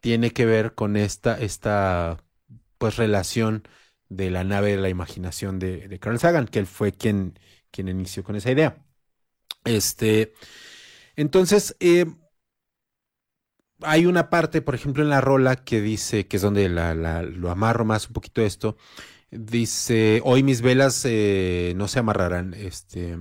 tiene 0.01 0.33
que 0.33 0.45
ver 0.45 0.75
con 0.75 0.99
esta, 0.99 1.41
esta 1.41 2.19
pues 2.77 2.97
relación 2.97 3.67
de 4.11 4.31
la 4.31 4.45
nave 4.45 4.73
de 4.73 4.83
la 4.83 4.91
imaginación 4.91 5.59
de, 5.59 5.99
Carl 5.99 6.19
Sagan, 6.19 6.47
que 6.47 6.59
él 6.59 6.67
fue 6.67 6.93
quien, 6.93 7.39
quien 7.71 7.89
inició 7.89 8.23
con 8.23 8.37
esa 8.37 8.51
idea. 8.51 8.82
Este, 9.65 10.33
entonces, 11.17 11.77
eh, 11.81 12.07
hay 13.83 14.07
una 14.07 14.31
parte, 14.31 14.63
por 14.63 14.75
ejemplo, 14.75 15.03
en 15.03 15.11
la 15.11 15.21
rola 15.21 15.57
que 15.57 15.81
dice, 15.81 16.27
que 16.27 16.37
es 16.37 16.43
donde 16.43 16.69
la, 16.69 16.95
lo 17.23 17.51
amarro 17.51 17.85
más 17.85 18.07
un 18.07 18.13
poquito 18.15 18.43
esto, 18.43 18.77
dice, 19.31 20.21
hoy 20.25 20.43
mis 20.43 20.63
velas 20.63 21.03
eh, 21.05 21.75
no 21.77 21.89
se 21.89 21.99
amarrarán, 21.99 22.55
este, 22.55 23.19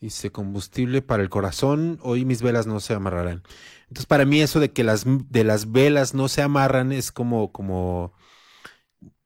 dice, 0.00 0.32
combustible 0.32 1.02
para 1.02 1.22
el 1.22 1.30
corazón, 1.30 1.98
hoy 2.02 2.24
mis 2.24 2.42
velas 2.42 2.66
no 2.66 2.80
se 2.80 2.94
amarrarán. 2.94 3.42
Entonces, 3.88 4.06
para 4.06 4.24
mí 4.24 4.40
eso 4.40 4.60
de 4.60 4.72
que 4.72 4.84
las, 4.84 5.04
de 5.06 5.44
las 5.44 5.70
velas 5.72 6.14
no 6.14 6.28
se 6.28 6.42
amarran 6.42 6.92
es 6.92 7.12
como, 7.12 7.52
como 7.52 8.12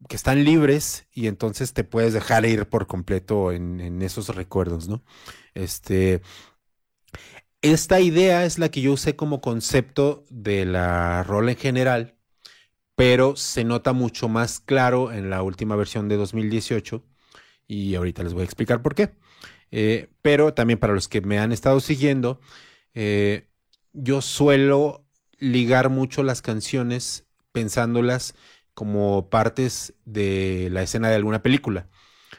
que 0.08 0.16
están 0.16 0.44
libres 0.44 1.06
y 1.12 1.26
entonces 1.26 1.72
te 1.72 1.84
puedes 1.84 2.12
dejar 2.12 2.44
ir 2.46 2.68
por 2.68 2.86
completo 2.86 3.52
en, 3.52 4.00
esos 4.02 4.28
recuerdos, 4.34 4.88
¿no? 4.88 5.02
Este, 5.54 6.22
esta 7.62 8.00
idea 8.00 8.44
es 8.44 8.58
la 8.58 8.70
que 8.70 8.80
yo 8.80 8.92
usé 8.92 9.16
como 9.16 9.40
concepto 9.40 10.24
de 10.30 10.64
la 10.64 11.24
rola 11.24 11.52
en 11.52 11.58
general, 11.58 12.16
pero 12.94 13.36
se 13.36 13.64
nota 13.64 13.92
mucho 13.92 14.28
más 14.28 14.60
claro 14.60 15.12
en 15.12 15.30
la 15.30 15.42
última 15.42 15.76
versión 15.76 16.08
de 16.08 16.16
2018 16.16 17.04
y 17.66 17.94
ahorita 17.94 18.22
les 18.22 18.34
voy 18.34 18.42
a 18.42 18.44
explicar 18.44 18.82
por 18.82 18.94
qué. 18.94 19.10
Eh, 19.70 20.08
pero 20.22 20.54
también 20.54 20.78
para 20.78 20.94
los 20.94 21.08
que 21.08 21.20
me 21.20 21.38
han 21.38 21.52
estado 21.52 21.80
siguiendo, 21.80 22.40
eh, 22.94 23.48
yo 23.92 24.22
suelo 24.22 25.04
ligar 25.38 25.90
mucho 25.90 26.22
las 26.22 26.42
canciones 26.42 27.26
pensándolas 27.52 28.34
como 28.78 29.28
partes 29.28 29.94
de 30.04 30.68
la 30.70 30.82
escena 30.82 31.08
de 31.08 31.16
alguna 31.16 31.42
película. 31.42 31.88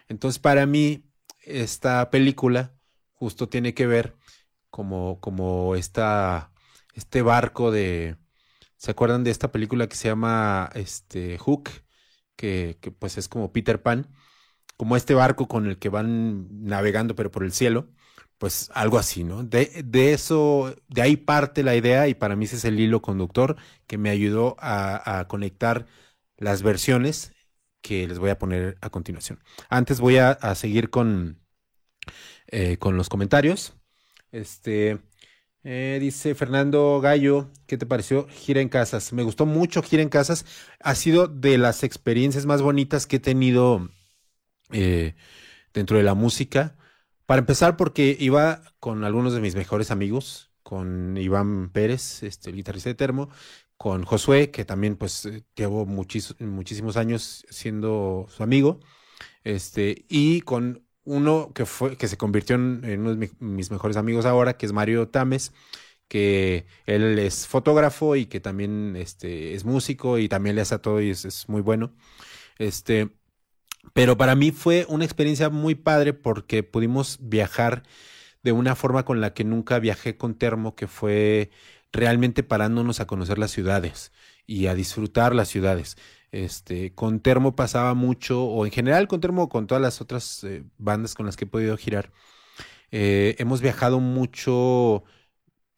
Entonces, 0.07 0.39
para 0.39 0.65
mí, 0.65 1.03
esta 1.41 2.09
película 2.11 2.73
justo 3.11 3.49
tiene 3.49 3.73
que 3.73 3.87
ver 3.87 4.15
como, 4.69 5.19
como 5.19 5.75
esta, 5.75 6.53
este 6.93 7.23
barco 7.23 7.71
de... 7.71 8.15
¿Se 8.77 8.91
acuerdan 8.91 9.25
de 9.25 9.31
esta 9.31 9.51
película 9.51 9.87
que 9.87 9.97
se 9.97 10.07
llama 10.07 10.69
este, 10.75 11.37
Hook? 11.39 11.71
Que, 12.37 12.77
pues 12.97 13.17
es 13.17 13.27
como 13.27 13.51
Peter 13.51 13.81
Pan, 13.81 14.07
como 14.77 14.95
este 14.95 15.15
barco 15.15 15.49
con 15.49 15.65
el 15.65 15.77
que 15.77 15.89
van 15.89 16.47
navegando 16.63 17.15
pero 17.15 17.31
por 17.31 17.43
el 17.43 17.51
cielo 17.51 17.89
pues 18.39 18.71
algo 18.73 18.97
así, 18.97 19.25
¿no? 19.25 19.43
De, 19.43 19.83
de, 19.83 20.13
eso, 20.13 20.73
de 20.87 21.01
ahí 21.01 21.17
parte 21.17 21.61
la 21.61 21.75
idea 21.75 22.07
y 22.07 22.13
para 22.15 22.37
mí 22.37 22.45
ese 22.45 22.55
es 22.55 22.65
el 22.65 22.79
hilo 22.79 23.01
conductor 23.01 23.57
que 23.85 23.97
me 23.97 24.09
ayudó 24.09 24.55
a, 24.59 25.25
conectar 25.27 25.85
las 26.39 26.63
versiones 26.63 27.33
que 27.81 28.07
les 28.07 28.19
voy 28.19 28.29
a 28.29 28.39
poner 28.39 28.77
a 28.81 28.89
continuación. 28.89 29.39
Antes 29.69 29.99
voy 29.99 30.17
a, 30.17 30.37
seguir 30.55 30.89
con, 30.89 31.39
eh, 32.47 32.77
con 32.77 32.97
los 32.97 33.09
comentarios. 33.09 33.75
Este 34.31 34.99
eh, 35.63 35.97
dice 36.01 36.35
Fernando 36.35 37.01
Gallo, 37.01 37.51
¿qué 37.67 37.77
te 37.77 37.85
pareció 37.85 38.27
Gira 38.29 38.61
en 38.61 38.69
Casas? 38.69 39.11
Me 39.11 39.23
gustó 39.23 39.45
mucho 39.45 39.83
Gira 39.83 40.01
en 40.01 40.09
Casas. 40.09 40.45
Ha 40.79 40.95
sido 40.95 41.27
de 41.27 41.57
las 41.57 41.83
experiencias 41.83 42.45
más 42.45 42.61
bonitas 42.61 43.05
que 43.05 43.17
he 43.17 43.19
tenido 43.19 43.89
eh, 44.71 45.15
dentro 45.73 45.97
de 45.97 46.03
la 46.03 46.13
música 46.13 46.75
para 47.25 47.39
empezar, 47.39 47.77
porque 47.77 48.15
iba 48.19 48.63
con 48.79 49.03
algunos 49.03 49.33
de 49.33 49.41
mis 49.41 49.55
mejores 49.55 49.91
amigos, 49.91 50.51
con 50.63 51.17
Iván 51.17 51.69
Pérez, 51.71 52.23
este, 52.23 52.49
el 52.49 52.55
guitarrista 52.55 52.89
de 52.89 52.95
Termo, 52.95 53.29
con 53.79 54.05
Josué, 54.05 54.51
que 54.51 54.65
también 54.65 54.97
pues 54.97 55.25
eh, 55.27 55.43
llevo 55.57 55.87
muchísimos 55.87 56.97
años 56.97 57.45
siendo 57.51 58.27
su 58.29 58.43
amigo, 58.43 58.81
este, 59.43 60.05
y 60.09 60.41
con 60.41 60.85
uno 61.05 61.53
que 61.53 61.65
fue, 61.65 61.97
que 61.97 62.07
se 62.07 62.17
convirtió 62.17 62.55
en, 62.57 62.83
uno 63.01 63.11
de 63.15 63.17
mi- 63.17 63.29
mis 63.39 63.71
mejores 63.71 63.97
amigos 63.97 64.25
ahora, 64.25 64.57
que 64.57 64.65
es 64.67 64.73
Mario 64.73 65.09
Tames, 65.09 65.53
que 66.07 66.65
él 66.87 67.19
es 67.19 67.47
fotógrafo 67.47 68.15
y 68.17 68.27
que 68.27 68.39
también 68.41 68.95
este, 68.97 69.55
es 69.55 69.65
músico 69.65 70.19
y 70.19 70.29
también 70.29 70.55
le 70.55 70.61
hace 70.63 70.75
a 70.75 70.81
todo 70.81 71.01
y 71.01 71.11
es, 71.11 71.25
es 71.25 71.49
muy 71.49 71.61
bueno. 71.61 71.93
Este, 72.59 73.11
pero 73.93 74.17
para 74.17 74.35
mí 74.35 74.51
fue 74.51 74.85
una 74.89 75.05
experiencia 75.05 75.49
muy 75.49 75.75
padre 75.75 76.13
porque 76.13 76.63
pudimos 76.63 77.17
viajar 77.21 77.83
de 78.43 78.53
una 78.53 78.75
forma 78.75 79.05
con 79.05 79.21
la 79.21 79.33
que 79.33 79.43
nunca 79.45 79.79
viajé 79.79 80.17
con 80.17 80.35
Termo, 80.37 80.75
que 80.75 80.87
fue 80.87 81.51
realmente 81.91 82.43
parándonos 82.43 82.99
a 82.99 83.07
conocer 83.07 83.37
las 83.39 83.51
ciudades 83.51 84.11
y 84.45 84.67
a 84.67 84.75
disfrutar 84.75 85.35
las 85.35 85.49
ciudades. 85.49 85.97
Este, 86.31 86.93
con 86.93 87.19
Termo 87.21 87.55
pasaba 87.55 87.93
mucho, 87.95 88.43
o 88.43 88.65
en 88.65 88.71
general 88.71 89.07
con 89.07 89.21
Termo, 89.21 89.43
o 89.43 89.49
con 89.49 89.67
todas 89.67 89.81
las 89.81 90.01
otras 90.01 90.43
eh, 90.43 90.63
bandas 90.77 91.15
con 91.15 91.25
las 91.25 91.35
que 91.37 91.45
he 91.45 91.47
podido 91.47 91.77
girar, 91.77 92.11
eh, 92.91 93.35
hemos 93.39 93.61
viajado 93.61 93.99
mucho 93.99 95.03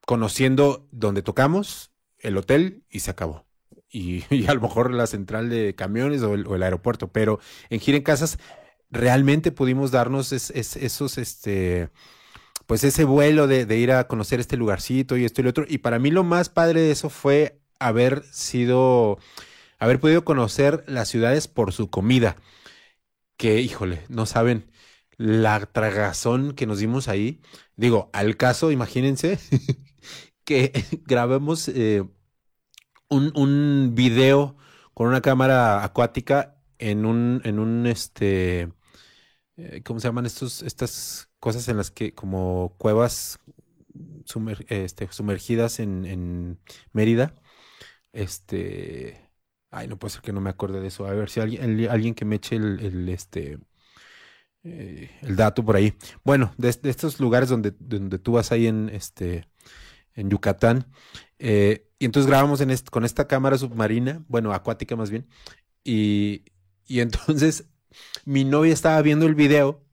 conociendo 0.05 0.87
donde 0.91 1.21
tocamos, 1.21 1.91
el 2.19 2.37
hotel 2.37 2.83
y 2.89 2.99
se 3.01 3.11
acabó. 3.11 3.45
Y, 3.89 4.23
y 4.35 4.47
a 4.47 4.53
lo 4.53 4.61
mejor 4.61 4.93
la 4.93 5.07
central 5.07 5.49
de 5.49 5.75
camiones 5.75 6.21
o 6.23 6.33
el, 6.35 6.63
aeropuerto, 6.63 7.11
pero 7.11 7.39
en 7.69 7.79
Gira 7.79 7.97
en 7.97 8.03
Casas 8.03 8.39
realmente 8.89 9.51
pudimos 9.51 9.91
darnos 9.91 10.31
es- 10.33 10.51
es- 10.51 10.75
esos, 10.77 11.17
este, 11.17 11.89
pues 12.71 12.85
ese 12.85 13.03
vuelo 13.03 13.47
de, 13.47 13.77
ir 13.77 13.91
a 13.91 14.07
conocer 14.07 14.39
este 14.39 14.55
lugarcito 14.55 15.17
y 15.17 15.25
esto 15.25 15.41
y 15.41 15.43
lo 15.43 15.49
otro. 15.49 15.65
Y 15.67 15.79
para 15.79 15.99
mí 15.99 16.09
lo 16.09 16.23
más 16.23 16.47
padre 16.47 16.79
de 16.79 16.91
eso 16.91 17.09
fue 17.09 17.59
haber 17.79 18.23
sido, 18.31 19.19
haber 19.77 19.99
podido 19.99 20.23
conocer 20.23 20.85
las 20.87 21.09
ciudades 21.09 21.49
por 21.49 21.73
su 21.73 21.89
comida. 21.89 22.37
Que, 23.35 23.59
híjole, 23.59 24.03
no 24.07 24.25
saben 24.25 24.71
la 25.17 25.65
tragazón 25.65 26.53
que 26.53 26.65
nos 26.65 26.79
dimos 26.79 27.09
ahí. 27.09 27.41
Digo, 27.75 28.09
al 28.13 28.37
caso, 28.37 28.71
imagínense 28.71 29.37
que 30.45 30.71
grabamos 31.05 31.67
eh, 31.67 32.05
un, 33.09 33.33
un 33.35 33.95
video 33.95 34.55
con 34.93 35.09
una 35.09 35.21
cámara 35.21 35.83
acuática 35.83 36.55
en 36.79 37.05
un, 37.05 37.41
en 37.43 37.59
un, 37.59 37.85
este, 37.85 38.71
eh, 39.57 39.81
¿cómo 39.83 39.99
se 39.99 40.07
llaman 40.07 40.25
estos, 40.25 40.61
estas 40.61 41.30
cosas 41.41 41.67
en 41.67 41.75
las 41.75 41.91
que, 41.91 42.13
como 42.13 42.75
cuevas 42.77 43.39
este, 44.69 45.09
sumergidas 45.11 45.81
en, 45.81 46.05
en 46.05 46.59
Mérida? 46.93 47.35
Este, 48.13 49.29
ay, 49.71 49.87
no 49.87 49.97
puede 49.97 50.13
ser 50.13 50.21
que 50.21 50.33
no 50.33 50.39
me 50.39 50.51
acuerde 50.51 50.79
de 50.79 50.87
eso. 50.87 51.05
A 51.05 51.13
ver 51.13 51.29
si 51.29 51.41
alguien, 51.41 51.89
alguien 51.89 52.13
que 52.13 52.25
me 52.25 52.35
eche 52.35 52.55
el, 52.55 53.09
este, 53.09 53.59
eh, 54.63 55.09
el 55.21 55.35
dato 55.35 55.65
por 55.65 55.75
ahí. 55.75 55.93
Bueno, 56.23 56.53
de, 56.57 56.69
estos 56.69 57.19
lugares 57.19 57.49
donde, 57.49 57.73
donde 57.79 58.19
tú 58.19 58.33
vas 58.33 58.51
ahí 58.51 58.67
en, 58.67 58.89
este, 58.89 59.47
en 60.13 60.29
Yucatán. 60.29 60.87
eh, 61.39 61.87
y 61.99 62.05
entonces 62.05 62.27
grabamos 62.27 62.61
con 62.91 63.05
esta 63.05 63.27
cámara 63.27 63.57
submarina, 63.57 64.23
bueno, 64.27 64.53
acuática 64.53 64.95
más 64.95 65.11
bien. 65.11 65.27
Y, 65.83 66.45
y 66.85 66.99
entonces 67.01 67.65
mi 68.25 68.43
novia 68.45 68.73
estaba 68.73 69.01
viendo 69.01 69.25
el 69.25 69.35
video. 69.35 69.83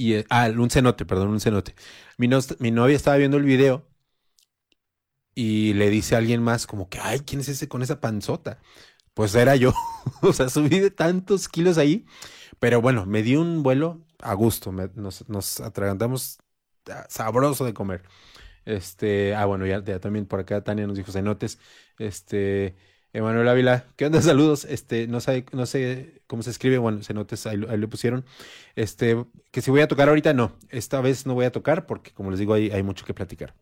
Y, 0.00 0.14
eh, 0.14 0.26
ah, 0.30 0.48
un 0.56 0.70
cenote, 0.70 1.04
perdón, 1.06 1.28
un 1.30 1.40
cenote. 1.40 1.74
Mi, 2.18 2.28
no- 2.28 2.40
mi 2.58 2.70
novia 2.70 2.96
estaba 2.96 3.16
viendo 3.18 3.36
el 3.36 3.44
video 3.44 3.86
y 5.34 5.74
le 5.74 5.90
dice 5.90 6.14
a 6.14 6.18
alguien 6.18 6.42
más 6.42 6.66
como 6.66 6.88
que, 6.88 6.98
ay, 7.00 7.20
¿quién 7.20 7.40
es 7.40 7.48
ese 7.48 7.68
con 7.68 7.82
esa 7.82 8.00
panzota? 8.00 8.60
Pues 9.14 9.34
era 9.34 9.56
yo. 9.56 9.72
o 10.22 10.32
sea, 10.32 10.48
subí 10.50 10.80
de 10.80 10.90
tantos 10.90 11.48
kilos 11.48 11.78
ahí. 11.78 12.06
Pero 12.60 12.82
bueno, 12.82 13.06
me 13.06 13.22
di 13.24 13.36
un 13.36 13.62
vuelo 13.62 14.06
a 14.20 14.34
gusto. 14.34 14.72
nos 14.72 15.60
atragantamos 15.60 16.38
ah, 16.90 17.06
sabroso 17.10 17.66
de 17.66 17.74
comer. 17.74 18.04
Este, 18.66 19.34
ah, 19.34 19.46
bueno, 19.46 19.66
ya, 19.66 19.84
ya 19.84 20.00
también 20.00 20.26
por 20.26 20.40
acá 20.40 20.62
Tania 20.64 20.86
nos 20.88 20.96
dijo 20.98 21.12
cenotes. 21.12 21.58
Este, 21.98 22.76
Emanuel 23.12 23.48
Ávila, 23.48 23.86
¿qué 23.96 24.06
onda? 24.06 24.22
Saludos. 24.22 24.64
Este, 24.64 25.06
no 25.08 25.20
sé, 25.20 25.44
no 25.52 25.66
sé 25.66 26.22
cómo 26.26 26.42
se 26.42 26.50
escribe, 26.50 26.78
bueno, 26.78 27.02
cenotes, 27.02 27.46
ahí, 27.46 27.56
lo- 27.56 27.70
ahí 27.70 27.78
lo 27.78 27.88
pusieron. 27.88 28.24
Este, 28.76 29.24
que 29.50 29.60
si 29.62 29.70
voy 29.70 29.80
a 29.80 29.88
tocar 29.88 30.08
ahorita, 30.08 30.32
no. 30.34 30.56
Esta 30.68 31.00
vez 31.00 31.26
no 31.26 31.34
voy 31.34 31.44
a 31.46 31.52
tocar 31.52 31.86
porque, 31.86 32.12
como 32.12 32.30
les 32.30 32.38
digo, 32.40 32.54
hay, 32.54 32.70
hay 32.70 32.82
mucho 32.82 33.04
que 33.04 33.14
platicar. 33.14 33.54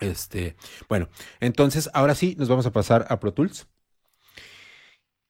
Este, 0.00 0.56
bueno, 0.88 1.08
entonces 1.40 1.90
ahora 1.94 2.14
sí 2.14 2.36
nos 2.38 2.48
vamos 2.48 2.66
a 2.66 2.72
pasar 2.72 3.06
a 3.10 3.20
Pro 3.20 3.34
Tools. 3.34 3.68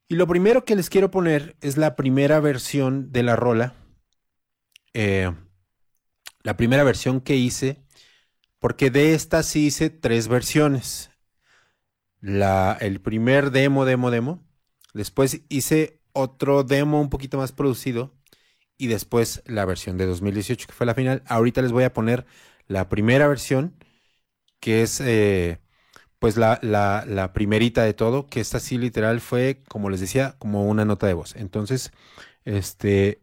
Y 0.07 0.17
lo 0.17 0.27
primero 0.27 0.67
que 0.67 0.77
les 0.77 0.91
quiero 0.91 1.11
poner 1.11 1.57
es 1.63 1.79
la 1.79 1.97
primera 1.97 2.41
versión 2.41 3.11
de 3.11 3.23
la 3.23 3.37
rola. 3.37 3.75
Eh, 4.95 5.31
la 6.43 6.57
primera 6.57 6.83
versión 6.85 7.21
que 7.21 7.37
hice, 7.37 7.85
porque 8.61 8.91
de 8.91 9.15
esta 9.15 9.43
sí 9.45 9.67
hice 9.67 9.91
tres 9.91 10.29
versiones. 10.29 11.11
La, 12.21 12.77
el 12.81 13.01
primer 13.01 13.51
demo, 13.51 13.85
demo, 13.85 14.11
demo. 14.11 14.43
Después 14.95 15.43
hice 15.49 16.01
otro 16.13 16.65
demo 16.65 17.01
un 17.01 17.11
poquito 17.11 17.39
más 17.39 17.53
producido. 17.53 18.15
Y 18.79 18.89
después 18.89 19.43
la 19.47 19.65
versión 19.67 19.99
de 19.99 20.07
2018, 20.07 20.67
que 20.69 20.75
fue 20.75 20.87
la 20.87 20.95
final. 20.95 21.23
Ahorita 21.27 21.63
les 21.63 21.73
voy 21.73 21.85
a 21.85 21.93
poner 21.95 22.27
la 22.69 22.89
primera 22.89 23.29
versión, 23.29 23.77
que 24.61 24.83
es 24.83 25.01
eh, 25.01 25.61
pues 26.19 26.37
la, 26.37 26.59
la, 26.63 27.05
la 27.07 27.33
primerita 27.35 27.85
de 27.85 27.95
todo, 27.95 28.27
que 28.29 28.41
esta 28.41 28.61
sí 28.61 28.79
literal 28.79 29.21
fue, 29.21 29.63
como 29.69 29.91
les 29.91 30.01
decía, 30.01 30.37
como 30.39 30.67
una 30.69 30.85
nota 30.85 31.07
de 31.07 31.15
voz. 31.15 31.37
Entonces, 31.37 31.93
este, 32.45 33.23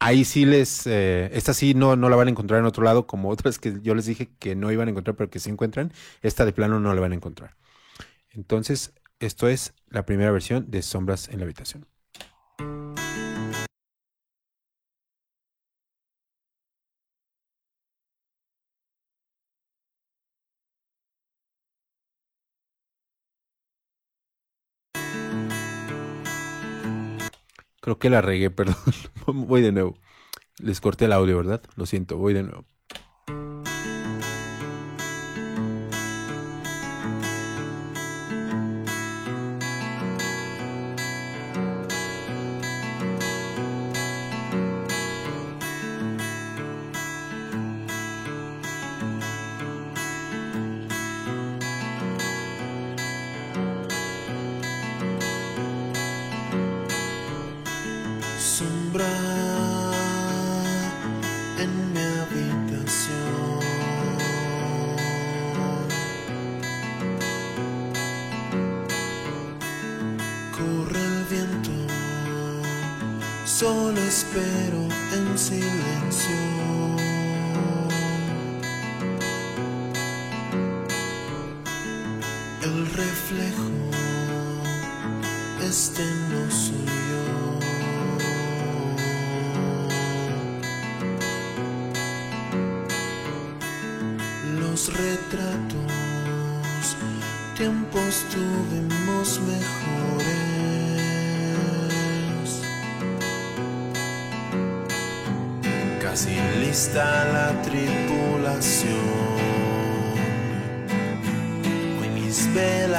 ahí 0.00 0.24
sí 0.24 0.46
les, 0.46 0.86
eh, 0.86 1.30
esta 1.34 1.54
sí 1.54 1.74
no, 1.74 1.96
no 1.96 2.08
la 2.10 2.16
van 2.16 2.28
a 2.28 2.30
encontrar 2.32 2.60
en 2.60 2.66
otro 2.66 2.84
lado, 2.84 3.06
como 3.06 3.30
otras 3.30 3.58
que 3.58 3.80
yo 3.82 3.94
les 3.94 4.06
dije 4.06 4.30
que 4.38 4.56
no 4.56 4.72
iban 4.72 4.88
a 4.88 4.90
encontrar, 4.92 5.16
pero 5.16 5.30
que 5.30 5.40
sí 5.40 5.50
encuentran. 5.50 5.92
Esta 6.22 6.44
de 6.46 6.52
plano 6.52 6.80
no 6.80 6.94
la 6.94 7.00
van 7.00 7.12
a 7.12 7.16
encontrar. 7.16 7.56
Entonces, 8.30 8.94
esto 9.20 9.48
es 9.48 9.74
la 9.88 10.06
primera 10.06 10.30
versión 10.30 10.70
de 10.70 10.82
Sombras 10.82 11.28
en 11.28 11.38
la 11.38 11.44
Habitación. 11.44 11.86
Creo 27.80 27.98
que 27.98 28.10
la 28.10 28.20
regué, 28.20 28.50
perdón. 28.52 28.76
voy 29.26 29.62
de 29.62 29.72
nuevo. 29.72 29.94
Les 30.58 30.80
corté 30.80 31.06
el 31.06 31.12
audio, 31.12 31.38
¿verdad? 31.38 31.62
Lo 31.76 31.86
siento, 31.86 32.18
voy 32.18 32.34
de 32.34 32.42
nuevo. 32.44 32.66
Solo 73.58 73.98
espero 73.98 74.86
en 75.12 75.36
silencio. 75.36 76.57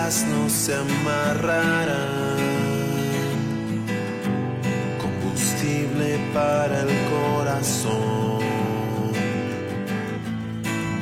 No 0.10 0.50
se 0.50 0.74
amarrarán. 0.74 1.88
Combustible 5.00 6.18
para 6.34 6.82
el 6.82 6.90
corazón. 7.14 8.40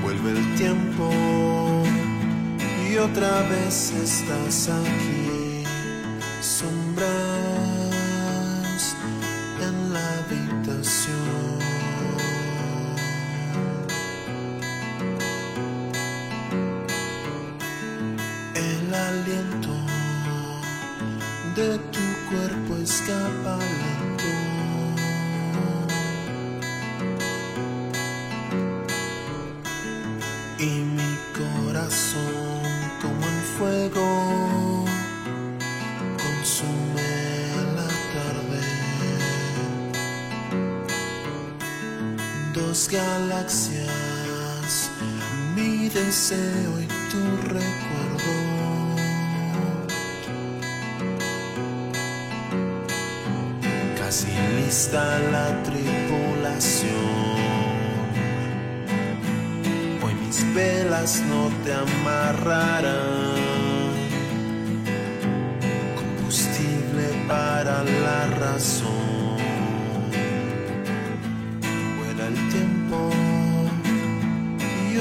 Vuelve 0.04 0.32
el 0.32 0.56
tiempo 0.56 1.10
y 2.90 2.98
otra 2.98 3.44
vez 3.44 3.94
estás 3.94 4.70
aquí, 4.70 5.17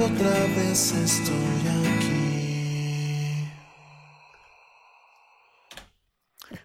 otra 0.06 0.46
vez 0.56 0.92
estoy 0.92 1.34
aquí. 1.96 2.16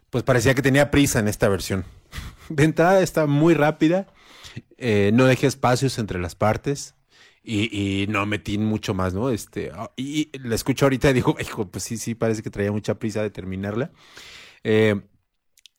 Pues 0.10 0.24
parecía 0.24 0.54
que 0.54 0.62
tenía 0.62 0.92
prisa 0.92 1.20
en 1.20 1.28
esta 1.28 1.50
versión. 1.50 1.86
De 2.50 2.64
entrada 2.64 3.02
está 3.02 3.26
muy 3.28 3.54
rápida, 3.54 4.08
eh, 4.78 5.12
no 5.14 5.26
dejé 5.26 5.48
espacios 5.48 5.98
entre 6.00 6.20
las 6.20 6.36
partes 6.36 6.96
y, 7.44 8.06
no 8.10 8.26
metí 8.26 8.58
mucho 8.58 8.94
más, 8.94 9.14
¿no? 9.14 9.32
Este, 9.32 9.72
ah, 9.74 9.92
y, 9.96 10.30
y 10.34 10.40
la 10.40 10.54
escucho 10.54 10.86
ahorita 10.86 11.10
y 11.10 11.14
digo, 11.14 11.36
hijo, 11.40 11.68
pues 11.72 11.84
sí, 11.86 11.98
sí, 11.98 12.14
parece 12.14 12.44
que 12.44 12.52
traía 12.52 12.72
mucha 12.72 13.00
prisa 13.00 13.22
de 13.24 13.32
terminarla. 13.32 13.92
Eh, 14.64 15.02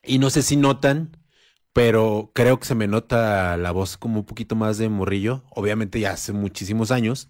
y 0.03 0.19
no 0.19 0.31
sé 0.31 0.43
si 0.43 0.57
notan, 0.57 1.17
pero 1.73 2.33
creo 2.35 2.59
que 2.59 2.67
se 2.67 2.75
me 2.75 2.89
nota 2.89 3.57
la 3.57 3.71
voz 3.71 3.97
como 3.97 4.21
un 4.21 4.27
poquito 4.27 4.57
más 4.57 4.79
de 4.79 4.89
morrillo. 4.89 5.45
Obviamente 5.51 6.01
ya 6.01 6.13
hace 6.13 6.33
muchísimos 6.33 6.91
años, 6.91 7.29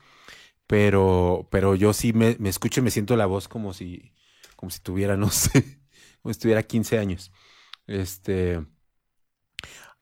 pero, 0.73 1.49
pero 1.51 1.75
yo 1.75 1.93
sí 1.93 2.15
me, 2.15 2.39
escucho 2.49 2.81
y 2.81 2.83
me 2.83 2.91
siento 2.91 3.15
la 3.15 3.27
voz 3.27 3.47
como 3.47 3.75
si, 3.75 4.15
como 4.57 4.71
si 4.71 4.81
tuviera, 4.81 5.19
no 5.19 5.29
sé, 5.31 5.83
como 6.23 6.33
si 6.33 6.41
tuviera 6.41 6.63
15 6.63 6.99
años. 6.99 7.31
Este, 7.87 8.59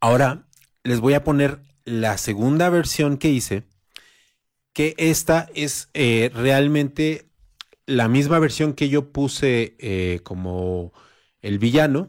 ahora 0.01 0.47
les 0.85 1.01
voy 1.01 1.15
a 1.15 1.25
poner 1.25 1.61
la 1.85 2.19
segunda 2.19 2.69
versión 2.71 3.17
que 3.19 3.31
hice, 3.31 3.65
que 4.73 4.95
esta 4.99 5.49
es 5.55 5.91
eh, 5.95 6.31
realmente 6.35 7.29
la 7.87 8.09
misma 8.09 8.39
versión 8.39 8.75
que 8.75 8.89
yo 8.89 9.13
puse 9.13 9.77
eh, 9.81 10.21
como 10.23 10.93
el 11.43 11.59
villano, 11.59 12.09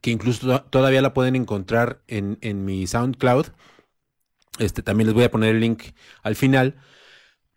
que 0.00 0.10
incluso 0.10 0.46
to- 0.46 0.64
todavía 0.70 1.02
la 1.02 1.14
pueden 1.14 1.36
encontrar 1.36 2.02
en, 2.08 2.38
en 2.40 2.64
mi 2.64 2.86
SoundCloud. 2.86 3.46
Este, 4.58 4.82
también 4.82 5.06
les 5.06 5.14
voy 5.14 5.24
a 5.24 5.30
poner 5.30 5.54
el 5.54 5.60
link 5.60 5.82
al 6.22 6.34
final 6.34 6.76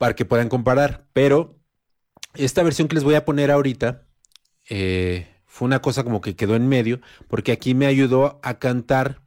para 0.01 0.15
que 0.15 0.25
puedan 0.25 0.49
comparar. 0.49 1.05
Pero 1.13 1.59
esta 2.33 2.63
versión 2.63 2.87
que 2.87 2.95
les 2.95 3.03
voy 3.03 3.13
a 3.13 3.23
poner 3.23 3.51
ahorita 3.51 4.07
eh, 4.67 5.27
fue 5.45 5.67
una 5.67 5.79
cosa 5.79 6.03
como 6.03 6.21
que 6.21 6.35
quedó 6.35 6.55
en 6.55 6.67
medio, 6.67 7.01
porque 7.27 7.51
aquí 7.51 7.75
me 7.75 7.85
ayudó 7.85 8.39
a 8.41 8.57
cantar 8.57 9.21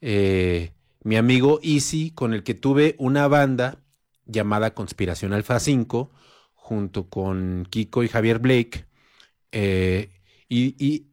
eh, 0.00 0.72
mi 1.02 1.16
amigo 1.16 1.60
Easy, 1.62 2.10
con 2.10 2.32
el 2.32 2.42
que 2.42 2.54
tuve 2.54 2.94
una 2.98 3.28
banda 3.28 3.82
llamada 4.24 4.72
Conspiración 4.72 5.34
Alfa 5.34 5.60
5, 5.60 6.10
junto 6.54 7.10
con 7.10 7.66
Kiko 7.68 8.02
y 8.02 8.08
Javier 8.08 8.38
Blake. 8.38 8.86
Eh, 9.52 10.08
y, 10.48 10.74
y 10.82 11.10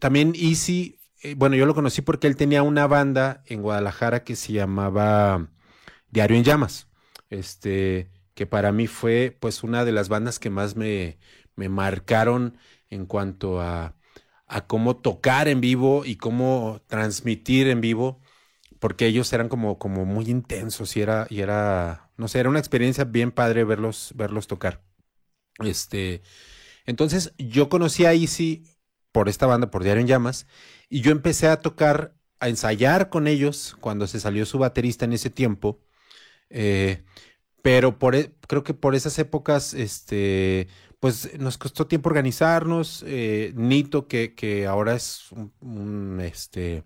también 0.00 0.32
Easy, 0.34 0.98
bueno, 1.36 1.54
yo 1.54 1.66
lo 1.66 1.74
conocí 1.74 2.00
porque 2.00 2.28
él 2.28 2.36
tenía 2.36 2.62
una 2.62 2.86
banda 2.86 3.42
en 3.44 3.60
Guadalajara 3.60 4.24
que 4.24 4.36
se 4.36 4.54
llamaba 4.54 5.50
Diario 6.08 6.38
en 6.38 6.44
Llamas. 6.44 6.88
Este, 7.28 8.13
que 8.34 8.46
para 8.46 8.72
mí 8.72 8.86
fue 8.86 9.36
pues 9.40 9.62
una 9.62 9.84
de 9.84 9.92
las 9.92 10.08
bandas 10.08 10.38
que 10.38 10.50
más 10.50 10.76
me, 10.76 11.18
me 11.56 11.68
marcaron 11.68 12.58
en 12.90 13.06
cuanto 13.06 13.60
a, 13.60 13.96
a 14.46 14.66
cómo 14.66 14.96
tocar 14.96 15.48
en 15.48 15.60
vivo 15.60 16.04
y 16.04 16.16
cómo 16.16 16.82
transmitir 16.88 17.68
en 17.68 17.80
vivo, 17.80 18.20
porque 18.80 19.06
ellos 19.06 19.32
eran 19.32 19.48
como, 19.48 19.78
como 19.78 20.04
muy 20.06 20.26
intensos 20.30 20.96
y 20.96 21.02
era, 21.02 21.26
y 21.30 21.40
era, 21.40 22.10
no 22.16 22.28
sé, 22.28 22.40
era 22.40 22.50
una 22.50 22.58
experiencia 22.60 23.04
bien 23.04 23.32
padre 23.32 23.64
verlos, 23.64 24.12
verlos 24.16 24.46
tocar. 24.46 24.82
Este, 25.60 26.22
entonces 26.86 27.34
yo 27.38 27.68
conocí 27.68 28.04
a 28.06 28.14
Easy 28.14 28.64
por 29.12 29.28
esta 29.28 29.46
banda, 29.46 29.70
por 29.70 29.84
Diario 29.84 30.02
en 30.02 30.08
Llamas, 30.08 30.46
y 30.88 31.00
yo 31.02 31.12
empecé 31.12 31.48
a 31.48 31.60
tocar, 31.60 32.14
a 32.40 32.48
ensayar 32.48 33.10
con 33.10 33.26
ellos 33.28 33.76
cuando 33.80 34.06
se 34.06 34.20
salió 34.20 34.46
su 34.46 34.58
baterista 34.58 35.04
en 35.06 35.12
ese 35.14 35.30
tiempo. 35.30 35.80
Eh, 36.50 37.04
pero 37.64 37.98
por, 37.98 38.14
e- 38.16 38.34
creo 38.48 38.64
que 38.64 38.74
por 38.74 38.94
esas 38.96 39.18
épocas, 39.18 39.74
este, 39.74 40.68
pues 41.00 41.38
nos 41.40 41.58
costó 41.58 41.88
tiempo 41.88 42.10
organizarnos. 42.10 43.04
eh, 43.08 43.54
Nito, 43.56 44.08
que, 44.08 44.36
que 44.36 44.66
ahora 44.68 44.94
es 44.96 45.32
un, 45.62 46.20
este, 46.22 46.84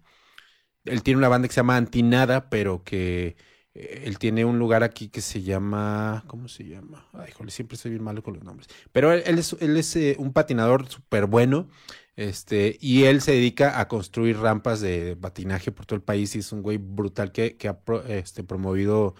él 0.84 1.02
tiene 1.02 1.18
una 1.18 1.28
banda 1.28 1.48
que 1.48 1.54
se 1.54 1.60
llama 1.60 1.76
Antinada, 1.76 2.50
pero 2.50 2.84
que 2.84 3.36
eh, 3.74 4.02
él 4.06 4.18
tiene 4.18 4.44
un 4.44 4.58
lugar 4.58 4.82
aquí 4.84 5.08
que 5.10 5.20
se 5.20 5.42
llama, 5.42 6.24
¿cómo 6.28 6.48
se 6.48 6.64
llama? 6.66 7.08
Ay, 7.14 7.32
jole, 7.32 7.50
siempre 7.50 7.76
soy 7.76 7.92
bien 7.92 8.04
malo 8.04 8.22
con 8.22 8.34
los 8.34 8.44
nombres. 8.44 8.68
Pero 8.92 9.12
él, 9.12 9.22
él 9.26 9.38
es, 9.38 9.54
él 9.60 9.76
es 9.76 9.96
eh, 9.96 10.16
un 10.18 10.32
patinador 10.32 10.88
súper 10.88 11.26
bueno, 11.26 11.68
este, 12.16 12.76
y 12.80 13.04
él 13.04 13.20
se 13.22 13.32
dedica 13.32 13.80
a 13.80 13.88
construir 13.88 14.38
rampas 14.38 14.80
de 14.80 15.16
patinaje 15.16 15.72
por 15.72 15.86
todo 15.86 15.96
el 15.96 16.02
país 16.02 16.34
y 16.36 16.40
es 16.40 16.52
un 16.52 16.62
güey 16.62 16.78
brutal 16.78 17.32
que, 17.32 17.56
que 17.56 17.68
ha 17.68 17.78
este, 18.08 18.44
promovido 18.44 19.14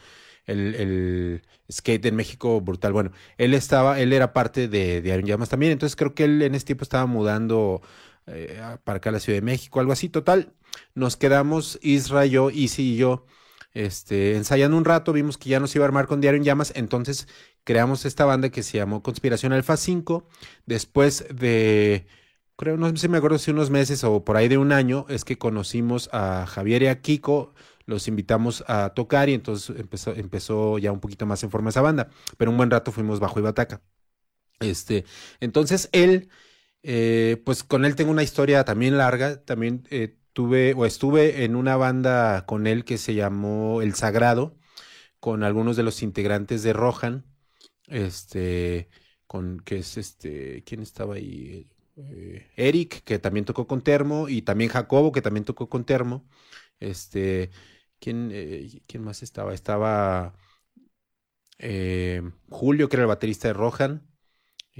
el, 0.48 0.74
el 0.74 1.42
skate 1.70 2.06
en 2.06 2.16
México 2.16 2.60
brutal. 2.60 2.92
Bueno, 2.92 3.12
él 3.36 3.54
estaba, 3.54 4.00
él 4.00 4.12
era 4.12 4.32
parte 4.32 4.68
de 4.68 5.00
Diario 5.02 5.20
en 5.20 5.26
Llamas 5.26 5.48
también, 5.50 5.72
entonces 5.72 5.96
creo 5.96 6.14
que 6.14 6.24
él 6.24 6.42
en 6.42 6.54
ese 6.54 6.66
tiempo 6.66 6.82
estaba 6.82 7.06
mudando 7.06 7.82
eh, 8.26 8.60
para 8.84 8.98
acá 8.98 9.10
a 9.10 9.12
la 9.12 9.20
Ciudad 9.20 9.38
de 9.38 9.42
México, 9.42 9.80
algo 9.80 9.92
así. 9.92 10.08
Total, 10.08 10.52
nos 10.94 11.16
quedamos 11.16 11.78
Isra, 11.82 12.26
yo, 12.26 12.50
Isi 12.50 12.94
y 12.94 12.96
yo, 12.96 13.26
este, 13.74 14.36
ensayando 14.36 14.76
un 14.76 14.84
rato, 14.84 15.12
vimos 15.12 15.38
que 15.38 15.50
ya 15.50 15.60
nos 15.60 15.74
iba 15.76 15.84
a 15.84 15.88
armar 15.88 16.06
con 16.06 16.20
Diario 16.20 16.38
en 16.38 16.44
Llamas, 16.44 16.72
entonces 16.74 17.28
creamos 17.64 18.04
esta 18.06 18.24
banda 18.24 18.50
que 18.50 18.62
se 18.62 18.78
llamó 18.78 19.02
Conspiración 19.02 19.52
Alfa 19.52 19.76
5. 19.76 20.26
Después 20.66 21.26
de, 21.30 22.06
creo, 22.56 22.76
no 22.76 22.88
sé 22.90 22.96
si 22.96 23.08
me 23.08 23.18
acuerdo 23.18 23.38
si 23.38 23.50
unos 23.50 23.70
meses 23.70 24.04
o 24.04 24.24
por 24.24 24.36
ahí 24.36 24.48
de 24.48 24.58
un 24.58 24.72
año, 24.72 25.06
es 25.08 25.24
que 25.24 25.38
conocimos 25.38 26.08
a 26.12 26.46
Javier 26.46 26.82
y 26.82 26.86
a 26.88 27.00
Kiko, 27.02 27.54
los 27.88 28.06
invitamos 28.06 28.62
a 28.68 28.90
tocar 28.94 29.28
y 29.30 29.34
entonces 29.34 29.74
empezó, 29.78 30.14
empezó 30.14 30.78
ya 30.78 30.92
un 30.92 31.00
poquito 31.00 31.26
más 31.26 31.42
en 31.42 31.50
forma 31.50 31.70
esa 31.70 31.80
banda, 31.80 32.10
pero 32.36 32.50
un 32.50 32.58
buen 32.58 32.70
rato 32.70 32.92
fuimos 32.92 33.18
bajo 33.18 33.40
y 33.40 33.42
bataca. 33.42 33.82
Este, 34.60 35.04
entonces 35.40 35.88
él, 35.92 36.28
eh, 36.82 37.42
pues 37.44 37.64
con 37.64 37.84
él 37.84 37.96
tengo 37.96 38.10
una 38.10 38.22
historia 38.22 38.64
también 38.64 38.98
larga, 38.98 39.44
también 39.44 39.86
eh, 39.90 40.16
tuve 40.34 40.74
o 40.74 40.86
estuve 40.86 41.44
en 41.44 41.56
una 41.56 41.76
banda 41.76 42.46
con 42.46 42.66
él 42.66 42.84
que 42.84 42.98
se 42.98 43.14
llamó 43.14 43.82
El 43.82 43.94
Sagrado, 43.94 44.58
con 45.20 45.44
algunos 45.44 45.76
de 45.76 45.84
los 45.84 46.02
integrantes 46.02 46.62
de 46.62 46.72
Rohan, 46.74 47.24
este, 47.88 48.88
con 49.26 49.60
que 49.60 49.78
es 49.78 49.96
este, 49.96 50.64
¿quién 50.64 50.82
estaba 50.82 51.14
ahí? 51.16 51.68
Eh, 51.96 52.46
Eric, 52.56 53.02
que 53.04 53.18
también 53.18 53.44
tocó 53.46 53.66
con 53.66 53.82
Termo, 53.82 54.28
y 54.28 54.42
también 54.42 54.70
Jacobo, 54.70 55.12
que 55.12 55.22
también 55.22 55.44
tocó 55.44 55.68
con 55.68 55.84
Termo. 55.84 56.26
Este, 56.80 57.50
¿quién, 58.00 58.30
eh, 58.32 58.82
¿quién 58.86 59.02
más 59.04 59.22
estaba? 59.22 59.54
Estaba 59.54 60.34
eh, 61.58 62.22
Julio, 62.50 62.88
que 62.88 62.96
era 62.96 63.02
el 63.02 63.08
baterista 63.08 63.48
de 63.48 63.54
Rohan. 63.54 64.04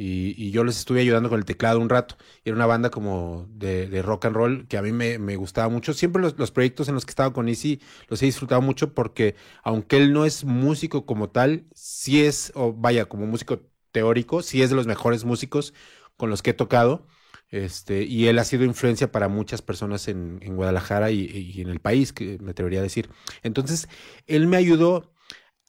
Y, 0.01 0.53
yo 0.53 0.63
les 0.63 0.79
estuve 0.79 1.01
ayudando 1.01 1.29
con 1.29 1.41
el 1.41 1.45
teclado 1.45 1.81
un 1.81 1.89
rato. 1.89 2.17
Era 2.45 2.55
una 2.55 2.67
banda 2.67 2.91
como 2.91 3.47
de, 3.51 3.89
de 3.89 4.01
rock 4.01 4.27
and 4.27 4.37
roll 4.37 4.69
que 4.69 4.79
a 4.79 4.83
mí 4.83 4.93
me, 4.93 5.19
me 5.19 5.35
gustaba 5.37 5.69
mucho. 5.69 5.93
Siempre 5.93 6.23
los, 6.23 6.39
los, 6.39 6.53
proyectos 6.53 6.89
en 6.89 6.95
los 6.95 7.05
que 7.05 7.11
estaba 7.11 7.33
con 7.33 7.49
Easy 7.49 7.81
los 8.09 8.23
he 8.23 8.27
disfrutado 8.27 8.63
mucho 8.63 8.95
porque 8.95 9.35
aunque 9.65 9.97
él 9.97 10.13
no 10.13 10.25
es 10.25 10.45
músico 10.45 11.05
como 11.05 11.31
tal, 11.31 11.67
sí 11.75 12.23
es, 12.23 12.53
o 12.55 12.73
vaya, 12.73 13.07
como 13.07 13.27
músico 13.27 13.61
teórico, 13.91 14.43
sí 14.43 14.63
es 14.63 14.71
de 14.71 14.77
los 14.77 14.87
mejores 14.87 15.25
músicos 15.25 15.75
con 16.17 16.31
los 16.31 16.43
que 16.43 16.51
he 16.51 16.55
tocado. 16.55 17.09
Este, 17.51 18.03
y 18.03 18.27
él 18.27 18.39
ha 18.39 18.45
sido 18.45 18.65
influencia 18.65 19.11
para 19.11 19.29
muchas 19.29 19.63
personas 19.63 20.09
en, 20.09 20.39
Guadalajara 20.55 21.11
y, 21.11 21.61
en 21.61 21.69
el 21.69 21.81
país, 21.81 22.13
que 22.13 22.39
me 22.41 22.51
atrevería 22.51 22.81
a 22.81 22.83
decir. 22.83 23.11
Entonces, 23.43 23.89
él 24.27 24.47
me 24.47 24.57
ayudó 24.57 25.13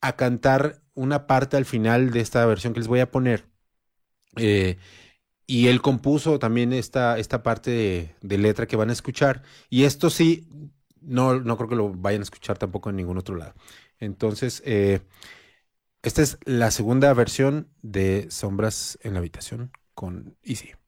a 0.01 0.15
cantar 0.15 0.81
una 0.93 1.27
parte 1.27 1.57
al 1.57 1.65
final 1.65 2.11
de 2.11 2.21
esta 2.21 2.45
versión 2.45 2.73
que 2.73 2.79
les 2.79 2.87
voy 2.87 2.99
a 2.99 3.11
poner. 3.11 3.45
Eh, 4.35 4.77
y 5.47 5.67
él 5.67 5.81
compuso 5.81 6.37
también 6.37 6.73
esta, 6.73 7.17
esta 7.17 7.43
parte 7.43 7.71
de, 7.71 8.15
de, 8.21 8.37
letra 8.37 8.67
que 8.67 8.75
van 8.75 8.89
a 8.89 8.93
escuchar. 8.93 9.43
Y 9.69 9.85
esto 9.85 10.09
sí, 10.09 10.47
no, 11.01 11.39
no 11.39 11.57
creo 11.57 11.69
que 11.69 11.75
lo 11.75 11.89
vayan 11.93 12.21
a 12.21 12.23
escuchar 12.23 12.57
tampoco 12.57 12.89
en 12.89 12.97
ningún 12.97 13.17
otro 13.17 13.35
lado. 13.35 13.53
Entonces, 13.99 14.61
eh, 14.65 15.01
esta 16.03 16.21
es 16.21 16.37
la 16.45 16.71
segunda 16.71 17.13
versión 17.13 17.69
de 17.81 18.27
Sombras 18.29 18.97
en 19.01 19.13
la 19.13 19.19
Habitación 19.19 19.71
con 19.93 20.37
Easy. 20.43 20.78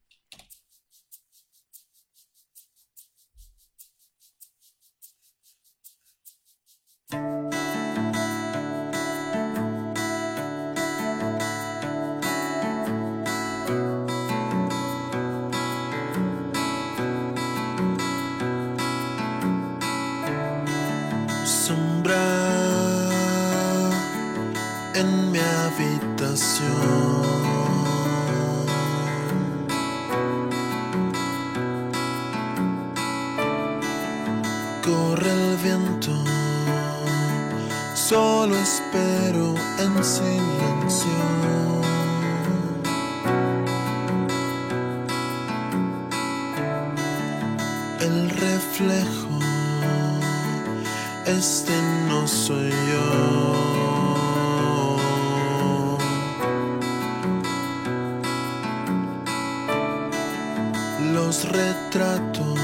Este 51.38 51.72
no 52.08 52.28
soy 52.28 52.70
yo. 52.70 53.52
los 61.14 61.46
retratos, 61.50 62.60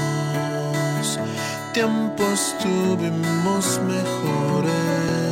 tiempos 1.72 2.54
tuvimos 2.60 3.80
mejores. 3.86 5.27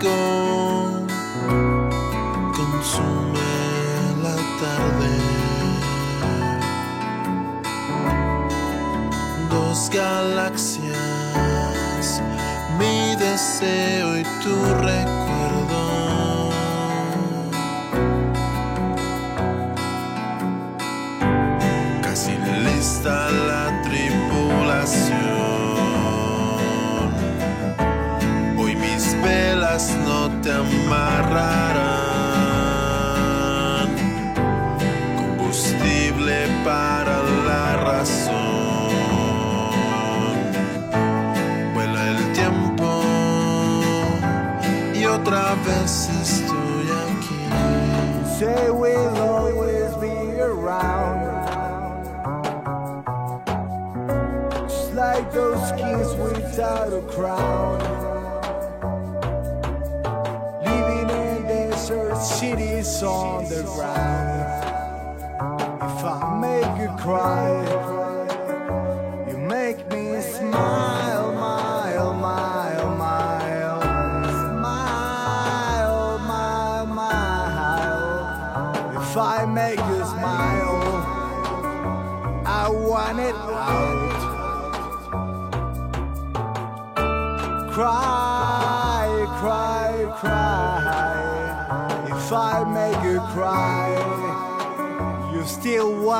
Fuego 0.00 0.29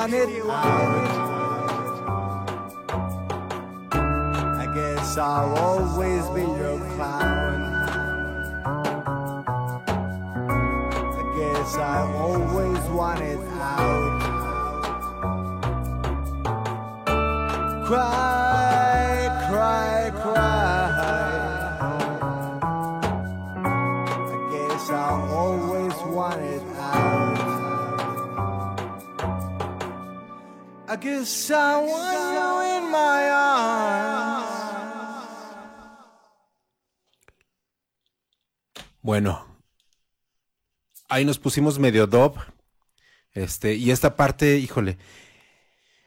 want 0.01 0.14
it 0.14 0.42
out. 0.46 0.51
I 0.51 1.09
Bueno, 39.01 39.62
ahí 41.09 41.24
nos 41.24 41.38
pusimos 41.38 41.78
medio 41.78 42.09
dub. 42.09 42.34
Este, 43.30 43.76
y 43.76 43.93
esta 43.93 44.16
parte, 44.16 44.59
híjole, 44.59 44.99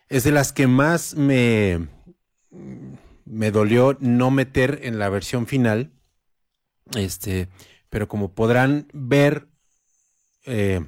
es 0.10 0.26
de 0.26 0.32
las 0.34 0.52
que 0.52 0.68
más 0.68 1.16
me, 1.16 1.88
me 3.24 3.52
dolió 3.52 3.96
no 4.02 4.32
meter 4.32 4.82
en 4.84 5.00
la 5.00 5.08
versión 5.08 5.48
final. 5.48 5.94
Este, 6.94 7.48
pero 7.90 8.10
como 8.10 8.34
podrán 8.34 8.90
ver, 8.92 9.48
eh, 10.46 10.86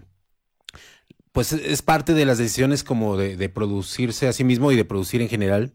pues 1.35 1.51
es 1.51 1.81
parte 1.81 2.13
de 2.13 2.23
las 2.23 2.37
decisiones 2.37 2.85
como 2.85 3.17
de, 3.17 3.49
producirse 3.49 4.29
a 4.29 4.31
sí 4.31 4.45
mismo 4.45 4.71
y 4.71 4.77
de 4.77 4.85
producir 4.85 5.21
en 5.21 5.27
general. 5.27 5.73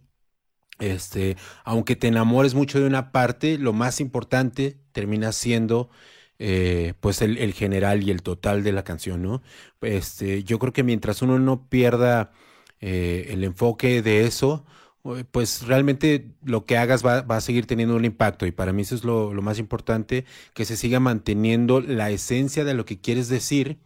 Este, 0.78 1.36
aunque 1.64 1.96
te 1.96 2.08
enamores 2.08 2.54
mucho 2.54 2.80
de 2.80 2.86
una 2.86 3.12
parte, 3.12 3.58
lo 3.58 3.74
más 3.74 4.00
importante 4.00 4.78
termina 4.92 5.32
siendo 5.32 5.90
eh, 6.38 6.94
pues 7.00 7.20
el, 7.20 7.52
general 7.52 8.02
y 8.02 8.10
el 8.10 8.22
total 8.22 8.64
de 8.64 8.72
la 8.72 8.84
canción, 8.84 9.20
¿no? 9.20 9.42
Este, 9.82 10.44
yo 10.44 10.58
creo 10.58 10.72
que 10.72 10.82
mientras 10.82 11.20
uno 11.20 11.38
no 11.38 11.68
pierda 11.68 12.32
eh, 12.80 13.26
el 13.28 13.44
enfoque 13.44 14.00
de 14.00 14.24
eso, 14.24 14.64
eh, 15.04 15.24
pues 15.30 15.66
realmente 15.66 16.30
lo 16.42 16.64
que 16.64 16.78
hagas 16.78 17.04
va, 17.04 17.18
a 17.18 17.40
seguir 17.42 17.66
teniendo 17.66 17.96
un 17.96 18.06
impacto 18.06 18.46
y 18.46 18.50
para 18.50 18.72
mí 18.72 18.80
eso 18.80 18.94
es 18.94 19.04
lo 19.04 19.30
más 19.42 19.58
importante, 19.58 20.24
que 20.54 20.64
se 20.64 20.78
siga 20.78 21.00
manteniendo 21.00 21.82
la 21.82 22.08
esencia 22.08 22.64
de 22.64 22.72
lo 22.72 22.86
que 22.86 22.98
quieres 22.98 23.28
decir, 23.28 23.78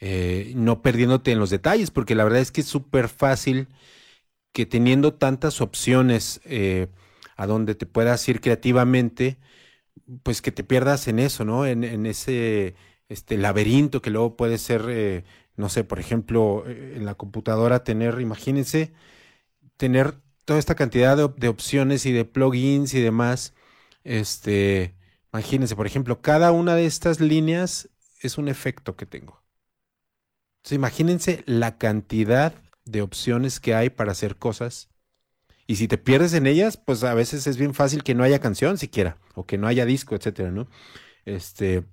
eh, 0.00 0.52
no 0.56 0.82
perdiéndote 0.82 1.32
en 1.32 1.38
los 1.38 1.50
detalles, 1.50 1.90
porque 1.90 2.14
la 2.14 2.24
verdad 2.24 2.40
es 2.40 2.52
que 2.52 2.62
es 2.62 2.68
súper 2.68 3.08
fácil 3.08 3.68
que 4.52 4.66
teniendo 4.66 5.14
tantas 5.14 5.60
opciones 5.60 6.40
eh, 6.44 6.88
a 7.36 7.46
donde 7.46 7.74
te 7.74 7.86
puedas 7.86 8.28
ir 8.28 8.40
creativamente, 8.40 9.38
pues 10.22 10.42
que 10.42 10.52
te 10.52 10.64
pierdas 10.64 11.08
en 11.08 11.18
eso, 11.20 11.44
¿no? 11.44 11.66
En, 11.66 12.06
ese 12.06 12.74
este 13.08 13.38
laberinto 13.38 14.02
que 14.02 14.10
luego 14.10 14.36
puede 14.36 14.58
ser, 14.58 14.86
eh, 14.88 15.24
no 15.56 15.68
sé, 15.68 15.84
por 15.84 16.00
ejemplo, 16.00 16.64
eh, 16.66 16.94
en 16.96 17.06
la 17.06 17.14
computadora 17.14 17.84
tener, 17.84 18.20
imagínense, 18.20 18.92
tener 19.76 20.14
toda 20.44 20.58
esta 20.58 20.74
cantidad 20.76 21.16
de, 21.16 21.28
de 21.36 21.48
opciones 21.48 22.06
y 22.06 22.12
de 22.12 22.24
plugins 22.24 22.94
y 22.94 23.00
demás. 23.02 23.54
Este, 24.04 24.94
imagínense, 25.32 25.76
por 25.76 25.86
ejemplo, 25.86 26.20
cada 26.22 26.52
una 26.52 26.74
de 26.74 26.86
estas 26.86 27.20
líneas 27.20 27.90
es 28.22 28.38
un 28.38 28.48
efecto 28.48 28.96
que 28.96 29.06
tengo. 29.06 29.37
Imagínense 30.72 31.42
la 31.46 31.78
cantidad 31.78 32.54
de 32.84 33.02
opciones 33.02 33.60
que 33.60 33.74
hay 33.74 33.90
para 33.90 34.12
hacer 34.12 34.36
cosas. 34.36 34.88
Y 35.66 35.76
si 35.76 35.88
te 35.88 35.98
pierdes 35.98 36.34
en 36.34 36.46
ellas, 36.46 36.76
pues 36.78 37.04
a 37.04 37.14
veces 37.14 37.46
es 37.46 37.58
bien 37.58 37.74
fácil 37.74 38.02
que 38.04 38.14
no 38.14 38.24
haya 38.24 38.40
canción 38.40 38.78
siquiera, 38.78 39.18
o 39.34 39.46
que 39.46 39.58
no 39.58 39.66
haya 39.68 39.86
disco, 39.86 40.14
etcétera, 40.16 40.50
¿no? 40.50 40.68
Este, 41.26 41.84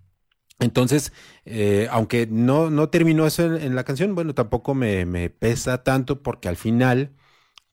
entonces, 0.59 1.13
eh, 1.45 1.87
aunque 1.91 2.27
no, 2.27 2.69
no 2.69 2.89
terminó 2.89 3.27
eso 3.27 3.43
en, 3.45 3.61
en 3.61 3.75
la 3.75 3.83
canción, 3.83 4.15
bueno, 4.15 4.33
tampoco 4.35 4.73
me, 4.75 5.05
me 5.05 5.29
pesa 5.29 5.83
tanto 5.83 6.23
porque 6.23 6.49
al 6.49 6.57
final 6.57 7.13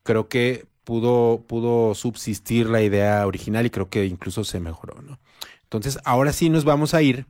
creo 0.03 0.29
que 0.29 0.67
pudo, 0.85 1.47
pudo 1.49 1.95
subsistir 1.95 2.69
la 2.69 2.83
idea 2.83 3.27
original 3.27 3.67
y 3.67 3.71
creo 3.71 3.91
que 3.91 4.07
incluso 4.07 4.45
se 4.45 4.61
mejoró, 4.61 5.03
¿no? 5.03 5.21
Entonces, 5.65 5.99
ahora 6.05 6.33
sí 6.33 6.51
nos 6.51 6.65
vamos 6.65 6.95
a 6.95 7.03
ir 7.03 7.27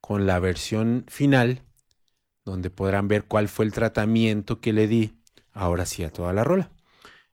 con 0.00 0.26
la 0.26 0.38
versión 0.40 1.04
final, 1.08 1.62
donde 2.48 2.70
podrán 2.70 3.08
ver 3.08 3.24
cuál 3.24 3.48
fue 3.48 3.64
el 3.64 3.72
tratamiento 3.72 4.60
que 4.60 4.72
le 4.72 4.88
di, 4.88 5.12
ahora 5.52 5.86
sí, 5.86 6.04
a 6.04 6.10
toda 6.10 6.32
la 6.32 6.44
rola. 6.44 6.70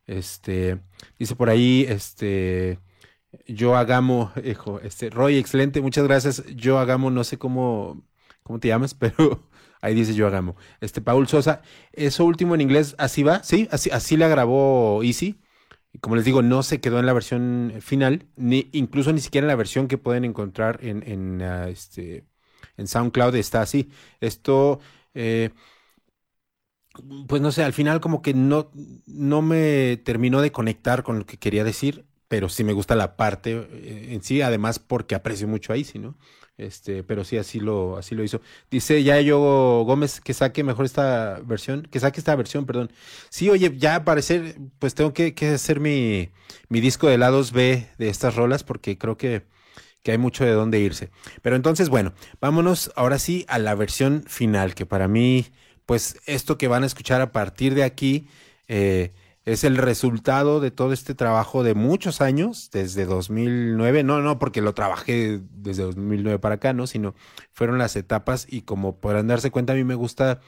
Este, 0.05 0.79
dice 1.17 1.35
por 1.35 1.49
ahí, 1.49 1.85
este, 1.89 2.79
yo 3.47 3.75
hagamo, 3.75 4.31
hijo, 4.43 4.79
este, 4.81 5.09
Roy, 5.09 5.37
excelente, 5.37 5.81
muchas 5.81 6.05
gracias. 6.05 6.45
Yo 6.55 6.79
hagamo, 6.79 7.11
no 7.11 7.23
sé 7.23 7.37
cómo, 7.37 8.03
cómo 8.43 8.59
te 8.59 8.67
llamas, 8.69 8.93
pero 8.99 9.49
ahí 9.81 9.95
dice 9.95 10.13
yo 10.13 10.27
hagamo. 10.27 10.55
Este, 10.81 11.01
Paul 11.01 11.27
Sosa, 11.27 11.61
eso 11.93 12.25
último 12.25 12.55
en 12.55 12.61
inglés, 12.61 12.95
así 12.97 13.23
va, 13.23 13.43
sí, 13.43 13.67
así, 13.71 13.89
así 13.91 14.17
la 14.17 14.27
grabó 14.27 15.01
Easy. 15.03 15.41
Como 16.01 16.17
les 16.17 16.25
digo, 16.25 16.41
no 16.41 16.61
se 16.61 16.81
quedó 16.81 16.99
en 16.99 17.05
la 17.05 17.13
versión 17.13 17.75
final, 17.79 18.27
ni 18.35 18.69
incluso 18.73 19.13
ni 19.13 19.21
siquiera 19.21 19.45
en 19.45 19.49
la 19.49 19.55
versión 19.55 19.87
que 19.87 19.97
pueden 19.97 20.25
encontrar 20.25 20.79
en, 20.83 21.03
en, 21.07 21.41
ah, 21.41 21.69
este, 21.69 22.25
en 22.77 22.87
SoundCloud 22.87 23.35
está 23.35 23.61
así. 23.61 23.89
Esto, 24.19 24.79
eh, 25.15 25.51
pues 27.27 27.41
no 27.41 27.51
sé, 27.51 27.63
al 27.63 27.73
final 27.73 27.99
como 28.01 28.21
que 28.21 28.33
no, 28.33 28.71
no 29.05 29.41
me 29.41 29.97
terminó 29.97 30.41
de 30.41 30.51
conectar 30.51 31.03
con 31.03 31.19
lo 31.19 31.25
que 31.25 31.37
quería 31.37 31.63
decir, 31.63 32.05
pero 32.27 32.47
sí 32.49 32.63
me 32.63 32.73
gusta 32.73 32.95
la 32.95 33.15
parte 33.17 33.67
eh, 33.71 34.09
en 34.13 34.23
sí, 34.23 34.41
además 34.41 34.79
porque 34.79 35.15
aprecio 35.15 35.47
mucho 35.47 35.73
a 35.73 35.77
Easy, 35.77 35.99
¿no? 35.99 36.17
Este, 36.57 37.03
pero 37.03 37.25
sí, 37.25 37.37
así 37.37 37.59
lo, 37.59 37.97
así 37.97 38.15
lo 38.15 38.23
hizo. 38.23 38.39
Dice 38.71 39.03
ya 39.03 39.19
yo 39.19 39.83
Gómez 39.85 40.21
que 40.21 40.33
saque 40.33 40.63
mejor 40.63 40.85
esta 40.85 41.41
versión, 41.45 41.83
que 41.91 41.99
saque 41.99 42.19
esta 42.21 42.33
versión, 42.35 42.65
perdón. 42.65 42.91
Sí, 43.29 43.49
oye, 43.49 43.73
ya 43.77 43.95
al 43.95 44.03
parecer, 44.05 44.55
pues 44.79 44.95
tengo 44.95 45.11
que, 45.13 45.33
que 45.35 45.49
hacer 45.49 45.81
mi, 45.81 46.29
mi 46.69 46.79
disco 46.79 47.07
de 47.09 47.17
lados 47.17 47.51
B 47.51 47.89
de 47.97 48.07
estas 48.09 48.35
rolas, 48.35 48.63
porque 48.63 48.97
creo 48.97 49.17
que, 49.17 49.43
que 50.05 50.11
hay 50.11 50.19
mucho 50.19 50.45
de 50.45 50.51
dónde 50.51 50.79
irse. 50.79 51.09
Pero 51.41 51.55
entonces, 51.55 51.89
bueno, 51.89 52.13
vámonos 52.39 52.91
ahora 52.95 53.17
sí 53.17 53.43
a 53.47 53.57
la 53.57 53.73
versión 53.73 54.23
final, 54.27 54.75
que 54.75 54.85
para 54.85 55.07
mí, 55.07 55.47
pues 55.87 56.21
esto 56.27 56.59
que 56.59 56.67
van 56.67 56.83
a 56.83 56.85
escuchar 56.85 57.21
a 57.21 57.31
partir 57.31 57.73
de 57.73 57.83
aquí, 57.83 58.27
eh, 58.67 59.13
es 59.45 59.63
el 59.63 59.77
resultado 59.77 60.59
de 60.59 60.69
todo 60.69 60.93
este 60.93 61.15
trabajo 61.15 61.63
de 61.63 61.73
muchos 61.73 62.21
años, 62.21 62.69
desde 62.71 63.05
2009, 63.05 64.03
no, 64.03 64.21
no 64.21 64.37
porque 64.37 64.61
lo 64.61 64.75
trabajé 64.75 65.41
desde 65.49 65.81
2009 65.81 66.37
para 66.37 66.55
acá, 66.55 66.71
¿no? 66.71 66.85
Sino 66.85 67.15
fueron 67.51 67.79
las 67.79 67.95
etapas 67.95 68.45
y 68.47 68.61
como 68.61 68.99
podrán 68.99 69.25
darse 69.25 69.49
cuenta, 69.49 69.73
a 69.73 69.75
mí 69.75 69.83
me 69.83 69.95
gusta 69.95 70.39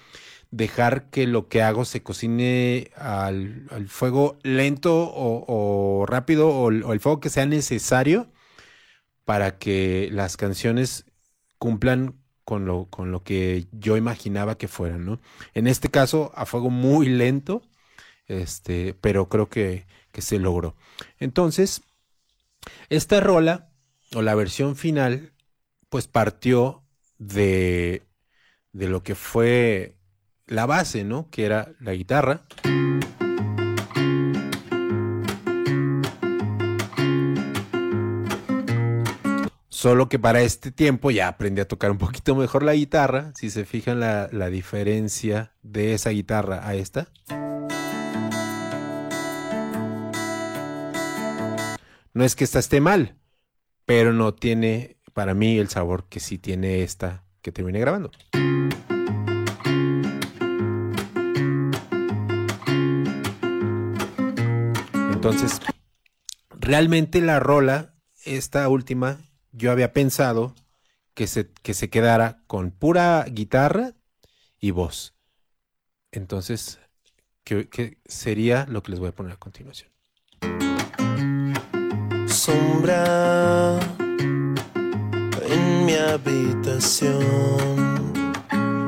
dejar 0.51 1.09
que 1.09 1.25
lo 1.25 1.47
que 1.47 1.63
hago 1.63 1.83
se 1.83 2.03
cocine 2.03 2.91
al, 2.95 3.87
fuego 3.89 4.37
lento 4.43 5.09
o, 5.09 5.45
o 5.47 6.05
rápido 6.05 6.49
o, 6.49 6.65
o 6.67 6.93
el 6.93 6.99
fuego 6.99 7.19
que 7.19 7.29
sea 7.29 7.47
necesario 7.47 8.27
para 9.27 9.57
que 9.57 10.07
las 10.13 10.37
canciones 10.37 11.03
cumplan 11.57 12.15
con 12.45 12.65
lo, 12.65 12.85
con 12.85 13.11
lo 13.11 13.25
que 13.25 13.67
yo 13.73 13.97
imaginaba 13.97 14.57
que 14.57 14.69
fueran, 14.69 15.03
¿no? 15.03 15.19
En 15.53 15.67
este 15.67 15.89
caso, 15.89 16.31
a 16.33 16.45
fuego 16.45 16.69
muy 16.69 17.09
lento, 17.09 17.61
este, 18.27 18.93
pero 19.01 19.27
creo 19.27 19.49
que, 19.49 19.85
que 20.13 20.21
se 20.21 20.39
logró. 20.39 20.77
Entonces, 21.19 21.81
esta 22.87 23.19
rola, 23.19 23.69
o 24.15 24.21
la 24.21 24.33
versión 24.33 24.77
final, 24.77 25.33
pues 25.89 26.07
partió 26.07 26.85
de, 27.17 28.03
de 28.71 28.87
lo 28.87 29.03
que 29.03 29.15
fue 29.15 29.97
la 30.45 30.65
base, 30.65 31.03
¿no? 31.03 31.29
Que 31.29 31.43
era 31.43 31.73
la 31.81 31.91
guitarra. 31.91 32.43
Solo 39.77 40.09
que 40.09 40.17
para 40.17 40.41
este 40.41 40.71
tiempo 40.71 41.11
ya 41.11 41.27
aprendí 41.27 41.61
a 41.61 41.67
tocar 41.67 41.91
un 41.91 41.99
poquito 41.99 42.35
mejor 42.35 42.63
la 42.63 42.73
guitarra. 42.73 43.31
Si 43.35 43.51
se 43.51 43.63
fijan 43.63 43.99
la, 43.99 44.27
la 44.31 44.49
diferencia 44.49 45.53
de 45.61 45.93
esa 45.93 46.09
guitarra 46.09 46.67
a 46.67 46.73
esta. 46.73 47.09
No 52.11 52.23
es 52.23 52.35
que 52.35 52.43
esta 52.43 52.57
esté 52.57 52.81
mal, 52.81 53.17
pero 53.85 54.13
no 54.13 54.33
tiene 54.33 54.97
para 55.13 55.35
mí 55.35 55.59
el 55.59 55.69
sabor 55.69 56.09
que 56.09 56.19
sí 56.21 56.39
tiene 56.39 56.81
esta 56.81 57.23
que 57.43 57.51
terminé 57.51 57.79
grabando. 57.79 58.09
Entonces, 65.13 65.61
realmente 66.49 67.21
la 67.21 67.39
rola, 67.39 67.93
esta 68.25 68.67
última, 68.69 69.19
yo 69.57 69.71
había 69.71 69.91
pensado 69.91 70.53
que 71.13 71.27
se, 71.27 71.49
que 71.51 71.73
se 71.73 71.89
quedara 71.89 72.43
con 72.47 72.71
pura 72.71 73.25
guitarra 73.27 73.93
y 74.59 74.71
voz. 74.71 75.15
Entonces, 76.11 76.79
¿qué, 77.43 77.67
qué 77.67 77.97
sería 78.05 78.65
lo 78.69 78.83
que 78.83 78.91
les 78.91 78.99
voy 78.99 79.09
a 79.09 79.15
poner 79.15 79.33
a 79.33 79.37
continuación? 79.37 79.89
Sombra 82.27 83.79
en 85.41 85.85
mi 85.85 85.93
habitación. 85.93 87.25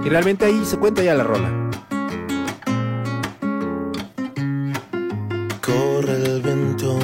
Y 0.05 0.09
realmente 0.09 0.45
ahí 0.45 0.63
se 0.65 0.78
cuenta 0.78 1.01
ya 1.03 1.15
la 1.15 1.24
rola. 1.24 1.49
Corre 5.61 6.13
el 6.13 6.41
viento, 6.41 6.97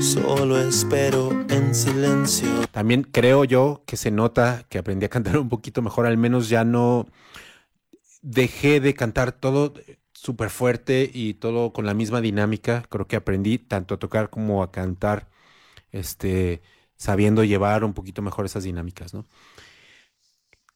solo 0.00 0.58
espero 0.60 1.37
en 1.68 1.74
silencio. 1.74 2.66
También 2.72 3.02
creo 3.02 3.44
yo 3.44 3.82
que 3.86 3.96
se 3.96 4.10
nota 4.10 4.64
que 4.70 4.78
aprendí 4.78 5.04
a 5.04 5.10
cantar 5.10 5.36
un 5.38 5.48
poquito 5.48 5.82
mejor, 5.82 6.06
al 6.06 6.16
menos 6.16 6.48
ya 6.48 6.64
no 6.64 7.06
dejé 8.22 8.80
de 8.80 8.94
cantar 8.94 9.32
todo 9.32 9.74
súper 10.12 10.50
fuerte 10.50 11.10
y 11.12 11.34
todo 11.34 11.72
con 11.72 11.84
la 11.86 11.94
misma 11.94 12.20
dinámica. 12.20 12.84
Creo 12.88 13.06
que 13.06 13.16
aprendí 13.16 13.58
tanto 13.58 13.94
a 13.94 13.98
tocar 13.98 14.30
como 14.30 14.62
a 14.62 14.72
cantar, 14.72 15.28
este, 15.92 16.62
sabiendo 16.96 17.44
llevar 17.44 17.84
un 17.84 17.92
poquito 17.92 18.22
mejor 18.22 18.46
esas 18.46 18.64
dinámicas, 18.64 19.12
¿no? 19.12 19.26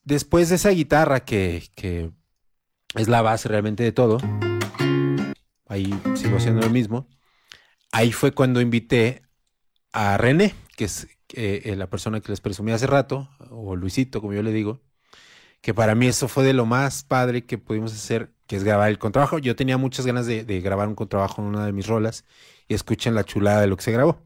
Después 0.04 0.48
de 0.48 0.56
esa 0.56 0.70
guitarra 0.70 1.20
que, 1.20 1.70
que 1.74 2.10
es 2.96 3.08
la 3.08 3.22
base 3.22 3.48
realmente 3.48 3.82
de 3.82 3.92
todo, 3.92 4.18
ahí 5.68 5.94
sigo 6.16 6.36
haciendo 6.36 6.60
lo 6.60 6.70
mismo. 6.70 7.08
Ahí 7.92 8.12
fue 8.12 8.32
cuando 8.32 8.60
invité 8.60 9.22
a 9.92 10.16
René, 10.16 10.54
que 10.76 10.84
es 10.84 11.04
eh, 11.34 11.62
eh, 11.64 11.76
la 11.76 11.88
persona 11.88 12.20
que 12.20 12.32
les 12.32 12.40
presumí 12.40 12.72
hace 12.72 12.86
rato, 12.86 13.28
o 13.50 13.76
Luisito, 13.76 14.20
como 14.20 14.32
yo 14.32 14.42
le 14.42 14.52
digo, 14.52 14.80
que 15.60 15.74
para 15.74 15.94
mí 15.94 16.06
eso 16.08 16.28
fue 16.28 16.44
de 16.44 16.54
lo 16.54 16.66
más 16.66 17.04
padre 17.04 17.44
que 17.46 17.58
pudimos 17.58 17.92
hacer, 17.92 18.32
que 18.46 18.56
es 18.56 18.64
grabar 18.64 18.90
el 18.90 18.98
contrabajo. 18.98 19.38
Yo 19.38 19.54
tenía 19.56 19.78
muchas 19.78 20.06
ganas 20.06 20.26
de, 20.26 20.44
de 20.44 20.60
grabar 20.60 20.88
un 20.88 20.94
contrabajo 20.94 21.40
en 21.42 21.48
una 21.48 21.66
de 21.66 21.72
mis 21.72 21.86
rolas 21.86 22.24
y 22.68 22.74
escuchen 22.74 23.14
la 23.14 23.24
chulada 23.24 23.60
de 23.60 23.66
lo 23.68 23.76
que 23.76 23.82
se 23.82 23.92
grabó. 23.92 24.18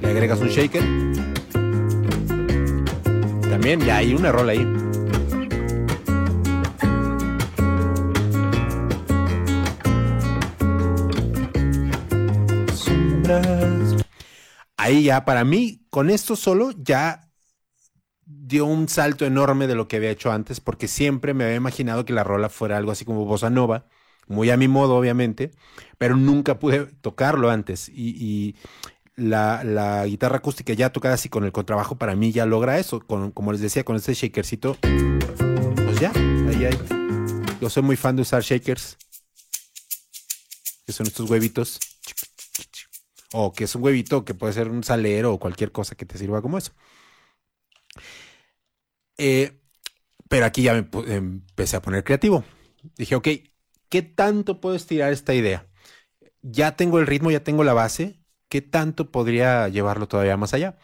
Le 0.00 0.08
agregas 0.10 0.40
un 0.40 0.48
shaker. 0.48 1.11
También 3.52 3.80
ya 3.80 3.98
hay 3.98 4.14
una 4.14 4.32
rola 4.32 4.52
ahí. 4.52 4.66
Ahí 14.78 15.04
ya, 15.04 15.26
para 15.26 15.44
mí, 15.44 15.84
con 15.90 16.08
esto 16.08 16.34
solo 16.34 16.70
ya 16.78 17.30
dio 18.24 18.64
un 18.64 18.88
salto 18.88 19.26
enorme 19.26 19.66
de 19.66 19.74
lo 19.74 19.86
que 19.86 19.96
había 19.96 20.10
hecho 20.10 20.32
antes, 20.32 20.60
porque 20.60 20.88
siempre 20.88 21.34
me 21.34 21.44
había 21.44 21.56
imaginado 21.56 22.06
que 22.06 22.14
la 22.14 22.24
rola 22.24 22.48
fuera 22.48 22.78
algo 22.78 22.90
así 22.90 23.04
como 23.04 23.26
bossa 23.26 23.50
nova, 23.50 23.84
muy 24.28 24.48
a 24.48 24.56
mi 24.56 24.66
modo, 24.66 24.96
obviamente, 24.96 25.50
pero 25.98 26.16
nunca 26.16 26.58
pude 26.58 26.86
tocarlo 27.02 27.50
antes. 27.50 27.90
Y 27.90 28.56
la, 29.16 29.62
la 29.64 30.06
guitarra 30.06 30.38
acústica 30.38 30.72
ya 30.72 30.90
tocada 30.90 31.14
así 31.14 31.28
con 31.28 31.44
el 31.44 31.52
contrabajo, 31.52 31.96
para 31.96 32.16
mí 32.16 32.32
ya 32.32 32.46
logra 32.46 32.78
eso. 32.78 33.00
Con, 33.00 33.30
como 33.30 33.52
les 33.52 33.60
decía, 33.60 33.84
con 33.84 33.96
este 33.96 34.14
shakercito, 34.14 34.76
pues 34.80 36.00
ya, 36.00 36.10
ahí 36.10 36.64
hay. 36.64 36.78
Yo 37.60 37.70
soy 37.70 37.82
muy 37.82 37.96
fan 37.96 38.16
de 38.16 38.22
usar 38.22 38.42
shakers, 38.42 38.96
que 40.86 40.92
son 40.92 41.06
estos 41.06 41.28
huevitos. 41.30 41.78
O 43.34 43.52
que 43.52 43.64
es 43.64 43.74
un 43.74 43.82
huevito 43.82 44.24
que 44.24 44.34
puede 44.34 44.52
ser 44.52 44.68
un 44.68 44.84
salero 44.84 45.32
o 45.32 45.38
cualquier 45.38 45.72
cosa 45.72 45.94
que 45.94 46.04
te 46.04 46.18
sirva 46.18 46.42
como 46.42 46.58
eso. 46.58 46.72
Eh, 49.16 49.58
pero 50.28 50.44
aquí 50.44 50.62
ya 50.62 50.74
me 50.74 50.86
empecé 51.14 51.76
a 51.76 51.82
poner 51.82 52.04
creativo. 52.04 52.44
Dije, 52.96 53.14
ok, 53.14 53.28
¿qué 53.88 54.02
tanto 54.02 54.60
puedo 54.60 54.74
estirar 54.74 55.12
esta 55.12 55.34
idea? 55.34 55.66
Ya 56.42 56.76
tengo 56.76 56.98
el 56.98 57.06
ritmo, 57.06 57.30
ya 57.30 57.44
tengo 57.44 57.64
la 57.64 57.72
base. 57.72 58.21
¿Qué 58.52 58.60
tanto 58.60 59.10
podría 59.10 59.66
llevarlo 59.68 60.08
todavía 60.08 60.36
más 60.36 60.52
allá? 60.52 60.76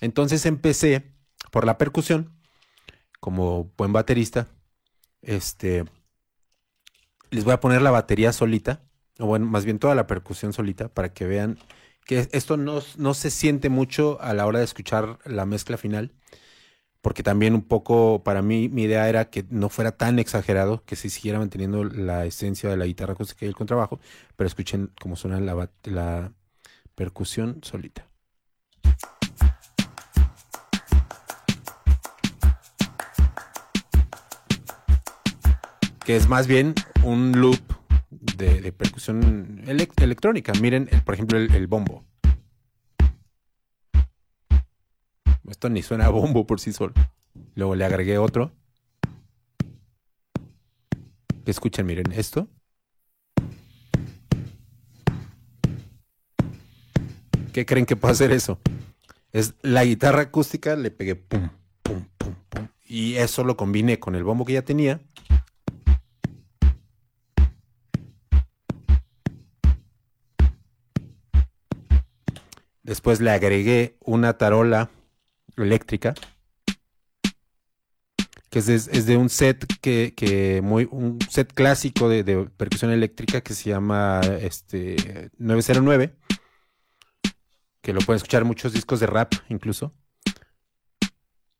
Entonces 0.00 0.46
empecé 0.46 1.12
por 1.52 1.64
la 1.64 1.78
percusión, 1.78 2.32
como 3.20 3.70
buen 3.78 3.92
baterista. 3.92 4.48
Este, 5.22 5.84
les 7.30 7.44
voy 7.44 7.52
a 7.52 7.60
poner 7.60 7.82
la 7.82 7.92
batería 7.92 8.32
solita, 8.32 8.82
o 9.20 9.26
bueno, 9.26 9.46
más 9.46 9.64
bien 9.64 9.78
toda 9.78 9.94
la 9.94 10.08
percusión 10.08 10.52
solita, 10.52 10.88
para 10.88 11.12
que 11.12 11.24
vean 11.24 11.56
que 12.04 12.28
esto 12.32 12.56
no, 12.56 12.82
no 12.96 13.14
se 13.14 13.30
siente 13.30 13.68
mucho 13.68 14.20
a 14.20 14.34
la 14.34 14.44
hora 14.44 14.58
de 14.58 14.64
escuchar 14.64 15.20
la 15.24 15.46
mezcla 15.46 15.76
final, 15.76 16.10
porque 17.00 17.22
también 17.22 17.54
un 17.54 17.62
poco 17.62 18.24
para 18.24 18.42
mí 18.42 18.68
mi 18.68 18.82
idea 18.82 19.08
era 19.08 19.30
que 19.30 19.44
no 19.50 19.68
fuera 19.68 19.92
tan 19.92 20.18
exagerado, 20.18 20.82
que 20.84 20.96
se 20.96 21.10
siguiera 21.10 21.38
manteniendo 21.38 21.84
la 21.84 22.26
esencia 22.26 22.68
de 22.68 22.76
la 22.76 22.86
guitarra 22.86 23.12
acústica 23.12 23.44
y 23.44 23.48
el 23.48 23.54
contrabajo, 23.54 24.00
pero 24.34 24.48
escuchen 24.48 24.90
cómo 25.00 25.14
suena 25.14 25.38
la, 25.38 26.32
percusión 26.94 27.60
solita. 27.62 28.08
Que 36.04 36.16
es 36.16 36.28
más 36.28 36.46
bien 36.46 36.74
un 37.02 37.32
loop 37.40 37.60
de, 38.10 38.72
percusión 38.72 39.62
elec- 39.66 40.02
electrónica. 40.02 40.52
Miren, 40.60 40.88
por 41.04 41.14
ejemplo, 41.14 41.38
el, 41.38 41.66
bombo. 41.66 42.04
Esto 45.48 45.68
ni 45.70 45.82
suena 45.82 46.08
bombo 46.10 46.46
por 46.46 46.60
sí 46.60 46.72
solo. 46.72 46.92
Luego 47.54 47.74
le 47.74 47.84
agregué 47.84 48.18
otro. 48.18 48.52
Escuchen, 51.46 51.86
miren, 51.86 52.12
esto. 52.12 52.48
¿Qué 57.54 57.64
creen 57.64 57.86
que 57.86 57.94
puede 57.94 58.10
hacer 58.10 58.32
eso? 58.32 58.58
Es 59.30 59.54
la 59.62 59.84
guitarra 59.84 60.22
acústica, 60.22 60.74
le 60.74 60.90
pegué 60.90 61.14
pum, 61.14 61.50
pum, 61.84 62.04
pum, 62.18 62.34
pum. 62.48 62.66
Y 62.84 63.14
eso 63.14 63.44
lo 63.44 63.56
combiné 63.56 64.00
con 64.00 64.16
el 64.16 64.24
bombo 64.24 64.44
que 64.44 64.54
ya 64.54 64.62
tenía. 64.62 65.00
Después 72.82 73.20
le 73.20 73.30
agregué 73.30 73.98
una 74.00 74.36
tarola 74.36 74.90
eléctrica. 75.56 76.14
Que 78.50 78.58
es 78.58 79.06
de, 79.06 79.16
un 79.16 79.28
set 79.28 79.64
que, 79.80 80.12
que 80.16 80.60
muy, 80.60 80.88
un 80.90 81.20
set 81.30 81.52
clásico 81.52 82.08
de, 82.08 82.24
de 82.24 82.46
percusión 82.46 82.90
eléctrica 82.90 83.42
que 83.42 83.54
se 83.54 83.70
llama 83.70 84.22
este 84.40 85.30
909. 85.38 86.16
Que 87.84 87.92
lo 87.92 88.00
pueden 88.00 88.16
escuchar 88.16 88.44
muchos 88.44 88.72
discos 88.72 88.98
de 88.98 89.06
rap, 89.06 89.32
incluso. 89.48 89.92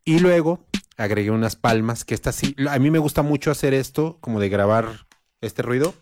Y 0.04 0.18
luego 0.18 0.66
agregué 0.96 1.30
unas 1.30 1.54
palmas, 1.54 2.04
que 2.04 2.14
esta 2.14 2.32
sí. 2.32 2.56
A 2.68 2.80
mí 2.80 2.90
me 2.90 2.98
gusta 2.98 3.22
mucho 3.22 3.52
hacer 3.52 3.74
esto, 3.74 4.18
como 4.20 4.40
de 4.40 4.48
grabar 4.48 5.06
este 5.40 5.62
ruido 5.62 5.94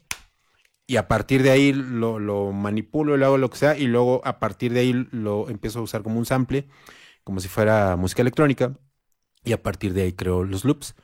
y 0.87 0.97
a 0.97 1.09
partir 1.09 1.43
de 1.43 1.51
ahí 1.51 1.73
lo, 1.73 2.19
lo 2.19 2.53
manipulo, 2.53 3.17
le 3.17 3.25
hago 3.25 3.39
lo 3.39 3.49
que 3.51 3.57
sea, 3.57 3.79
y 3.79 3.87
luego 3.87 4.21
a 4.25 4.39
partir 4.39 4.73
de 4.75 4.81
ahí 4.81 4.93
lo 5.11 5.49
empiezo 5.49 5.79
a 5.79 5.83
usar 5.83 6.03
como 6.03 6.19
un 6.19 6.27
sample, 6.27 6.69
como 7.25 7.41
si 7.41 7.49
fuera 7.49 7.97
música 7.97 8.23
electrónica, 8.23 8.79
y 9.45 9.53
a 9.53 9.63
partir 9.63 9.95
de 9.95 10.03
ahí 10.03 10.13
creo 10.13 10.45
los 10.45 10.65
loops. 10.65 10.95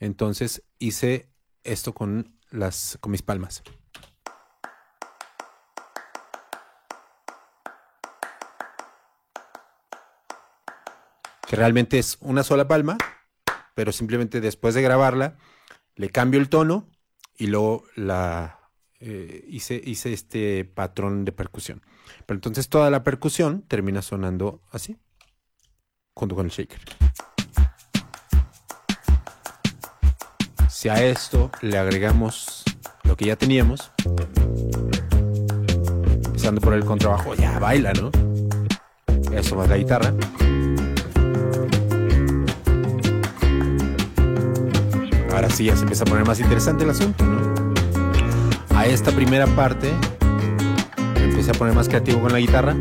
Entonces 0.00 0.64
hice 0.78 1.30
esto 1.64 1.94
con, 1.94 2.38
las, 2.50 2.98
con 3.00 3.12
mis 3.12 3.22
palmas. 3.22 3.62
Que 11.48 11.56
realmente 11.56 11.98
es 11.98 12.18
una 12.20 12.42
sola 12.42 12.68
palma, 12.68 12.98
pero 13.74 13.90
simplemente 13.90 14.40
después 14.40 14.74
de 14.74 14.82
grabarla, 14.82 15.38
le 15.96 16.10
cambio 16.10 16.38
el 16.40 16.48
tono 16.48 16.88
y 17.36 17.46
luego 17.46 17.84
la, 17.96 18.58
eh, 19.00 19.44
hice, 19.48 19.80
hice 19.84 20.12
este 20.12 20.64
patrón 20.64 21.24
de 21.24 21.32
percusión. 21.32 21.82
Pero 22.26 22.36
entonces 22.36 22.68
toda 22.68 22.90
la 22.90 23.04
percusión 23.04 23.62
termina 23.62 24.02
sonando 24.02 24.60
así, 24.70 24.98
junto 26.14 26.34
con 26.34 26.46
el 26.46 26.52
shaker. 26.52 26.80
Si 30.68 30.88
a 30.88 31.02
esto 31.04 31.50
le 31.62 31.78
agregamos 31.78 32.64
lo 33.04 33.16
que 33.16 33.26
ya 33.26 33.36
teníamos, 33.36 33.90
empezando 36.26 36.60
por 36.60 36.74
el 36.74 36.84
contrabajo, 36.84 37.34
ya 37.34 37.58
baila, 37.58 37.92
¿no? 37.94 38.10
Eso 39.32 39.56
más 39.56 39.68
la 39.68 39.76
guitarra. 39.76 40.12
Ahora 45.38 45.50
sí 45.50 45.66
ya 45.66 45.76
se 45.76 45.82
empieza 45.82 46.02
a 46.02 46.06
poner 46.06 46.26
más 46.26 46.40
interesante 46.40 46.82
el 46.82 46.90
asunto, 46.90 47.24
¿no? 47.24 47.38
a 48.76 48.86
esta 48.86 49.12
primera 49.12 49.46
parte 49.46 49.92
me 51.14 51.26
empecé 51.26 51.52
a 51.52 51.54
poner 51.54 51.76
más 51.76 51.88
creativo 51.88 52.20
con 52.20 52.32
la 52.32 52.40
guitarra. 52.40 52.74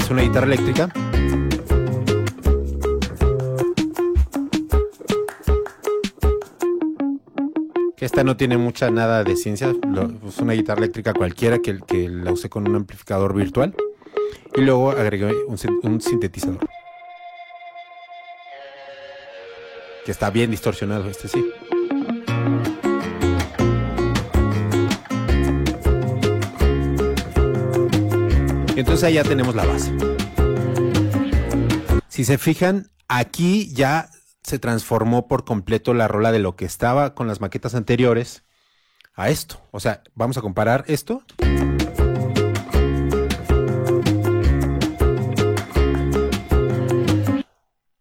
Es 0.00 0.10
una 0.10 0.22
guitarra 0.22 0.46
eléctrica. 0.46 0.88
Esta 8.08 8.24
no 8.24 8.38
tiene 8.38 8.56
mucha 8.56 8.90
nada 8.90 9.22
de 9.22 9.36
ciencia, 9.36 9.70
es 10.26 10.38
una 10.38 10.54
guitarra 10.54 10.78
eléctrica 10.78 11.12
cualquiera 11.12 11.58
que, 11.58 12.08
la 12.08 12.32
use 12.32 12.48
con 12.48 12.66
un 12.66 12.74
amplificador 12.74 13.34
virtual. 13.34 13.74
Y 14.56 14.62
luego 14.62 14.92
agregué 14.92 15.30
un, 15.46 15.58
un 15.82 16.00
sintetizador. 16.00 16.66
Que 20.06 20.10
está 20.10 20.30
bien 20.30 20.50
distorsionado, 20.50 21.10
este 21.10 21.28
sí. 21.28 21.44
Entonces 28.74 29.04
ahí 29.04 29.14
ya 29.14 29.24
tenemos 29.24 29.54
la 29.54 29.66
base. 29.66 29.92
Si 32.08 32.24
se 32.24 32.38
fijan, 32.38 32.90
aquí 33.06 33.70
ya 33.74 34.08
se 34.48 34.58
transformó 34.58 35.28
por 35.28 35.44
completo 35.44 35.94
la 35.94 36.08
rola 36.08 36.32
de 36.32 36.38
lo 36.38 36.56
que 36.56 36.64
estaba 36.64 37.14
con 37.14 37.28
las 37.28 37.40
maquetas 37.40 37.74
anteriores 37.74 38.44
a 39.14 39.28
esto. 39.28 39.60
O 39.70 39.78
sea, 39.78 40.02
vamos 40.14 40.38
a 40.38 40.40
comparar 40.40 40.84
esto. 40.88 41.22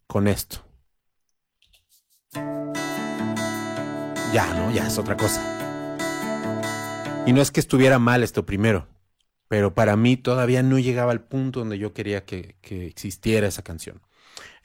Con 0.08 0.28
esto. 0.28 0.64
Ya, 4.34 4.54
¿no? 4.56 4.72
Ya 4.72 4.88
es 4.88 4.98
otra 4.98 5.18
cosa. 5.18 5.42
Y 7.26 7.34
no 7.34 7.42
es 7.42 7.52
que 7.52 7.60
estuviera 7.60 8.00
mal 8.00 8.24
esto 8.24 8.46
primero, 8.46 8.88
pero 9.50 9.74
para 9.74 9.98
mí 9.98 10.16
todavía 10.16 10.64
no 10.64 10.80
llegaba 10.80 11.12
al 11.12 11.26
punto 11.26 11.60
donde 11.60 11.78
yo 11.78 11.94
quería 11.94 12.24
que, 12.24 12.56
que 12.62 12.88
existiera 12.88 13.48
esa 13.48 13.64
canción. 13.64 14.02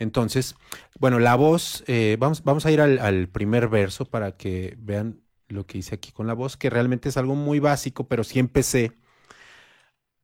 Entonces, 0.03 0.55
bueno, 0.99 1.19
la 1.19 1.35
voz, 1.37 1.85
eh, 1.87 2.17
vamos, 2.19 2.43
vamos 2.45 2.67
a 2.67 2.71
ir 2.71 2.81
al, 2.81 2.99
al 2.99 3.29
primer 3.29 3.69
verso 3.69 4.05
para 4.05 4.37
que 4.37 4.77
vean 4.79 5.21
lo 5.49 5.67
que 5.67 5.79
hice 5.79 5.95
aquí 5.95 6.13
con 6.13 6.27
la 6.27 6.35
voz, 6.35 6.57
que 6.57 6.71
realmente 6.71 7.09
es 7.09 7.17
algo 7.17 7.35
muy 7.35 7.59
básico, 7.61 8.09
pero 8.09 8.25
sí 8.25 8.39
empecé 8.39 8.93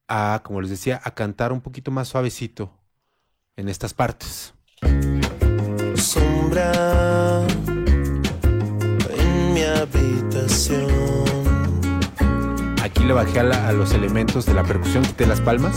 a, 0.08 0.40
como 0.44 0.60
les 0.60 0.70
decía, 0.70 1.00
a 1.04 1.14
cantar 1.14 1.52
un 1.52 1.60
poquito 1.60 1.90
más 1.90 2.08
suavecito 2.08 2.72
en 3.56 3.68
estas 3.68 3.92
partes. 3.94 4.54
Sombra 5.94 7.46
en 9.10 9.52
mi 9.54 9.62
habitación. 9.62 10.88
Aquí 12.82 13.04
le 13.04 13.12
bajé 13.12 13.40
a, 13.40 13.42
la- 13.42 13.68
a 13.68 13.72
los 13.72 13.92
elementos 13.92 14.46
de 14.46 14.54
la 14.54 14.62
percusión, 14.64 15.02
quité 15.04 15.26
las 15.26 15.40
palmas. 15.42 15.76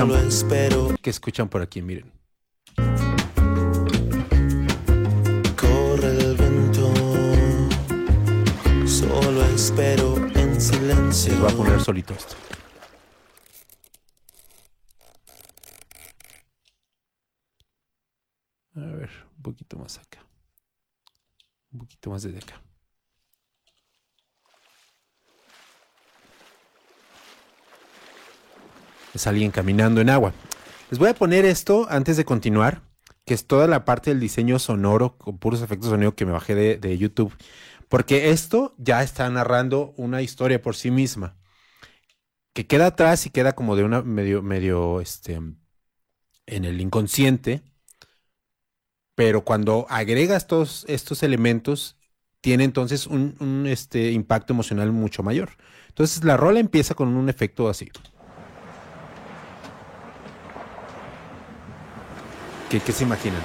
Escuchan, 0.00 0.08
Solo 0.08 0.16
espero. 0.28 0.94
que 1.02 1.10
escuchan 1.10 1.48
por 1.48 1.62
aquí, 1.62 1.82
miren. 1.82 2.10
Corre 5.56 6.08
el 6.08 6.36
viento. 6.36 6.92
Solo 8.86 9.44
espero 9.54 10.16
en 10.34 10.60
silencio. 10.60 11.32
Les 11.32 11.40
voy 11.40 11.52
a 11.52 11.56
poner 11.56 11.80
solito 11.80 12.14
esto. 12.14 12.34
A 18.76 18.80
ver, 18.80 19.10
un 19.36 19.42
poquito 19.42 19.76
más 19.76 19.98
acá. 19.98 20.24
Un 21.72 21.80
poquito 21.80 22.10
más 22.10 22.22
desde 22.22 22.38
acá. 22.38 22.62
Es 29.14 29.26
alguien 29.26 29.50
caminando 29.50 30.00
en 30.00 30.10
agua. 30.10 30.32
Les 30.90 30.98
voy 30.98 31.08
a 31.08 31.14
poner 31.14 31.44
esto 31.44 31.86
antes 31.88 32.16
de 32.16 32.24
continuar, 32.24 32.82
que 33.24 33.34
es 33.34 33.46
toda 33.46 33.66
la 33.66 33.84
parte 33.84 34.10
del 34.10 34.20
diseño 34.20 34.58
sonoro 34.58 35.16
con 35.18 35.38
puros 35.38 35.62
efectos 35.62 35.88
de 35.88 35.94
sonido 35.94 36.14
que 36.14 36.26
me 36.26 36.32
bajé 36.32 36.54
de, 36.54 36.98
YouTube. 36.98 37.36
Porque 37.88 38.30
esto 38.30 38.74
ya 38.78 39.02
está 39.02 39.28
narrando 39.30 39.94
una 39.96 40.22
historia 40.22 40.62
por 40.62 40.76
sí 40.76 40.90
misma. 40.90 41.36
Que 42.52 42.66
queda 42.66 42.86
atrás 42.86 43.26
y 43.26 43.30
queda 43.30 43.52
como 43.54 43.76
de 43.76 43.84
una 43.84 44.02
medio, 44.02 44.42
medio, 44.42 45.00
este, 45.00 45.34
en 45.34 46.64
el 46.64 46.80
inconsciente. 46.80 47.62
Pero 49.14 49.44
cuando 49.44 49.86
agregas 49.90 50.46
todos 50.46 50.84
estos 50.88 51.22
elementos, 51.22 51.96
tiene 52.40 52.64
entonces 52.64 53.06
un, 53.06 53.36
un, 53.40 53.66
este, 53.66 54.12
impacto 54.12 54.52
emocional 54.52 54.92
mucho 54.92 55.22
mayor. 55.22 55.50
Entonces 55.88 56.24
la 56.24 56.36
rola 56.36 56.60
empieza 56.60 56.94
con 56.94 57.08
un 57.08 57.28
efecto 57.28 57.68
así. 57.68 57.90
¿Qué, 62.70 62.78
se 62.92 63.02
imaginan? 63.02 63.42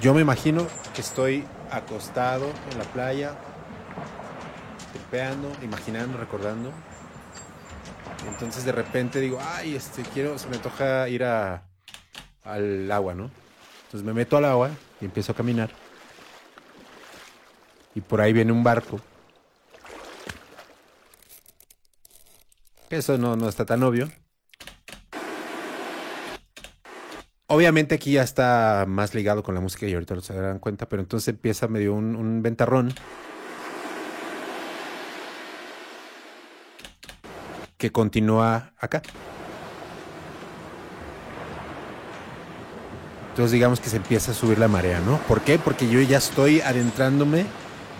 Yo 0.00 0.14
me 0.14 0.20
imagino 0.20 0.68
que 0.94 1.00
estoy 1.00 1.44
acostado 1.72 2.52
en 2.70 2.78
la 2.78 2.84
playa, 2.84 3.34
tripeando, 4.92 5.50
imaginando, 5.60 6.18
recordando. 6.18 6.70
Entonces 8.28 8.64
de 8.64 8.70
repente 8.70 9.18
digo, 9.18 9.40
ay, 9.42 9.74
este, 9.74 10.02
quiero, 10.02 10.38
se 10.38 10.48
me 10.48 10.54
antoja 10.54 11.08
ir 11.08 11.24
al 11.24 12.92
agua, 12.92 13.12
¿no? 13.12 13.28
Entonces 13.86 14.06
me 14.06 14.12
meto 14.12 14.36
al 14.36 14.44
agua 14.44 14.70
y 15.00 15.04
empiezo 15.04 15.32
a 15.32 15.34
caminar. 15.34 15.70
Y 17.96 18.02
por 18.02 18.20
ahí 18.20 18.32
viene 18.32 18.52
un 18.52 18.62
barco. 18.62 19.00
Eso 22.88 23.18
no, 23.18 23.34
no 23.34 23.48
está 23.48 23.66
tan 23.66 23.82
obvio. 23.82 24.08
Obviamente 27.54 27.96
aquí 27.96 28.12
ya 28.12 28.22
está 28.22 28.86
más 28.88 29.14
ligado 29.14 29.42
con 29.42 29.54
la 29.54 29.60
música 29.60 29.86
y 29.86 29.92
ahorita 29.92 30.18
se 30.22 30.32
darán 30.32 30.58
cuenta, 30.58 30.88
pero 30.88 31.02
entonces 31.02 31.28
empieza 31.28 31.68
medio 31.68 31.92
un, 31.92 32.16
un 32.16 32.40
ventarrón 32.40 32.94
que 37.76 37.92
continúa 37.92 38.72
acá. 38.78 39.02
Entonces 43.28 43.52
digamos 43.52 43.80
que 43.80 43.90
se 43.90 43.98
empieza 43.98 44.30
a 44.30 44.34
subir 44.34 44.58
la 44.58 44.68
marea, 44.68 45.00
¿no? 45.00 45.18
¿Por 45.28 45.42
qué? 45.42 45.58
Porque 45.58 45.86
yo 45.90 46.00
ya 46.00 46.16
estoy 46.16 46.62
adentrándome 46.62 47.44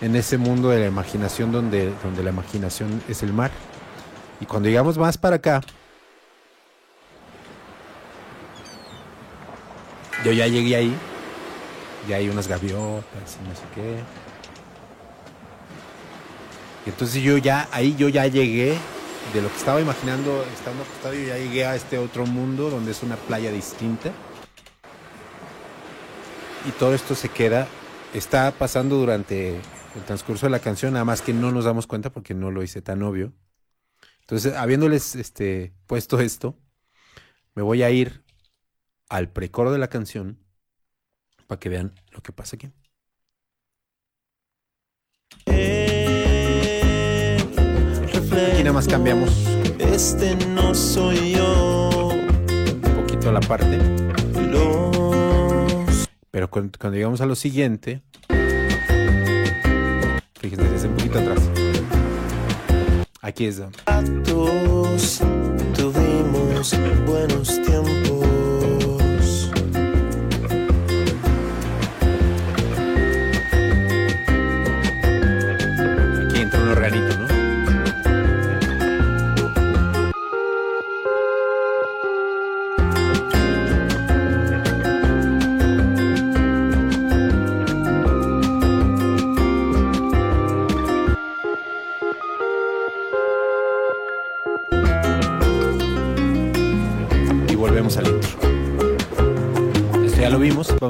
en 0.01 0.15
ese 0.15 0.39
mundo 0.39 0.69
de 0.69 0.79
la 0.79 0.87
imaginación 0.87 1.51
donde, 1.51 1.93
donde 2.03 2.23
la 2.23 2.31
imaginación 2.31 3.03
es 3.07 3.21
el 3.21 3.33
mar. 3.33 3.51
Y 4.41 4.47
cuando 4.47 4.67
llegamos 4.69 4.97
más 4.97 5.19
para 5.19 5.35
acá, 5.35 5.61
yo 10.23 10.31
ya 10.31 10.47
llegué 10.47 10.75
ahí, 10.75 10.95
ya 12.07 12.17
hay 12.17 12.29
unas 12.29 12.47
gaviotas 12.47 13.37
y 13.41 13.47
no 13.47 13.55
sé 13.55 13.63
qué. 13.75 13.99
Y 16.85 16.89
entonces 16.89 17.21
yo 17.21 17.37
ya, 17.37 17.67
ahí 17.71 17.95
yo 17.97 18.09
ya 18.09 18.27
llegué 18.27 18.77
de 19.33 19.41
lo 19.41 19.49
que 19.49 19.57
estaba 19.57 19.79
imaginando 19.79 20.45
estando 20.53 20.83
acostado, 20.83 21.13
yo 21.13 21.27
ya 21.27 21.37
llegué 21.37 21.65
a 21.65 21.75
este 21.75 21.97
otro 21.97 22.25
mundo 22.25 22.69
donde 22.69 22.91
es 22.91 23.03
una 23.03 23.15
playa 23.15 23.51
distinta. 23.51 24.11
Y 26.67 26.71
todo 26.71 26.93
esto 26.93 27.15
se 27.15 27.29
queda, 27.29 27.67
está 28.13 28.51
pasando 28.51 28.95
durante 28.95 29.55
el 29.95 30.03
transcurso 30.05 30.45
de 30.45 30.51
la 30.51 30.59
canción, 30.59 30.93
nada 30.93 31.05
más 31.05 31.21
que 31.21 31.33
no 31.33 31.51
nos 31.51 31.65
damos 31.65 31.87
cuenta 31.87 32.09
porque 32.11 32.33
no 32.33 32.51
lo 32.51 32.63
hice 32.63 32.81
tan 32.81 33.03
obvio. 33.03 33.33
Entonces, 34.21 34.55
habiéndoles 34.55 35.15
este, 35.15 35.73
puesto 35.85 36.19
esto, 36.21 36.57
me 37.55 37.61
voy 37.61 37.83
a 37.83 37.91
ir 37.91 38.22
al 39.13 39.29
precoro 39.29 39.71
de 39.71 39.77
la 39.77 39.89
canción 39.89 40.39
para 41.45 41.59
que 41.59 41.69
vean 41.69 41.93
lo 42.11 42.21
que 42.21 42.31
pasa 42.31 42.55
aquí. 42.55 42.71
Aquí 48.25 48.63
nada 48.63 48.73
más 48.73 48.87
cambiamos 48.87 49.29
Este 49.77 50.35
no 50.47 50.73
soy 50.73 51.33
yo. 51.33 52.09
un 52.09 52.95
poquito 52.95 53.31
la 53.31 53.39
parte, 53.41 53.77
Los 54.49 56.09
pero 56.31 56.49
cuando, 56.49 56.79
cuando 56.79 56.97
llegamos 56.97 57.21
a 57.21 57.27
lo 57.27 57.35
siguiente, 57.35 58.01
fíjense, 60.39 60.69
desde 60.69 60.87
un 60.87 60.95
poquito 60.95 61.19
atrás. 61.19 61.39
Aquí 63.21 63.45
es 63.45 63.61
tuvimos 65.75 66.75
buenos 67.05 67.61
tiempos. 67.61 68.12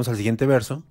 Vamos 0.04 0.08
al 0.08 0.16
siguiente 0.16 0.44
verso. 0.44 0.84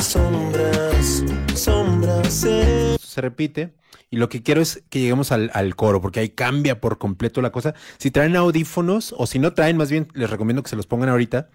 Sombras, 0.00 1.24
sombras. 1.54 2.44
eh. 2.48 2.96
se 2.98 3.20
repite. 3.20 3.74
Y 4.08 4.16
lo 4.16 4.28
que 4.30 4.42
quiero 4.42 4.62
es 4.62 4.82
que 4.88 5.00
lleguemos 5.00 5.30
al, 5.32 5.50
al 5.52 5.74
coro, 5.76 6.00
porque 6.00 6.20
ahí 6.20 6.30
cambia 6.30 6.80
por 6.80 6.96
completo 6.96 7.42
la 7.42 7.50
cosa. 7.52 7.74
Si 7.98 8.10
traen 8.10 8.34
audífonos, 8.36 9.14
o 9.18 9.26
si 9.26 9.38
no 9.38 9.52
traen, 9.52 9.76
más 9.76 9.90
bien 9.90 10.08
les 10.14 10.30
recomiendo 10.30 10.62
que 10.62 10.70
se 10.70 10.76
los 10.76 10.86
pongan 10.86 11.10
ahorita. 11.10 11.50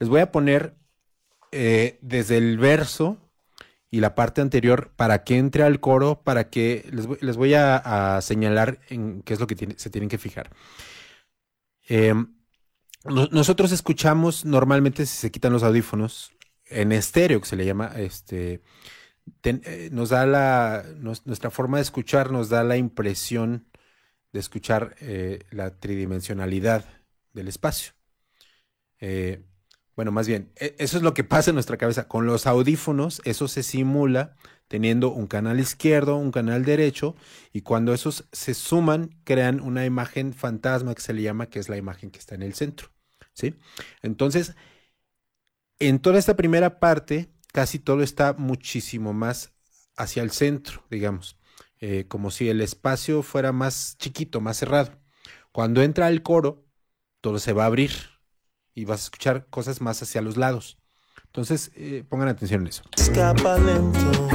Les 0.00 0.08
voy 0.08 0.20
a 0.22 0.32
poner 0.32 0.74
eh, 1.52 1.98
desde 2.02 2.38
el 2.38 2.58
verso 2.58 3.18
y 3.90 4.00
la 4.00 4.16
parte 4.16 4.40
anterior 4.40 4.90
para 4.96 5.22
que 5.22 5.36
entre 5.38 5.62
al 5.62 5.78
coro, 5.78 6.22
para 6.24 6.50
que 6.50 6.84
les 6.90 7.06
voy, 7.06 7.18
les 7.20 7.36
voy 7.36 7.54
a, 7.54 8.16
a 8.16 8.20
señalar 8.22 8.80
en 8.88 9.22
qué 9.22 9.34
es 9.34 9.40
lo 9.40 9.46
que 9.46 9.54
tiene- 9.54 9.74
se 9.78 9.88
tienen 9.90 10.08
que 10.08 10.18
fijar. 10.18 10.50
Eh, 11.88 12.12
nosotros 13.04 13.72
escuchamos 13.72 14.44
normalmente 14.44 15.06
si 15.06 15.16
se 15.16 15.30
quitan 15.30 15.52
los 15.52 15.62
audífonos 15.62 16.32
en 16.66 16.92
estéreo, 16.92 17.40
que 17.40 17.46
se 17.48 17.56
le 17.56 17.66
llama, 17.66 17.92
este, 17.96 18.62
eh, 19.42 19.90
nos 19.92 20.10
da 20.10 20.26
la, 20.26 20.84
nuestra 20.98 21.50
forma 21.50 21.78
de 21.78 21.82
escuchar 21.82 22.30
nos 22.32 22.48
da 22.48 22.64
la 22.64 22.76
impresión 22.76 23.68
de 24.32 24.40
escuchar 24.40 24.96
eh, 25.00 25.40
la 25.50 25.78
tridimensionalidad 25.78 26.84
del 27.32 27.48
espacio. 27.48 27.92
Eh, 29.00 29.44
bueno, 29.96 30.10
más 30.12 30.26
bien, 30.26 30.52
e- 30.56 30.74
eso 30.78 30.96
es 30.96 31.02
lo 31.02 31.14
que 31.14 31.24
pasa 31.24 31.50
en 31.50 31.54
nuestra 31.54 31.76
cabeza. 31.76 32.08
Con 32.08 32.26
los 32.26 32.46
audífonos, 32.46 33.22
eso 33.24 33.48
se 33.48 33.62
simula 33.62 34.36
teniendo 34.68 35.12
un 35.12 35.26
canal 35.26 35.60
izquierdo, 35.60 36.16
un 36.16 36.32
canal 36.32 36.64
derecho, 36.64 37.14
y 37.52 37.60
cuando 37.60 37.94
esos 37.94 38.24
se 38.32 38.54
suman, 38.54 39.10
crean 39.24 39.60
una 39.60 39.84
imagen 39.84 40.32
fantasma 40.32 40.94
que 40.94 41.02
se 41.02 41.12
le 41.12 41.22
llama, 41.22 41.46
que 41.46 41.60
es 41.60 41.68
la 41.68 41.76
imagen 41.76 42.10
que 42.10 42.18
está 42.18 42.34
en 42.34 42.42
el 42.42 42.54
centro. 42.54 42.93
¿Sí? 43.34 43.54
Entonces, 44.02 44.54
en 45.78 45.98
toda 45.98 46.18
esta 46.18 46.36
primera 46.36 46.80
parte, 46.80 47.28
casi 47.52 47.78
todo 47.78 48.02
está 48.02 48.32
muchísimo 48.32 49.12
más 49.12 49.52
hacia 49.96 50.22
el 50.22 50.30
centro, 50.30 50.84
digamos, 50.90 51.36
eh, 51.80 52.06
como 52.08 52.30
si 52.30 52.48
el 52.48 52.60
espacio 52.60 53.22
fuera 53.22 53.52
más 53.52 53.96
chiquito, 53.98 54.40
más 54.40 54.56
cerrado. 54.56 54.98
Cuando 55.52 55.82
entra 55.82 56.08
el 56.08 56.22
coro, 56.22 56.64
todo 57.20 57.38
se 57.38 57.52
va 57.52 57.64
a 57.64 57.66
abrir 57.66 57.92
y 58.74 58.84
vas 58.84 59.02
a 59.02 59.04
escuchar 59.04 59.46
cosas 59.50 59.80
más 59.80 60.02
hacia 60.02 60.20
los 60.20 60.36
lados. 60.36 60.78
Entonces, 61.26 61.70
eh, 61.74 62.04
pongan 62.08 62.28
atención 62.28 62.62
en 62.62 62.68
eso. 62.68 62.82
escapa 62.96 63.58
lento 63.58 64.28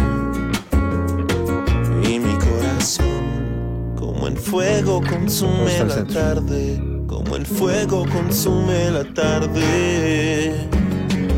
y 2.04 2.20
mi 2.20 2.38
corazón 2.38 3.96
como 3.98 4.28
el 4.28 4.38
fuego 4.38 5.02
consume 5.02 5.84
la 5.86 6.06
tarde 6.06 6.89
como 7.20 7.36
el 7.36 7.46
fuego 7.46 8.06
consume 8.10 8.92
la 8.92 9.04
tarde. 9.14 10.54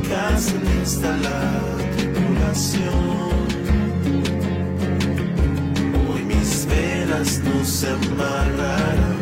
Casi 0.07 0.53
lista 0.59 1.17
la 1.17 1.61
tripulación 1.97 2.93
hoy 6.13 6.23
mis 6.23 6.67
velas 6.67 7.41
no 7.43 7.65
se 7.65 7.87
amarrarán 7.89 9.17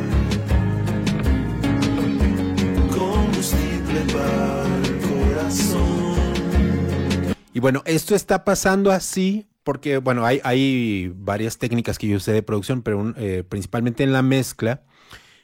combustible 2.98 4.02
para 4.12 4.66
el 4.84 5.00
corazón. 5.08 6.16
Y 7.54 7.60
bueno, 7.62 7.84
esto 7.86 8.16
está 8.16 8.44
pasando 8.44 8.92
así 8.92 9.48
porque, 9.64 9.98
bueno, 10.00 10.26
hay, 10.26 10.42
hay 10.44 11.14
varias 11.16 11.58
técnicas 11.58 11.98
que 11.98 12.08
yo 12.08 12.18
usé 12.18 12.34
de 12.34 12.44
producción, 12.44 12.82
pero 12.82 12.98
un- 13.00 13.16
eh, 13.18 13.44
principalmente 13.48 14.04
en 14.04 14.12
la 14.12 14.22
mezcla 14.24 14.82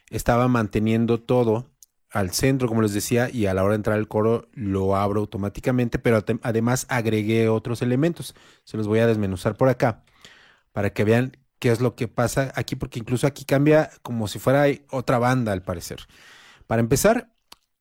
estaba 0.09 0.47
manteniendo 0.47 1.19
todo 1.19 1.71
al 2.11 2.31
centro, 2.31 2.67
como 2.67 2.81
les 2.81 2.93
decía, 2.93 3.29
y 3.29 3.45
a 3.45 3.53
la 3.53 3.63
hora 3.63 3.71
de 3.71 3.77
entrar 3.77 3.97
al 3.97 4.07
coro 4.07 4.47
lo 4.53 4.95
abro 4.95 5.19
automáticamente, 5.19 5.99
pero 5.99 6.23
además 6.43 6.85
agregué 6.87 7.49
otros 7.49 7.81
elementos. 7.81 8.35
Se 8.63 8.77
los 8.77 8.87
voy 8.87 8.99
a 8.99 9.07
desmenuzar 9.07 9.57
por 9.57 9.67
acá 9.67 10.03
para 10.71 10.93
que 10.93 11.03
vean 11.03 11.37
qué 11.59 11.71
es 11.71 11.81
lo 11.81 11.95
que 11.95 12.07
pasa 12.07 12.53
aquí, 12.55 12.75
porque 12.75 12.99
incluso 12.99 13.27
aquí 13.27 13.43
cambia 13.43 13.91
como 14.01 14.27
si 14.27 14.39
fuera 14.39 14.65
otra 14.91 15.19
banda 15.19 15.51
al 15.51 15.61
parecer. 15.63 15.99
Para 16.67 16.79
empezar, 16.79 17.31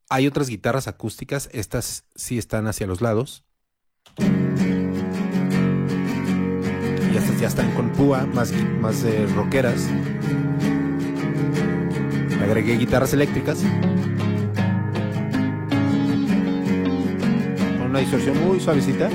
hay 0.08 0.26
otras 0.26 0.48
guitarras 0.48 0.88
acústicas, 0.88 1.48
estas 1.52 2.04
sí 2.14 2.36
están 2.38 2.66
hacia 2.66 2.86
los 2.86 3.00
lados. 3.00 3.44
Y 7.12 7.16
estas 7.16 7.40
ya 7.40 7.48
están 7.48 7.72
con 7.74 7.92
púa, 7.92 8.26
más, 8.26 8.52
más 8.80 9.04
eh, 9.04 9.26
rockeras. 9.34 9.88
Agregué 12.44 12.76
guitarras 12.76 13.14
eléctricas. 13.14 13.64
Con 17.78 17.86
una 17.88 18.00
distorsión 18.00 18.36
muy 18.46 18.60
suavecita. 18.60 19.08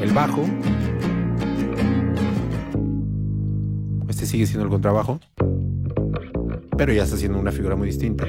El 0.00 0.10
bajo. 0.14 0.46
Este 4.08 4.24
sigue 4.24 4.46
siendo 4.46 4.64
el 4.64 4.70
contrabajo. 4.70 5.20
Pero 6.78 6.94
ya 6.94 7.02
está 7.02 7.16
haciendo 7.16 7.38
una 7.38 7.52
figura 7.52 7.76
muy 7.76 7.88
distinta. 7.88 8.26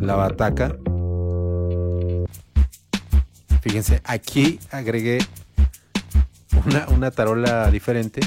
La 0.00 0.14
bataca. 0.14 0.78
Fíjense, 3.60 4.00
aquí 4.04 4.58
agregué 4.70 5.18
una, 6.64 6.88
una 6.88 7.10
tarola 7.10 7.70
diferente. 7.70 8.20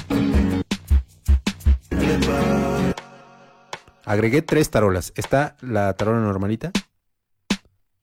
Agregué 4.10 4.42
tres 4.42 4.68
tarolas. 4.70 5.12
Está 5.14 5.56
la 5.60 5.94
tarola 5.94 6.18
normalita. 6.18 6.72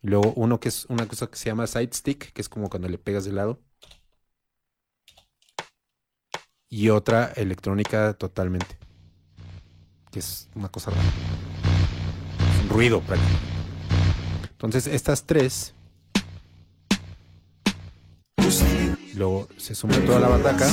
Luego 0.01 0.31
uno 0.37 0.57
que 0.57 0.69
es 0.69 0.85
una 0.85 1.05
cosa 1.05 1.27
que 1.27 1.35
se 1.35 1.49
llama 1.49 1.67
side 1.67 1.89
stick, 1.91 2.31
que 2.31 2.39
es 2.39 2.47
como 2.47 2.69
cuando 2.69 2.87
le 2.87 2.97
pegas 2.97 3.25
de 3.25 3.33
lado. 3.33 3.59
Y 6.69 6.87
otra 6.91 7.33
electrónica 7.35 8.13
totalmente. 8.13 8.77
Que 10.09 10.19
es 10.19 10.47
una 10.55 10.69
cosa 10.69 10.91
rara. 10.91 11.03
Es 11.03 12.63
un 12.63 12.69
ruido 12.69 13.01
prácticamente. 13.01 13.45
Entonces 14.51 14.87
estas 14.87 15.25
tres. 15.25 15.73
Luego 19.13 19.49
se 19.57 19.75
suma 19.75 19.97
toda 20.05 20.21
la 20.21 20.29
bataca. 20.29 20.69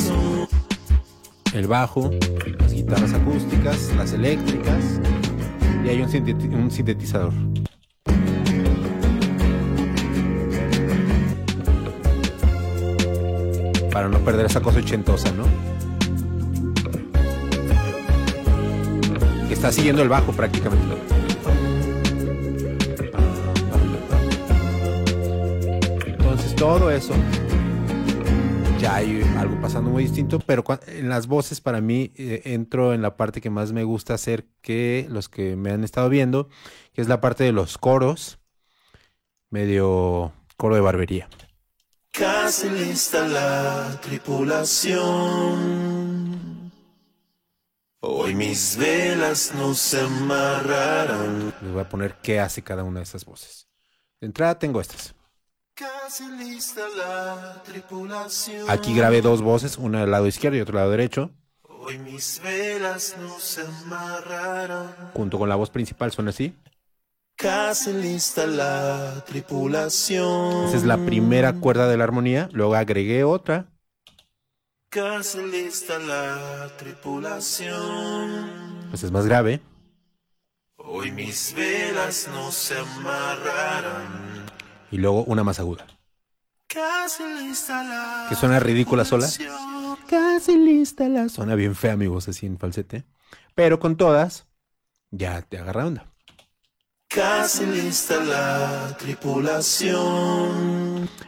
El 1.52 1.66
bajo, 1.66 2.12
las 2.60 2.72
guitarras 2.72 3.12
acústicas, 3.14 3.92
las 3.96 4.12
eléctricas. 4.12 5.00
Y 5.84 5.88
hay 5.88 6.00
un, 6.00 6.08
sinteti- 6.08 6.52
un 6.54 6.70
sintetizador. 6.70 7.32
Para 13.92 14.08
no 14.08 14.18
perder 14.18 14.46
esa 14.46 14.60
cosa 14.60 14.78
ochentosa, 14.80 15.30
¿no? 15.32 15.44
Que 19.46 19.54
está 19.54 19.70
siguiendo 19.70 20.02
el 20.02 20.08
bajo 20.08 20.32
prácticamente. 20.32 20.96
Entonces 26.06 26.54
todo 26.56 26.90
eso 26.90 27.14
ya 28.84 28.96
hay 28.96 29.22
algo 29.38 29.58
pasando 29.62 29.88
muy 29.88 30.02
distinto, 30.02 30.38
pero 30.40 30.62
en 30.88 31.08
las 31.08 31.26
voces 31.26 31.62
para 31.62 31.80
mí 31.80 32.12
eh, 32.16 32.42
entro 32.44 32.92
en 32.92 33.00
la 33.00 33.16
parte 33.16 33.40
que 33.40 33.48
más 33.48 33.72
me 33.72 33.82
gusta 33.82 34.12
hacer 34.12 34.44
que 34.60 35.06
los 35.08 35.30
que 35.30 35.56
me 35.56 35.70
han 35.70 35.84
estado 35.84 36.10
viendo, 36.10 36.50
que 36.92 37.00
es 37.00 37.08
la 37.08 37.22
parte 37.22 37.44
de 37.44 37.52
los 37.52 37.78
coros, 37.78 38.40
medio 39.48 40.34
coro 40.58 40.74
de 40.74 40.82
barbería. 40.82 41.30
Casi 42.10 42.68
lista 42.68 43.26
la 43.26 43.98
tripulación. 44.02 45.00
Hoy 48.00 48.34
mis 48.34 48.76
velas 48.76 49.54
no 49.54 49.72
se 49.72 50.02
amarrarán. 50.02 51.54
Les 51.62 51.72
voy 51.72 51.80
a 51.80 51.88
poner 51.88 52.16
qué 52.22 52.38
hace 52.38 52.60
cada 52.60 52.84
una 52.84 53.00
de 53.00 53.04
esas 53.04 53.24
voces. 53.24 53.66
De 54.20 54.26
entrada 54.26 54.58
tengo 54.58 54.78
estas. 54.78 55.14
Casi 55.74 56.24
lista 56.38 56.82
la 56.96 57.60
tripulación. 57.64 58.70
Aquí 58.70 58.94
grabé 58.94 59.20
dos 59.20 59.42
voces, 59.42 59.76
una 59.76 60.02
del 60.02 60.12
lado 60.12 60.28
izquierdo 60.28 60.56
y 60.56 60.60
otro 60.60 60.76
lado 60.76 60.92
derecho. 60.92 61.32
Hoy 61.62 61.98
mis 61.98 62.40
velas 62.44 63.16
no 63.20 63.40
se 63.40 63.62
amarrarán. 63.62 65.10
Junto 65.14 65.36
con 65.36 65.48
la 65.48 65.56
voz 65.56 65.70
principal 65.70 66.12
son 66.12 66.28
así. 66.28 66.54
Casi 67.34 67.92
lista 67.92 68.46
la 68.46 69.24
tripulación. 69.26 70.68
Esa 70.68 70.76
es 70.76 70.84
la 70.84 70.96
primera 70.96 71.54
cuerda 71.54 71.88
de 71.88 71.96
la 71.96 72.04
armonía. 72.04 72.48
Luego 72.52 72.76
agregué 72.76 73.24
otra. 73.24 73.66
Casi 74.90 75.42
lista 75.42 75.98
la 75.98 76.70
tripulación. 76.78 78.86
Pues 78.90 79.02
es 79.02 79.10
más 79.10 79.26
grave. 79.26 79.60
Hoy 80.76 81.10
mis 81.10 81.52
velas 81.52 82.28
no 82.32 82.52
se 82.52 82.78
amarrarán. 82.78 84.44
Y 84.94 84.98
luego 84.98 85.24
una 85.24 85.42
más 85.42 85.58
aguda. 85.58 85.88
Que 86.68 88.36
suena 88.36 88.60
ridícula 88.60 89.04
sola. 89.04 89.28
Casi 90.08 90.56
lista 90.56 91.08
la. 91.08 91.28
Suena 91.28 91.56
bien 91.56 91.74
fea 91.74 91.96
mi 91.96 92.06
voz 92.06 92.28
así 92.28 92.46
en 92.46 92.58
falsete. 92.58 93.04
Pero 93.56 93.80
con 93.80 93.96
todas, 93.96 94.46
ya 95.10 95.42
te 95.42 95.58
agarra 95.58 95.86
onda. 95.86 96.06
Casi 97.08 97.66
lista 97.66 98.22
la 98.22 98.96
tripulación. 98.96 99.98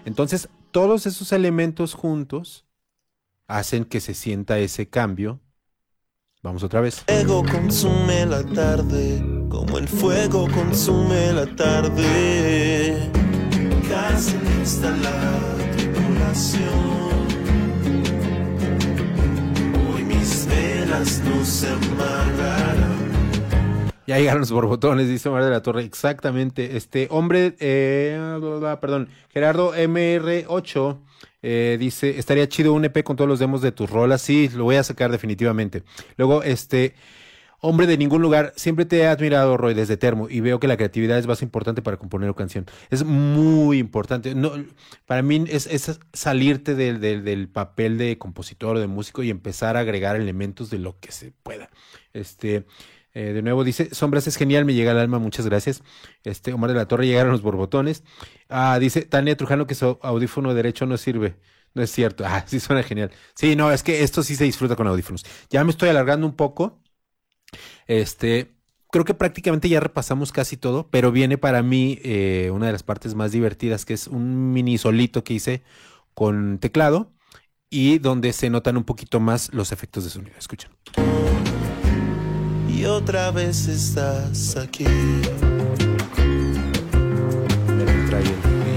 Entonces, 0.04 0.48
todos 0.70 1.04
esos 1.06 1.32
elementos 1.32 1.94
juntos 1.94 2.66
hacen 3.48 3.84
que 3.84 4.00
se 4.00 4.14
sienta 4.14 4.60
ese 4.60 4.88
cambio. 4.88 5.40
Vamos 6.40 6.62
otra 6.62 6.80
vez. 6.80 7.02
Fuego 7.08 7.42
consume 7.44 8.26
la 8.26 8.44
tarde, 8.44 9.20
como 9.48 9.78
el 9.78 9.88
fuego 9.88 10.48
consume 10.52 11.32
la 11.32 11.46
tarde. 11.56 13.25
Lista 14.16 14.96
la 14.96 15.76
tripulación. 15.76 17.26
Hoy 19.92 20.04
mis 20.04 20.46
velas 20.46 21.20
no 21.22 21.44
se 21.44 21.68
amarrarán. 21.68 22.96
Ya 24.06 24.16
llegaron 24.16 24.40
los 24.40 24.52
borbotones, 24.52 25.08
dice 25.08 25.28
Omar 25.28 25.44
de 25.44 25.50
la 25.50 25.60
Torre. 25.60 25.82
Exactamente. 25.82 26.78
Este 26.78 27.08
hombre, 27.10 27.56
eh, 27.60 28.18
bla, 28.58 28.80
perdón, 28.80 29.10
Gerardo 29.28 29.74
MR8 29.74 30.98
eh, 31.42 31.76
dice, 31.78 32.18
estaría 32.18 32.48
chido 32.48 32.72
un 32.72 32.86
EP 32.86 33.04
con 33.04 33.16
todos 33.16 33.28
los 33.28 33.38
demos 33.38 33.60
de 33.60 33.72
tus 33.72 33.90
rolas. 33.90 34.22
Sí, 34.22 34.48
lo 34.54 34.64
voy 34.64 34.76
a 34.76 34.82
sacar 34.82 35.10
definitivamente. 35.12 35.82
Luego, 36.16 36.42
este, 36.42 36.94
hombre 37.66 37.86
de 37.86 37.98
ningún 37.98 38.22
lugar, 38.22 38.52
siempre 38.56 38.84
te 38.84 38.98
he 38.98 39.06
admirado, 39.06 39.56
Roy, 39.56 39.74
desde 39.74 39.96
Termo, 39.96 40.28
y 40.30 40.40
veo 40.40 40.60
que 40.60 40.68
la 40.68 40.76
creatividad 40.76 41.18
es 41.18 41.26
más 41.26 41.42
importante 41.42 41.82
para 41.82 41.96
componer 41.96 42.28
una 42.28 42.36
canción. 42.36 42.66
Es 42.90 43.04
muy 43.04 43.78
importante. 43.78 44.34
No, 44.34 44.52
para 45.06 45.22
mí 45.22 45.44
es, 45.48 45.68
salirte 46.12 46.74
del, 46.74 47.00
del- 47.00 47.24
del 47.24 47.48
papel 47.48 47.98
de 47.98 48.18
compositor 48.18 48.76
o 48.76 48.80
de 48.80 48.86
músico 48.86 49.22
y 49.22 49.30
empezar 49.30 49.76
a 49.76 49.80
agregar 49.80 50.16
elementos 50.16 50.70
de 50.70 50.78
lo 50.78 50.98
que 51.00 51.12
se 51.12 51.32
pueda. 51.42 51.70
Este, 52.12 52.66
eh, 53.14 53.32
de 53.32 53.42
nuevo 53.42 53.64
dice, 53.64 53.94
Sombras 53.94 54.26
es 54.26 54.36
genial, 54.36 54.64
me 54.64 54.74
llega 54.74 54.90
al 54.92 54.98
alma, 54.98 55.18
muchas 55.18 55.46
gracias. 55.46 55.82
Este, 56.24 56.52
Omar 56.52 56.70
de 56.70 56.76
la 56.76 56.86
Torre, 56.88 57.06
llegaron 57.06 57.32
los 57.32 57.42
borbotones. 57.42 58.02
Ah, 58.48 58.78
dice 58.78 59.02
Tania 59.02 59.36
Trujano 59.36 59.66
que 59.66 59.74
su 59.74 59.98
audífono 60.02 60.54
derecho 60.54 60.86
no 60.86 60.96
sirve. 60.96 61.36
No 61.74 61.82
es 61.82 61.90
cierto. 61.90 62.24
Ah, 62.26 62.44
sí 62.46 62.60
suena 62.60 62.82
genial. 62.82 63.10
Sí, 63.34 63.56
no, 63.56 63.70
es 63.72 63.82
que 63.82 64.02
esto 64.02 64.22
sí 64.22 64.36
se 64.36 64.44
disfruta 64.44 64.76
con 64.76 64.86
audífonos. 64.86 65.24
Ya 65.50 65.64
me 65.64 65.70
estoy 65.70 65.88
alargando 65.88 66.26
un 66.26 66.34
poco. 66.36 66.80
Este, 67.86 68.56
creo 68.90 69.04
que 69.04 69.14
prácticamente 69.14 69.68
ya 69.68 69.80
repasamos 69.80 70.32
casi 70.32 70.56
todo, 70.56 70.88
pero 70.90 71.12
viene 71.12 71.38
para 71.38 71.62
mí 71.62 71.98
eh, 72.02 72.50
una 72.52 72.66
de 72.66 72.72
las 72.72 72.82
partes 72.82 73.14
más 73.14 73.32
divertidas, 73.32 73.84
que 73.84 73.94
es 73.94 74.06
un 74.06 74.52
mini 74.52 74.78
solito 74.78 75.24
que 75.24 75.34
hice 75.34 75.62
con 76.14 76.58
teclado 76.58 77.12
y 77.70 77.98
donde 77.98 78.32
se 78.32 78.48
notan 78.50 78.76
un 78.76 78.84
poquito 78.84 79.20
más 79.20 79.52
los 79.52 79.72
efectos 79.72 80.04
de 80.04 80.10
sonido. 80.10 80.36
Escuchen. 80.38 80.70
Y 82.68 82.84
otra 82.84 83.30
vez 83.30 83.68
estás 83.68 84.56
aquí. 84.56 84.86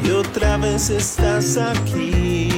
Y 0.03 0.11
otra 0.11 0.57
vez 0.57 0.89
estás 0.89 1.57
aquí. 1.57 2.48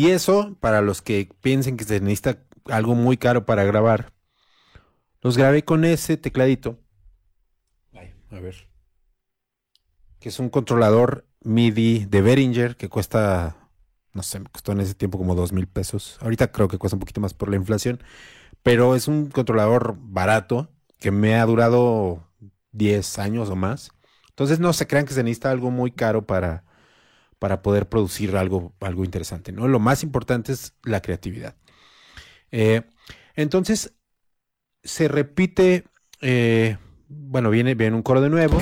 Y 0.00 0.12
eso, 0.12 0.56
para 0.60 0.80
los 0.80 1.02
que 1.02 1.28
piensen 1.42 1.76
que 1.76 1.84
se 1.84 2.00
necesita 2.00 2.42
algo 2.70 2.94
muy 2.94 3.18
caro 3.18 3.44
para 3.44 3.64
grabar, 3.64 4.14
los 5.20 5.36
grabé 5.36 5.62
con 5.62 5.84
ese 5.84 6.16
tecladito. 6.16 6.78
A 8.30 8.40
ver. 8.40 8.66
Que 10.18 10.30
es 10.30 10.38
un 10.38 10.48
controlador 10.48 11.26
MIDI 11.42 12.06
de 12.06 12.22
Behringer 12.22 12.76
que 12.78 12.88
cuesta, 12.88 13.68
no 14.14 14.22
sé, 14.22 14.40
me 14.40 14.48
costó 14.48 14.72
en 14.72 14.80
ese 14.80 14.94
tiempo 14.94 15.18
como 15.18 15.34
dos 15.34 15.52
mil 15.52 15.66
pesos. 15.66 16.16
Ahorita 16.22 16.50
creo 16.50 16.66
que 16.66 16.78
cuesta 16.78 16.96
un 16.96 17.00
poquito 17.00 17.20
más 17.20 17.34
por 17.34 17.50
la 17.50 17.56
inflación. 17.56 18.02
Pero 18.62 18.94
es 18.94 19.06
un 19.06 19.28
controlador 19.28 19.98
barato 20.00 20.70
que 20.98 21.10
me 21.10 21.34
ha 21.34 21.44
durado 21.44 22.26
10 22.72 23.18
años 23.18 23.50
o 23.50 23.54
más. 23.54 23.90
Entonces 24.30 24.60
no 24.60 24.72
se 24.72 24.86
crean 24.86 25.04
que 25.04 25.12
se 25.12 25.22
necesita 25.22 25.50
algo 25.50 25.70
muy 25.70 25.90
caro 25.90 26.26
para, 26.26 26.64
para 27.40 27.62
poder 27.62 27.88
producir 27.88 28.36
algo, 28.36 28.74
algo 28.80 29.02
interesante, 29.04 29.50
¿no? 29.50 29.66
Lo 29.66 29.80
más 29.80 30.04
importante 30.04 30.52
es 30.52 30.74
la 30.84 31.00
creatividad. 31.00 31.56
Eh, 32.52 32.82
entonces, 33.34 33.94
se 34.84 35.08
repite, 35.08 35.84
eh, 36.20 36.76
bueno, 37.08 37.48
viene, 37.48 37.74
viene 37.74 37.96
un 37.96 38.02
coro 38.02 38.20
de 38.20 38.28
nuevo. 38.28 38.60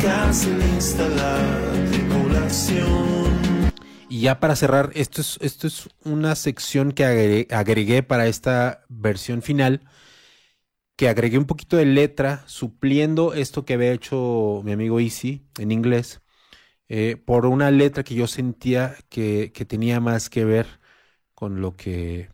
Y 4.08 4.20
ya 4.20 4.40
para 4.40 4.54
cerrar, 4.54 4.92
esto 4.94 5.20
es, 5.20 5.38
esto 5.40 5.66
es 5.66 5.88
una 6.04 6.36
sección 6.36 6.92
que 6.92 7.04
agregué, 7.04 7.48
agregué 7.50 8.02
para 8.04 8.28
esta 8.28 8.84
versión 8.88 9.42
final, 9.42 9.82
que 10.94 11.08
agregué 11.08 11.36
un 11.36 11.46
poquito 11.46 11.76
de 11.76 11.84
letra, 11.84 12.44
supliendo 12.46 13.34
esto 13.34 13.64
que 13.64 13.74
había 13.74 13.92
hecho 13.92 14.62
mi 14.64 14.70
amigo 14.70 15.00
Easy 15.00 15.48
en 15.58 15.72
inglés, 15.72 16.20
eh, 16.88 17.16
por 17.22 17.46
una 17.46 17.70
letra 17.70 18.02
que 18.02 18.14
yo 18.14 18.26
sentía 18.26 18.96
que, 19.08 19.52
que 19.52 19.64
tenía 19.64 20.00
más 20.00 20.30
que 20.30 20.44
ver 20.44 20.66
con 21.34 21.60
lo 21.60 21.76
que 21.76 22.30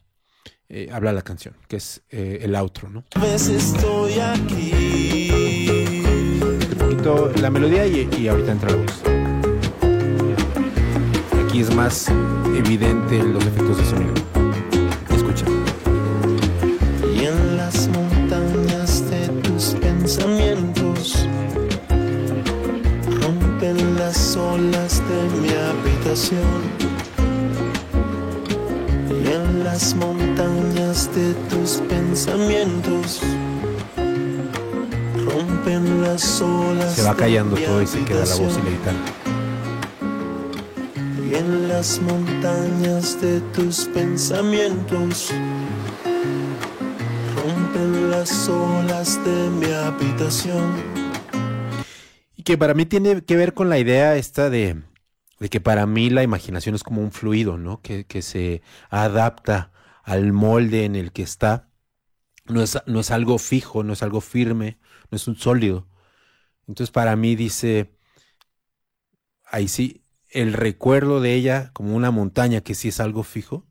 eh, 0.69 0.89
habla 0.93 1.13
la 1.13 1.23
canción, 1.23 1.55
que 1.69 1.77
es 1.77 2.03
eh, 2.11 2.39
el 2.43 2.55
outro, 2.57 2.89
¿no? 2.89 3.05
A 3.15 3.21
veces 3.21 3.75
estoy 3.75 4.19
aquí. 4.19 6.01
Un 6.41 6.79
poquito 6.79 7.31
la 7.41 7.51
melodía 7.51 7.87
y, 7.87 8.09
y 8.19 8.29
ahorita 8.29 8.53
entra 8.53 8.71
la 8.71 8.77
voz. 8.77 9.03
Aquí 11.45 11.61
es 11.61 11.75
más 11.75 12.09
evidente 12.57 13.23
los 13.23 13.45
efectos 13.45 13.77
de 13.79 13.85
sonido. 13.85 14.15
Escucha. 15.11 15.47
Y 17.15 17.27
en 17.27 17.57
las 17.57 17.89
montañas 17.89 19.11
de 19.11 19.29
tus 19.43 19.75
pensamientos 19.75 20.44
habitación. 26.15 26.63
Y 29.11 29.33
en 29.33 29.65
las 29.65 29.95
montañas 29.97 31.11
de 31.15 31.35
tus 31.51 31.83
pensamientos 31.89 33.21
rompen 35.17 36.03
las 36.03 36.41
olas 36.41 36.95
Se 36.95 37.03
va 37.03 37.17
callando 37.17 37.57
todo 37.57 37.83
y 37.83 37.87
se 37.87 38.05
queda 38.05 38.25
la 38.27 38.37
voz 38.37 38.39
y 38.39 38.43
la 38.43 38.47
habitación. 38.47 38.67
guitarra. 38.71 38.99
Y 41.29 41.35
en 41.35 41.69
las 41.69 42.01
montañas 42.01 43.21
de 43.21 43.41
tus 43.53 43.87
pensamientos 43.87 45.33
rompen 47.37 48.11
las 48.11 48.49
olas 48.49 49.19
de 49.25 49.51
mi 49.51 49.73
habitación. 49.73 50.75
Y 52.37 52.45
que 52.45 52.57
para 52.57 52.75
mí 52.75 52.87
tiene 52.87 53.23
que 53.25 53.37
ver 53.37 53.53
con 53.53 53.69
la 53.69 53.79
idea 53.79 54.15
esta 54.17 54.49
de, 54.49 54.77
de 55.41 55.49
que 55.51 55.61
para 55.61 55.87
mí 55.87 56.11
la 56.11 56.23
imaginación 56.23 56.75
es 56.75 56.83
como 56.83 57.03
un 57.03 57.13
fluido, 57.13 57.59
¿no? 57.59 57.81
Que, 57.83 58.07
que 58.07 58.23
se 58.23 58.63
adapta 58.91 59.73
al 60.03 60.33
molde 60.33 60.85
en 60.85 60.97
el 60.97 61.13
que 61.13 61.23
está. 61.23 61.71
No 62.47 62.63
es, 62.63 62.79
no 62.87 63.01
es 63.01 63.11
algo 63.11 63.39
fijo, 63.39 63.83
no 63.85 63.93
es 63.95 64.03
algo 64.03 64.21
firme, 64.21 64.79
no 65.11 65.17
es 65.17 65.29
un 65.29 65.37
sólido. 65.37 65.89
Entonces 66.69 66.93
para 66.93 67.17
mí 67.17 67.37
dice, 67.37 67.97
ahí 69.45 69.69
sí, 69.69 70.05
el 70.31 70.53
recuerdo 70.53 71.21
de 71.21 71.35
ella 71.35 71.71
como 71.73 71.95
una 71.97 72.11
montaña 72.11 72.61
que 72.63 72.75
sí 72.75 72.89
es 72.89 73.01
algo 73.01 73.23
fijo, 73.23 73.67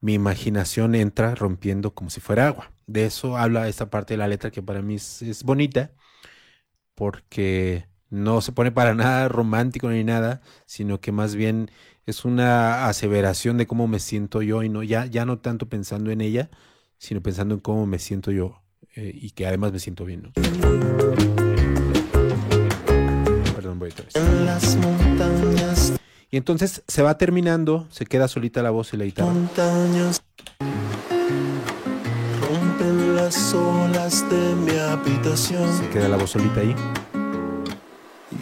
mi 0.00 0.14
imaginación 0.14 0.94
entra 0.94 1.34
rompiendo 1.34 1.94
como 1.94 2.10
si 2.10 2.20
fuera 2.20 2.46
agua. 2.48 2.72
De 2.86 3.06
eso 3.06 3.36
habla 3.38 3.68
esta 3.68 3.90
parte 3.90 4.14
de 4.14 4.18
la 4.18 4.28
letra 4.28 4.50
que 4.50 4.62
para 4.62 4.82
mí 4.82 4.96
es, 4.96 5.22
es 5.22 5.44
bonita 5.44 5.92
porque 6.94 7.88
no 8.12 8.42
se 8.42 8.52
pone 8.52 8.70
para 8.70 8.94
nada 9.02 9.26
romántico 9.28 9.90
ni 9.90 10.04
nada, 10.04 10.42
sino 10.66 11.00
que 11.00 11.10
más 11.10 11.34
bien 11.34 11.70
es 12.06 12.24
una 12.24 12.86
aseveración 12.86 13.58
de 13.58 13.66
cómo 13.66 13.88
me 13.88 13.98
siento 13.98 14.42
yo 14.42 14.62
y 14.62 14.68
no 14.68 14.82
ya, 14.82 15.06
ya 15.06 15.24
no 15.24 15.38
tanto 15.38 15.68
pensando 15.68 16.10
en 16.10 16.20
ella, 16.20 16.50
sino 16.98 17.20
pensando 17.22 17.54
en 17.54 17.60
cómo 17.60 17.86
me 17.86 17.98
siento 17.98 18.30
yo 18.30 18.60
eh, 18.94 19.12
y 19.14 19.30
que 19.30 19.46
además 19.46 19.72
me 19.72 19.78
siento 19.78 20.04
bien. 20.04 20.22
¿no? 20.22 20.32
Perdón, 23.54 23.78
voy 23.78 23.90
otra 23.90 24.04
vez. 24.04 24.16
En 24.16 24.44
las 24.44 24.76
montañas, 24.76 25.94
Y 26.30 26.36
entonces 26.36 26.82
se 26.86 27.02
va 27.02 27.16
terminando, 27.16 27.86
se 27.90 28.04
queda 28.04 28.28
solita 28.28 28.62
la 28.62 28.70
voz 28.70 28.92
y 28.92 28.98
la 28.98 29.04
guitarra. 29.04 29.32
montañas 29.32 30.22
rompen 32.42 33.16
las 33.16 33.54
olas 33.54 34.28
de 34.28 34.54
mi 34.56 34.76
habitación. 34.78 35.72
Se 35.78 35.88
queda 35.88 36.08
la 36.08 36.16
voz 36.18 36.30
solita 36.30 36.60
ahí. 36.60 36.74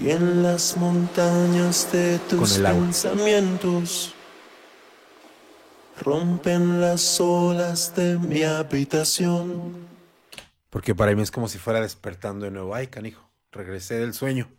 Y 0.01 0.11
en 0.11 0.43
las 0.43 0.77
montañas 0.79 1.93
de 1.93 2.19
tus 2.21 2.59
pensamientos 2.59 4.15
rompen 6.01 6.81
las 6.81 7.21
olas 7.21 7.95
de 7.95 8.19
mi 8.19 8.43
habitación. 8.43 9.91
porque 10.71 10.95
para 10.95 11.15
mí 11.15 11.23
es 11.23 11.31
como 11.31 11.49
si 11.49 11.59
fuera 11.59 11.81
despertando 11.81 12.45
de 12.47 12.51
nuevo. 12.53 12.75
Ay, 12.75 12.87
canijo, 12.89 13.31
regresé 13.53 13.97
del 13.99 14.15
sueño, 14.15 14.51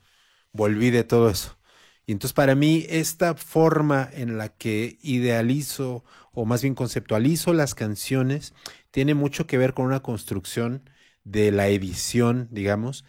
volví 0.54 0.90
de 0.92 1.04
todo 1.04 1.30
eso. 1.30 1.58
Y 2.06 2.12
entonces 2.14 2.34
para 2.34 2.56
mí 2.56 2.86
esta 2.90 3.36
forma 3.36 4.10
en 4.14 4.38
la 4.38 4.50
que 4.50 4.98
idealizo 5.02 6.04
o 6.34 6.46
más 6.46 6.62
bien 6.62 6.76
conceptualizo 6.76 7.54
las 7.54 7.76
canciones 7.76 8.54
tiene 8.92 9.14
mucho 9.14 9.48
que 9.48 9.58
ver 9.58 9.74
con 9.74 9.86
una 9.86 10.02
construcción 10.02 10.90
de 11.24 11.52
la 11.52 11.68
edición, 11.70 12.48
digamos, 12.52 13.06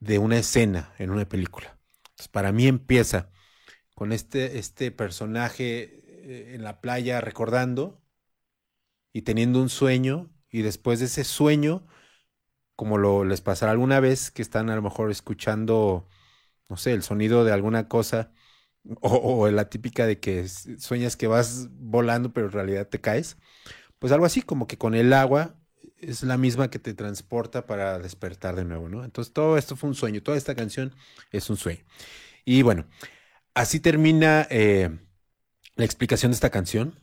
de 0.00 0.18
una 0.18 0.38
escena 0.38 0.94
en 0.98 1.10
una 1.10 1.28
película. 1.28 1.78
Para 2.32 2.52
mí 2.52 2.66
empieza 2.66 3.30
con 3.94 4.12
este, 4.12 4.58
este 4.58 4.92
personaje 4.92 6.02
eh, 6.52 6.54
en 6.54 6.64
la 6.64 6.80
playa 6.80 7.20
recordando 7.20 8.02
y 9.12 9.22
teniendo 9.22 9.60
un 9.60 9.68
sueño 9.68 10.30
y 10.50 10.62
después 10.62 10.98
de 11.00 11.06
ese 11.06 11.24
sueño, 11.24 11.86
como 12.76 12.98
lo 12.98 13.24
les 13.24 13.40
pasará 13.40 13.72
alguna 13.72 14.00
vez 14.00 14.30
que 14.30 14.42
están 14.42 14.70
a 14.70 14.76
lo 14.76 14.82
mejor 14.82 15.10
escuchando, 15.10 16.08
no 16.68 16.76
sé, 16.78 16.92
el 16.94 17.02
sonido 17.04 17.44
de 17.44 17.52
alguna 17.52 17.88
cosa 17.88 18.32
o, 19.02 19.42
o 19.46 19.50
la 19.50 19.70
típica 19.70 20.06
de 20.06 20.20
que 20.20 20.48
sueñas 20.48 21.16
que 21.18 21.28
vas 21.28 21.68
volando 21.72 22.32
pero 22.34 22.48
en 22.48 22.52
realidad 22.54 22.88
te 22.88 23.00
caes, 23.02 23.38
pues 24.00 24.12
algo 24.12 24.26
así 24.26 24.42
como 24.42 24.68
que 24.68 24.78
con 24.78 24.94
el 24.96 25.12
agua 25.14 25.59
es 26.00 26.22
la 26.22 26.36
misma 26.36 26.70
que 26.70 26.78
te 26.78 26.94
transporta 26.94 27.66
para 27.66 27.98
despertar 27.98 28.56
de 28.56 28.64
nuevo, 28.64 28.88
¿no? 28.88 29.04
Entonces 29.04 29.32
todo 29.32 29.56
esto 29.56 29.76
fue 29.76 29.88
un 29.88 29.94
sueño, 29.94 30.22
toda 30.22 30.36
esta 30.36 30.54
canción 30.54 30.94
es 31.32 31.50
un 31.50 31.56
sueño. 31.56 31.84
Y 32.44 32.62
bueno, 32.62 32.86
así 33.54 33.80
termina 33.80 34.46
eh, 34.50 34.90
la 35.76 35.84
explicación 35.84 36.32
de 36.32 36.34
esta 36.34 36.50
canción. 36.50 36.98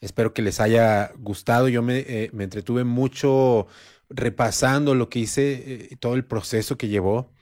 Espero 0.00 0.34
que 0.34 0.42
les 0.42 0.60
haya 0.60 1.12
gustado. 1.18 1.68
Yo 1.68 1.82
me, 1.82 1.98
eh, 2.00 2.30
me 2.32 2.44
entretuve 2.44 2.84
mucho 2.84 3.66
repasando 4.08 4.94
lo 4.94 5.08
que 5.08 5.20
hice, 5.20 5.90
eh, 5.92 5.96
todo 6.00 6.14
el 6.14 6.24
proceso 6.24 6.76
que 6.78 6.88
llevó. 6.88 7.32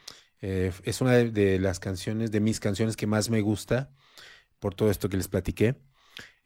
es 0.40 1.00
una 1.00 1.12
de, 1.12 1.30
de, 1.30 1.58
las 1.58 1.80
canciones, 1.80 2.30
de 2.30 2.40
mis 2.40 2.60
canciones 2.60 2.96
que 2.96 3.06
más 3.06 3.30
me 3.30 3.40
gusta 3.40 3.90
por 4.60 4.74
todo 4.74 4.90
esto 4.90 5.08
que 5.08 5.16
les 5.16 5.28
platiqué. 5.28 5.76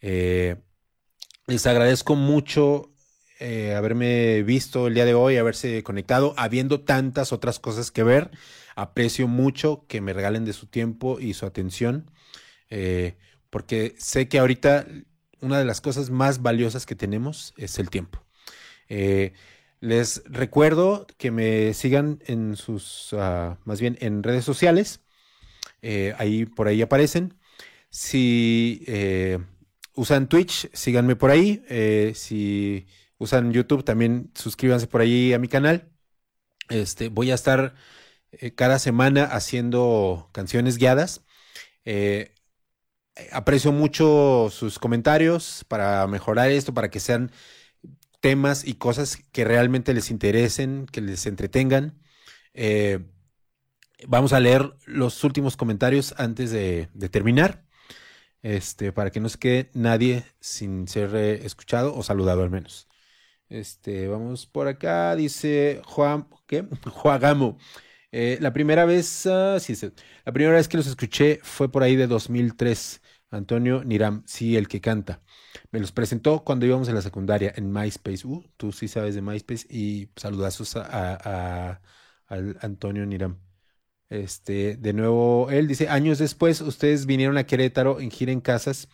les 0.01 1.67
agradezco 1.67 2.15
mucho 2.17 2.92
eh, 3.45 3.75
haberme 3.75 4.45
visto 4.45 4.87
el 4.87 4.95
día 4.95 5.05
de 5.05 5.15
hoy, 5.15 5.37
haberse 5.37 5.83
conectado, 5.83 6.33
habiendo 6.37 6.83
tantas 6.83 7.33
otras 7.33 7.59
cosas 7.59 7.91
que 7.91 8.05
ver. 8.05 8.31
Aprecio 8.77 9.27
mucho 9.27 9.85
que 9.89 10.01
me 10.01 10.13
regalen 10.13 10.45
de 10.45 10.53
su 10.53 10.67
tiempo 10.69 11.19
y 11.19 11.35
su 11.35 11.45
atención, 11.45 12.09
eh, 12.71 13.17
porque 13.51 13.97
sé 13.99 14.29
que 14.29 14.39
ahorita 14.39 14.87
una 15.41 15.59
de 15.59 15.65
las 15.65 15.81
cosas 15.81 16.11
más 16.11 16.41
valiosas 16.41 16.87
que 16.87 16.95
tenemos 16.95 17.53
es 17.57 17.81
el 17.81 17.91
tiempo. 17.91 18.25
Eh, 18.89 19.33
les 19.81 20.23
recuerdo 20.27 21.09
que 21.19 21.33
me 21.33 21.75
sigan 21.75 22.23
en 22.27 22.55
sus, 22.55 23.13
uh, 23.13 23.57
más 23.65 23.81
bien 23.81 23.99
en 24.01 24.23
redes 24.23 24.45
sociales. 24.45 25.01
Ahí 26.17 26.47
por 26.47 26.69
ahí 26.69 26.81
aparecen. 26.81 27.35
Si 27.91 28.87
usan 29.97 30.29
Twitch, 30.29 30.71
síganme 30.73 31.17
por 31.17 31.33
ahí. 31.33 31.61
Si 32.15 32.87
usan 33.23 33.53
YouTube, 33.53 33.85
también 33.85 34.31
suscríbanse 34.35 34.87
por 34.89 35.01
ahí 35.01 35.33
a 35.33 35.39
mi 35.39 35.49
canal. 35.49 35.89
Este, 36.69 37.09
voy 37.09 37.31
a 37.31 37.35
estar 37.35 37.75
eh, 38.33 38.55
cada 38.55 38.79
semana 38.79 39.25
haciendo 39.25 40.31
canciones 40.33 40.79
guiadas. 40.79 41.25
Eh, 41.85 42.35
aprecio 43.33 43.73
mucho 43.73 44.49
sus 44.51 44.79
comentarios 44.79 45.65
para 45.69 46.07
mejorar 46.07 46.51
esto, 46.51 46.75
para 46.75 46.91
que 46.91 47.01
sean 47.01 47.33
temas 48.21 48.67
y 48.67 48.75
cosas 48.75 49.19
que 49.33 49.45
realmente 49.45 49.95
les 49.95 50.11
interesen, 50.11 50.87
que 50.87 51.01
les 51.03 51.27
entretengan. 51.27 52.01
Eh, 52.55 53.01
vamos 54.07 54.33
a 54.33 54.41
leer 54.41 54.75
los 54.87 55.25
últimos 55.25 55.57
comentarios 55.57 56.15
antes 56.19 56.51
de, 56.51 56.89
de, 56.95 57.09
terminar, 57.09 57.65
este, 58.43 58.93
para 58.93 59.11
que 59.11 59.21
no 59.21 59.29
se 59.29 59.39
quede 59.39 59.71
nadie 59.75 60.25
sin 60.41 60.89
ser 60.89 61.15
escuchado 61.17 61.95
o 61.97 62.03
saludado 62.03 62.43
al 62.43 62.51
menos. 62.51 62.89
Este, 63.53 64.09
vamos 64.09 64.47
por 64.47 64.67
acá, 64.67 65.15
dice 65.15 65.83
Juan, 65.85 66.27
¿qué? 66.47 66.63
Juagamo. 66.91 67.59
Eh, 68.13 68.39
la 68.41 68.53
primera 68.55 68.85
vez, 68.87 69.27
uh, 69.27 69.61
sí, 69.61 69.75
la 70.25 70.33
primera 70.33 70.57
vez 70.57 70.69
que 70.69 70.79
los 70.79 70.87
escuché 70.87 71.39
fue 71.43 71.71
por 71.71 71.83
ahí 71.83 71.95
de 71.97 72.07
2003. 72.07 73.03
Antonio 73.31 73.85
Niram, 73.85 74.23
sí, 74.27 74.57
el 74.57 74.69
que 74.69 74.81
canta. 74.81 75.23
Me 75.71 75.81
los 75.81 75.93
presentó 75.93 76.45
cuando 76.45 76.67
íbamos 76.67 76.89
en 76.89 76.95
la 76.95 77.03
secundaria 77.03 77.53
en 77.57 77.71
MySpace. 77.73 78.27
Uh, 78.27 78.43
tú 78.57 78.73
sí 78.73 78.89
sabes 78.89 79.15
de 79.15 79.23
MySpace 79.23 79.67
y 79.71 80.11
saludazos 80.17 80.77
a, 80.77 80.83
a, 80.85 81.71
a, 81.73 81.81
a 82.29 82.37
Antonio 82.63 83.05
Niram. 83.07 83.39
Este, 84.11 84.77
de 84.77 84.93
nuevo, 84.93 85.51
él 85.51 85.69
dice, 85.69 85.89
años 85.89 86.19
después, 86.19 86.61
ustedes 86.63 87.07
vinieron 87.07 87.39
a 87.39 87.45
Querétaro 87.47 88.01
en 88.01 88.11
gira 88.11 88.33
en 88.33 88.41
casas 88.43 88.89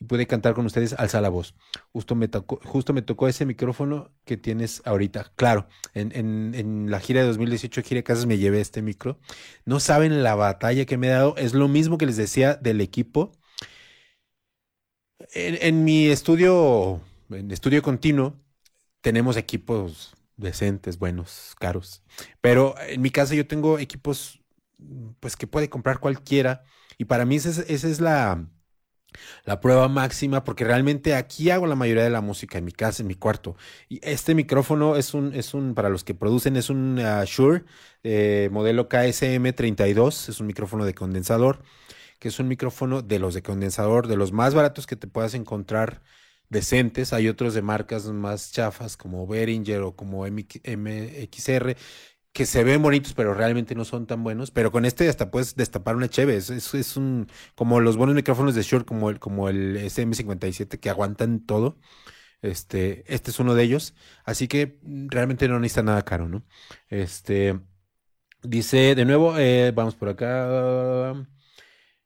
y 0.00 0.04
pude 0.06 0.26
cantar 0.26 0.54
con 0.54 0.66
ustedes, 0.66 0.94
alza 0.94 1.20
la 1.20 1.28
voz. 1.28 1.54
Justo 1.92 2.14
me 2.14 2.28
tocó, 2.28 2.60
justo 2.64 2.92
me 2.92 3.02
tocó 3.02 3.28
ese 3.28 3.46
micrófono 3.46 4.10
que 4.24 4.36
tienes 4.36 4.82
ahorita. 4.84 5.32
Claro, 5.36 5.68
en, 5.94 6.12
en, 6.14 6.90
la 6.90 7.00
gira 7.00 7.20
de 7.20 7.26
2018, 7.28 7.82
gira 7.82 7.98
de 7.98 8.04
casas, 8.04 8.26
me 8.26 8.38
llevé 8.38 8.60
este 8.60 8.82
micro. 8.82 9.18
No 9.64 9.80
saben 9.80 10.22
la 10.22 10.34
batalla 10.34 10.84
que 10.86 10.96
me 10.98 11.08
he 11.08 11.10
dado. 11.10 11.36
Es 11.36 11.54
lo 11.54 11.68
mismo 11.68 11.98
que 11.98 12.06
les 12.06 12.16
decía 12.16 12.54
del 12.54 12.80
equipo. 12.80 13.32
En, 15.32 15.58
en 15.60 15.84
mi 15.84 16.08
estudio, 16.08 17.00
en 17.30 17.50
estudio 17.50 17.82
continuo, 17.82 18.34
tenemos 19.00 19.36
equipos 19.36 20.14
decentes, 20.36 20.98
buenos, 20.98 21.54
caros. 21.58 22.02
Pero 22.40 22.74
en 22.88 23.00
mi 23.00 23.10
casa 23.10 23.34
yo 23.34 23.46
tengo 23.46 23.78
equipos, 23.78 24.40
pues 25.20 25.36
que 25.36 25.46
puede 25.46 25.68
comprar 25.70 26.00
cualquiera. 26.00 26.64
Y 26.98 27.04
para 27.06 27.24
mí 27.24 27.36
esa 27.36 27.50
es, 27.50 27.58
esa 27.68 27.88
es 27.88 28.00
la, 28.00 28.46
la 29.44 29.60
prueba 29.60 29.88
máxima, 29.88 30.44
porque 30.44 30.64
realmente 30.64 31.14
aquí 31.14 31.50
hago 31.50 31.66
la 31.66 31.74
mayoría 31.74 32.04
de 32.04 32.10
la 32.10 32.20
música 32.20 32.58
en 32.58 32.64
mi 32.64 32.72
casa, 32.72 33.02
en 33.02 33.08
mi 33.08 33.14
cuarto. 33.14 33.56
Y 33.88 34.00
este 34.02 34.34
micrófono 34.34 34.96
es 34.96 35.14
un, 35.14 35.34
es 35.34 35.54
un 35.54 35.74
para 35.74 35.88
los 35.88 36.04
que 36.04 36.14
producen, 36.14 36.56
es 36.56 36.70
un 36.70 36.98
uh, 36.98 37.24
Shure 37.24 37.64
eh, 38.02 38.48
modelo 38.52 38.88
KSM32, 38.88 40.28
es 40.28 40.40
un 40.40 40.46
micrófono 40.46 40.84
de 40.84 40.94
condensador, 40.94 41.62
que 42.18 42.28
es 42.28 42.38
un 42.38 42.48
micrófono 42.48 43.02
de 43.02 43.18
los 43.18 43.34
de 43.34 43.42
condensador, 43.42 44.08
de 44.08 44.16
los 44.16 44.32
más 44.32 44.54
baratos 44.54 44.86
que 44.86 44.96
te 44.96 45.06
puedas 45.06 45.34
encontrar 45.34 46.02
decentes. 46.50 47.12
Hay 47.12 47.28
otros 47.28 47.54
de 47.54 47.62
marcas 47.62 48.06
más 48.06 48.52
chafas 48.52 48.96
como 48.96 49.26
Behringer 49.26 49.82
o 49.82 49.96
como 49.96 50.26
MXR 50.26 51.76
que 52.34 52.46
se 52.46 52.64
ven 52.64 52.82
bonitos, 52.82 53.14
pero 53.14 53.32
realmente 53.32 53.74
no 53.76 53.84
son 53.84 54.06
tan 54.06 54.24
buenos. 54.24 54.50
Pero 54.50 54.72
con 54.72 54.84
este 54.84 55.08
hasta 55.08 55.30
puedes 55.30 55.54
destapar 55.56 55.96
una 55.96 56.08
cheve. 56.08 56.36
Es, 56.36 56.50
es, 56.50 56.96
un, 56.96 57.28
como 57.54 57.80
los 57.80 57.96
buenos 57.96 58.16
micrófonos 58.16 58.56
de 58.56 58.62
Shure, 58.62 58.84
como 58.84 59.10
el, 59.10 59.20
como 59.20 59.48
el 59.48 59.76
SM57, 59.78 60.80
que 60.80 60.90
aguantan 60.90 61.40
todo. 61.46 61.78
Este, 62.42 63.04
este 63.12 63.30
es 63.30 63.38
uno 63.40 63.54
de 63.54 63.62
ellos. 63.64 63.94
Así 64.24 64.48
que 64.48 64.80
realmente 64.82 65.48
no 65.48 65.60
necesita 65.60 65.84
nada 65.84 66.04
caro, 66.04 66.28
¿no? 66.28 66.44
Este, 66.88 67.60
dice, 68.42 68.94
de 68.96 69.04
nuevo, 69.04 69.38
eh, 69.38 69.72
vamos 69.72 69.94
por 69.94 70.08
acá. 70.10 71.14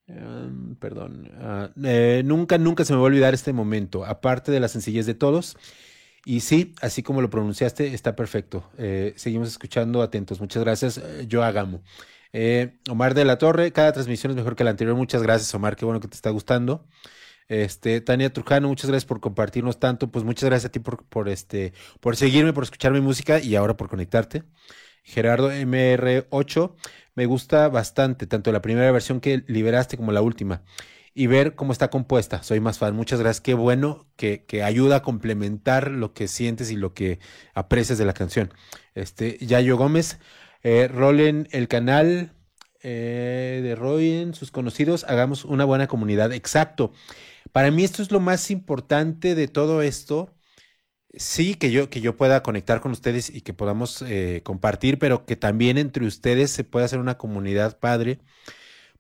Um, 0.09 0.77
perdón. 0.77 1.31
Uh, 1.41 1.87
eh, 1.87 2.23
nunca, 2.25 2.59
nunca 2.59 2.85
se 2.85 2.93
me 2.93 2.99
va 2.99 3.05
a 3.05 3.07
olvidar 3.07 3.35
este 3.35 3.53
momento. 3.55 4.05
Aparte 4.05 4.53
de 4.53 4.61
la 4.61 4.69
sencillez 4.69 5.07
de 5.07 5.15
todos. 5.15 5.57
Y 6.25 6.41
sí, 6.41 6.75
así 6.81 7.03
como 7.03 7.23
lo 7.23 7.31
pronunciaste, 7.31 7.95
está 7.95 8.15
perfecto. 8.17 8.71
Eh, 8.77 9.15
seguimos 9.17 9.49
escuchando 9.49 10.03
atentos. 10.03 10.41
Muchas 10.41 10.63
gracias, 10.63 11.01
yo 11.27 11.43
hagamo. 11.43 11.83
Eh, 12.33 12.79
Omar 12.91 13.15
de 13.15 13.25
la 13.25 13.39
Torre, 13.39 13.73
cada 13.73 13.93
transmisión 13.93 14.31
es 14.33 14.37
mejor 14.37 14.57
que 14.57 14.65
la 14.65 14.71
anterior. 14.71 14.97
Muchas 14.97 15.23
gracias, 15.23 15.55
Omar. 15.55 15.77
Qué 15.77 15.85
bueno 15.85 16.01
que 16.01 16.09
te 16.09 16.17
está 16.17 16.31
gustando. 16.31 16.87
Este, 17.49 18.01
Tania 18.03 18.33
Trujano, 18.33 18.69
muchas 18.69 18.91
gracias 18.91 19.07
por 19.07 19.21
compartirnos 19.21 19.79
tanto. 19.79 20.11
Pues 20.11 20.25
muchas 20.25 20.49
gracias 20.49 20.69
a 20.69 20.73
ti 20.73 20.81
por, 20.81 21.05
por 21.07 21.29
este, 21.29 21.73
por 22.01 22.17
seguirme, 22.17 22.53
por 22.53 22.65
escuchar 22.65 22.93
mi 22.93 23.01
música 23.01 23.41
y 23.41 23.57
ahora 23.57 23.77
por 23.77 23.89
conectarte. 23.89 24.45
Gerardo 25.03 25.51
MR8, 25.51 26.75
me 27.15 27.27
gusta 27.27 27.69
bastante, 27.69 28.27
tanto 28.27 28.53
la 28.53 28.61
primera 28.61 28.93
versión 28.93 29.21
que 29.21 29.43
liberaste 29.47 29.97
como 29.97 30.13
la 30.13 30.21
última 30.21 30.63
y 31.19 31.27
ver 31.27 31.57
cómo 31.57 31.73
está 31.73 31.91
compuesta. 31.91 32.45
Soy 32.45 32.61
más 32.61 32.79
fan. 32.79 32.95
Muchas 32.95 33.19
gracias. 33.19 33.41
Qué 33.41 33.55
bueno 33.55 34.07
que, 34.15 34.45
que, 34.45 34.63
ayuda 34.63 34.97
a 34.97 35.03
complementar 35.03 35.91
lo 35.91 36.15
que 36.15 36.29
sientes 36.29 36.71
y 36.71 36.77
lo 36.77 36.95
que 36.95 37.19
aprecias 37.55 37.99
de 37.99 38.05
la 38.05 38.13
canción. 38.13 38.55
Este, 38.95 39.37
Yayo 39.41 39.77
Gómez, 39.77 40.21
eh, 40.63 40.87
rolen 40.87 41.49
el 41.51 41.67
canal 41.67 42.37
eh, 42.85 43.59
de 43.65 43.75
Royen, 43.75 44.33
sus 44.33 44.53
conocidos, 44.53 45.03
hagamos 45.09 45.45
una 45.45 45.65
buena 45.65 45.89
comunidad. 45.89 46.33
Exacto. 46.33 46.93
Para 47.51 47.73
mí 47.73 47.83
esto 47.83 48.01
es 48.01 48.13
lo 48.13 48.21
más 48.21 48.53
importante 48.53 49.35
de 49.35 49.49
todo 49.49 49.83
esto. 49.83 50.33
Sí, 51.15 51.57
que 51.57 51.73
yo, 51.73 51.91
que 51.91 52.01
yo 52.01 52.17
pueda 52.17 52.45
conectar 52.45 52.81
con 52.81 52.93
ustedes 52.93 53.29
y 53.29 53.41
que 53.41 53.55
podamos 53.55 54.03
eh, 54.03 54.43
compartir, 54.45 55.01
pero 55.01 55.27
que 55.27 55.35
también 55.35 55.79
entre 55.79 56.07
ustedes 56.07 56.53
se 56.53 56.63
pueda 56.63 56.87
hacer 56.87 57.01
una 57.01 57.19
comunidad 57.19 57.81
padre 57.81 58.21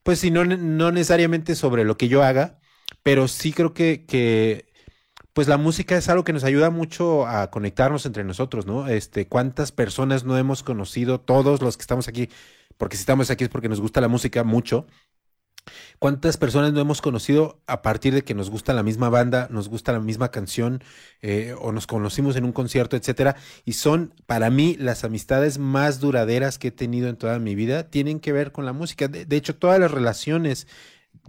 pues 0.02 0.20
sí, 0.20 0.30
no, 0.30 0.44
no 0.44 0.92
necesariamente 0.92 1.54
sobre 1.54 1.84
lo 1.84 1.96
que 1.96 2.08
yo 2.08 2.22
haga, 2.22 2.58
pero 3.02 3.28
sí 3.28 3.52
creo 3.52 3.74
que, 3.74 4.06
que 4.06 4.66
pues 5.32 5.48
la 5.48 5.58
música 5.58 5.96
es 5.96 6.08
algo 6.08 6.24
que 6.24 6.32
nos 6.32 6.44
ayuda 6.44 6.70
mucho 6.70 7.26
a 7.26 7.50
conectarnos 7.50 8.06
entre 8.06 8.24
nosotros, 8.24 8.66
¿no? 8.66 8.88
Este, 8.88 9.28
cuántas 9.28 9.72
personas 9.72 10.24
no 10.24 10.38
hemos 10.38 10.62
conocido, 10.62 11.20
todos 11.20 11.62
los 11.62 11.76
que 11.76 11.82
estamos 11.82 12.08
aquí, 12.08 12.28
porque 12.76 12.96
si 12.96 13.02
estamos 13.02 13.30
aquí 13.30 13.44
es 13.44 13.50
porque 13.50 13.68
nos 13.68 13.80
gusta 13.80 14.00
la 14.00 14.08
música 14.08 14.44
mucho. 14.44 14.86
¿Cuántas 15.98 16.36
personas 16.36 16.72
no 16.72 16.80
hemos 16.80 17.00
conocido 17.00 17.60
a 17.66 17.82
partir 17.82 18.14
de 18.14 18.22
que 18.22 18.34
nos 18.34 18.50
gusta 18.50 18.72
la 18.72 18.82
misma 18.82 19.08
banda, 19.08 19.48
nos 19.50 19.68
gusta 19.68 19.92
la 19.92 20.00
misma 20.00 20.30
canción 20.30 20.82
eh, 21.22 21.54
o 21.60 21.72
nos 21.72 21.86
conocimos 21.86 22.36
en 22.36 22.44
un 22.44 22.52
concierto, 22.52 22.96
etcétera? 22.96 23.36
Y 23.64 23.74
son 23.74 24.14
para 24.26 24.50
mí 24.50 24.76
las 24.78 25.04
amistades 25.04 25.58
más 25.58 26.00
duraderas 26.00 26.58
que 26.58 26.68
he 26.68 26.72
tenido 26.72 27.08
en 27.08 27.16
toda 27.16 27.38
mi 27.38 27.54
vida, 27.54 27.90
tienen 27.90 28.20
que 28.20 28.32
ver 28.32 28.52
con 28.52 28.64
la 28.64 28.72
música. 28.72 29.08
De, 29.08 29.36
hecho, 29.36 29.56
todas 29.56 29.80
las 29.80 29.90
relaciones 29.90 30.66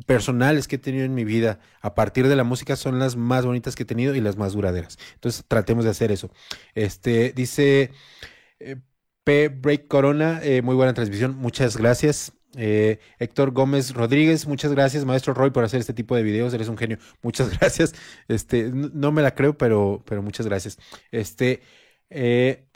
personales 0.06 0.68
que 0.68 0.78
he 0.78 0.80
tenido 0.80 1.06
en 1.06 1.14
mi 1.14 1.26
vida 1.26 1.60
a 1.82 1.96
partir 1.96 2.28
de 2.28 2.36
la 2.36 2.44
música 2.44 2.76
son 2.76 3.00
las 3.00 3.16
más 3.16 3.46
bonitas 3.46 3.76
que 3.76 3.84
he 3.84 3.86
tenido 3.86 4.16
y 4.16 4.22
las 4.22 4.38
más 4.38 4.54
duraderas. 4.54 4.98
Entonces, 5.16 5.44
tratemos 5.48 5.84
de 5.86 5.92
hacer 5.92 6.12
eso. 6.12 6.30
Este 6.76 7.34
dice 7.34 7.92
eh, 8.60 8.78
P. 9.24 9.50
Break 9.50 9.88
Corona, 9.88 10.40
eh, 10.44 10.62
muy 10.62 10.76
buena 10.76 10.94
transmisión, 10.94 11.36
muchas 11.36 11.78
gracias. 11.78 12.34
Eh, 12.62 13.00
Héctor 13.20 13.52
Gómez 13.52 13.94
Rodríguez, 13.94 14.46
muchas 14.46 14.74
gracias, 14.74 15.06
maestro 15.06 15.34
Roy, 15.34 15.52
por 15.52 15.64
hacer 15.64 15.80
este 15.80 15.94
tipo 15.94 16.14
de 16.16 16.24
videos. 16.24 16.54
Eres 16.54 16.68
un 16.68 16.78
genio. 16.78 16.98
Muchas 17.22 17.58
gracias. 17.58 17.96
Este, 18.28 18.70
no 18.74 19.14
me 19.14 19.22
la 19.22 19.34
creo, 19.34 19.58
pero, 19.58 20.04
pero 20.06 20.22
muchas 20.22 20.46
gracias. 20.46 20.78
Este, 21.12 21.62
eh, 22.10 22.68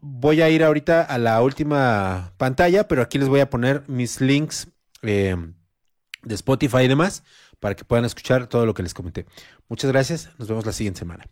voy 0.00 0.40
a 0.40 0.50
ir 0.50 0.62
ahorita 0.62 1.02
a 1.02 1.18
la 1.18 1.42
última 1.42 2.32
pantalla, 2.36 2.86
pero 2.86 3.02
aquí 3.02 3.18
les 3.18 3.28
voy 3.28 3.40
a 3.40 3.50
poner 3.50 3.82
mis 3.88 4.20
links 4.20 4.68
eh, 5.02 5.36
de 6.22 6.34
Spotify 6.34 6.82
y 6.84 6.88
demás 6.88 7.24
para 7.58 7.74
que 7.74 7.84
puedan 7.84 8.04
escuchar 8.04 8.46
todo 8.46 8.66
lo 8.66 8.74
que 8.74 8.84
les 8.84 8.94
comenté. 8.94 9.26
Muchas 9.68 9.90
gracias. 9.90 10.30
Nos 10.38 10.46
vemos 10.48 10.64
la 10.64 10.72
siguiente 10.72 11.00
semana. 11.00 11.26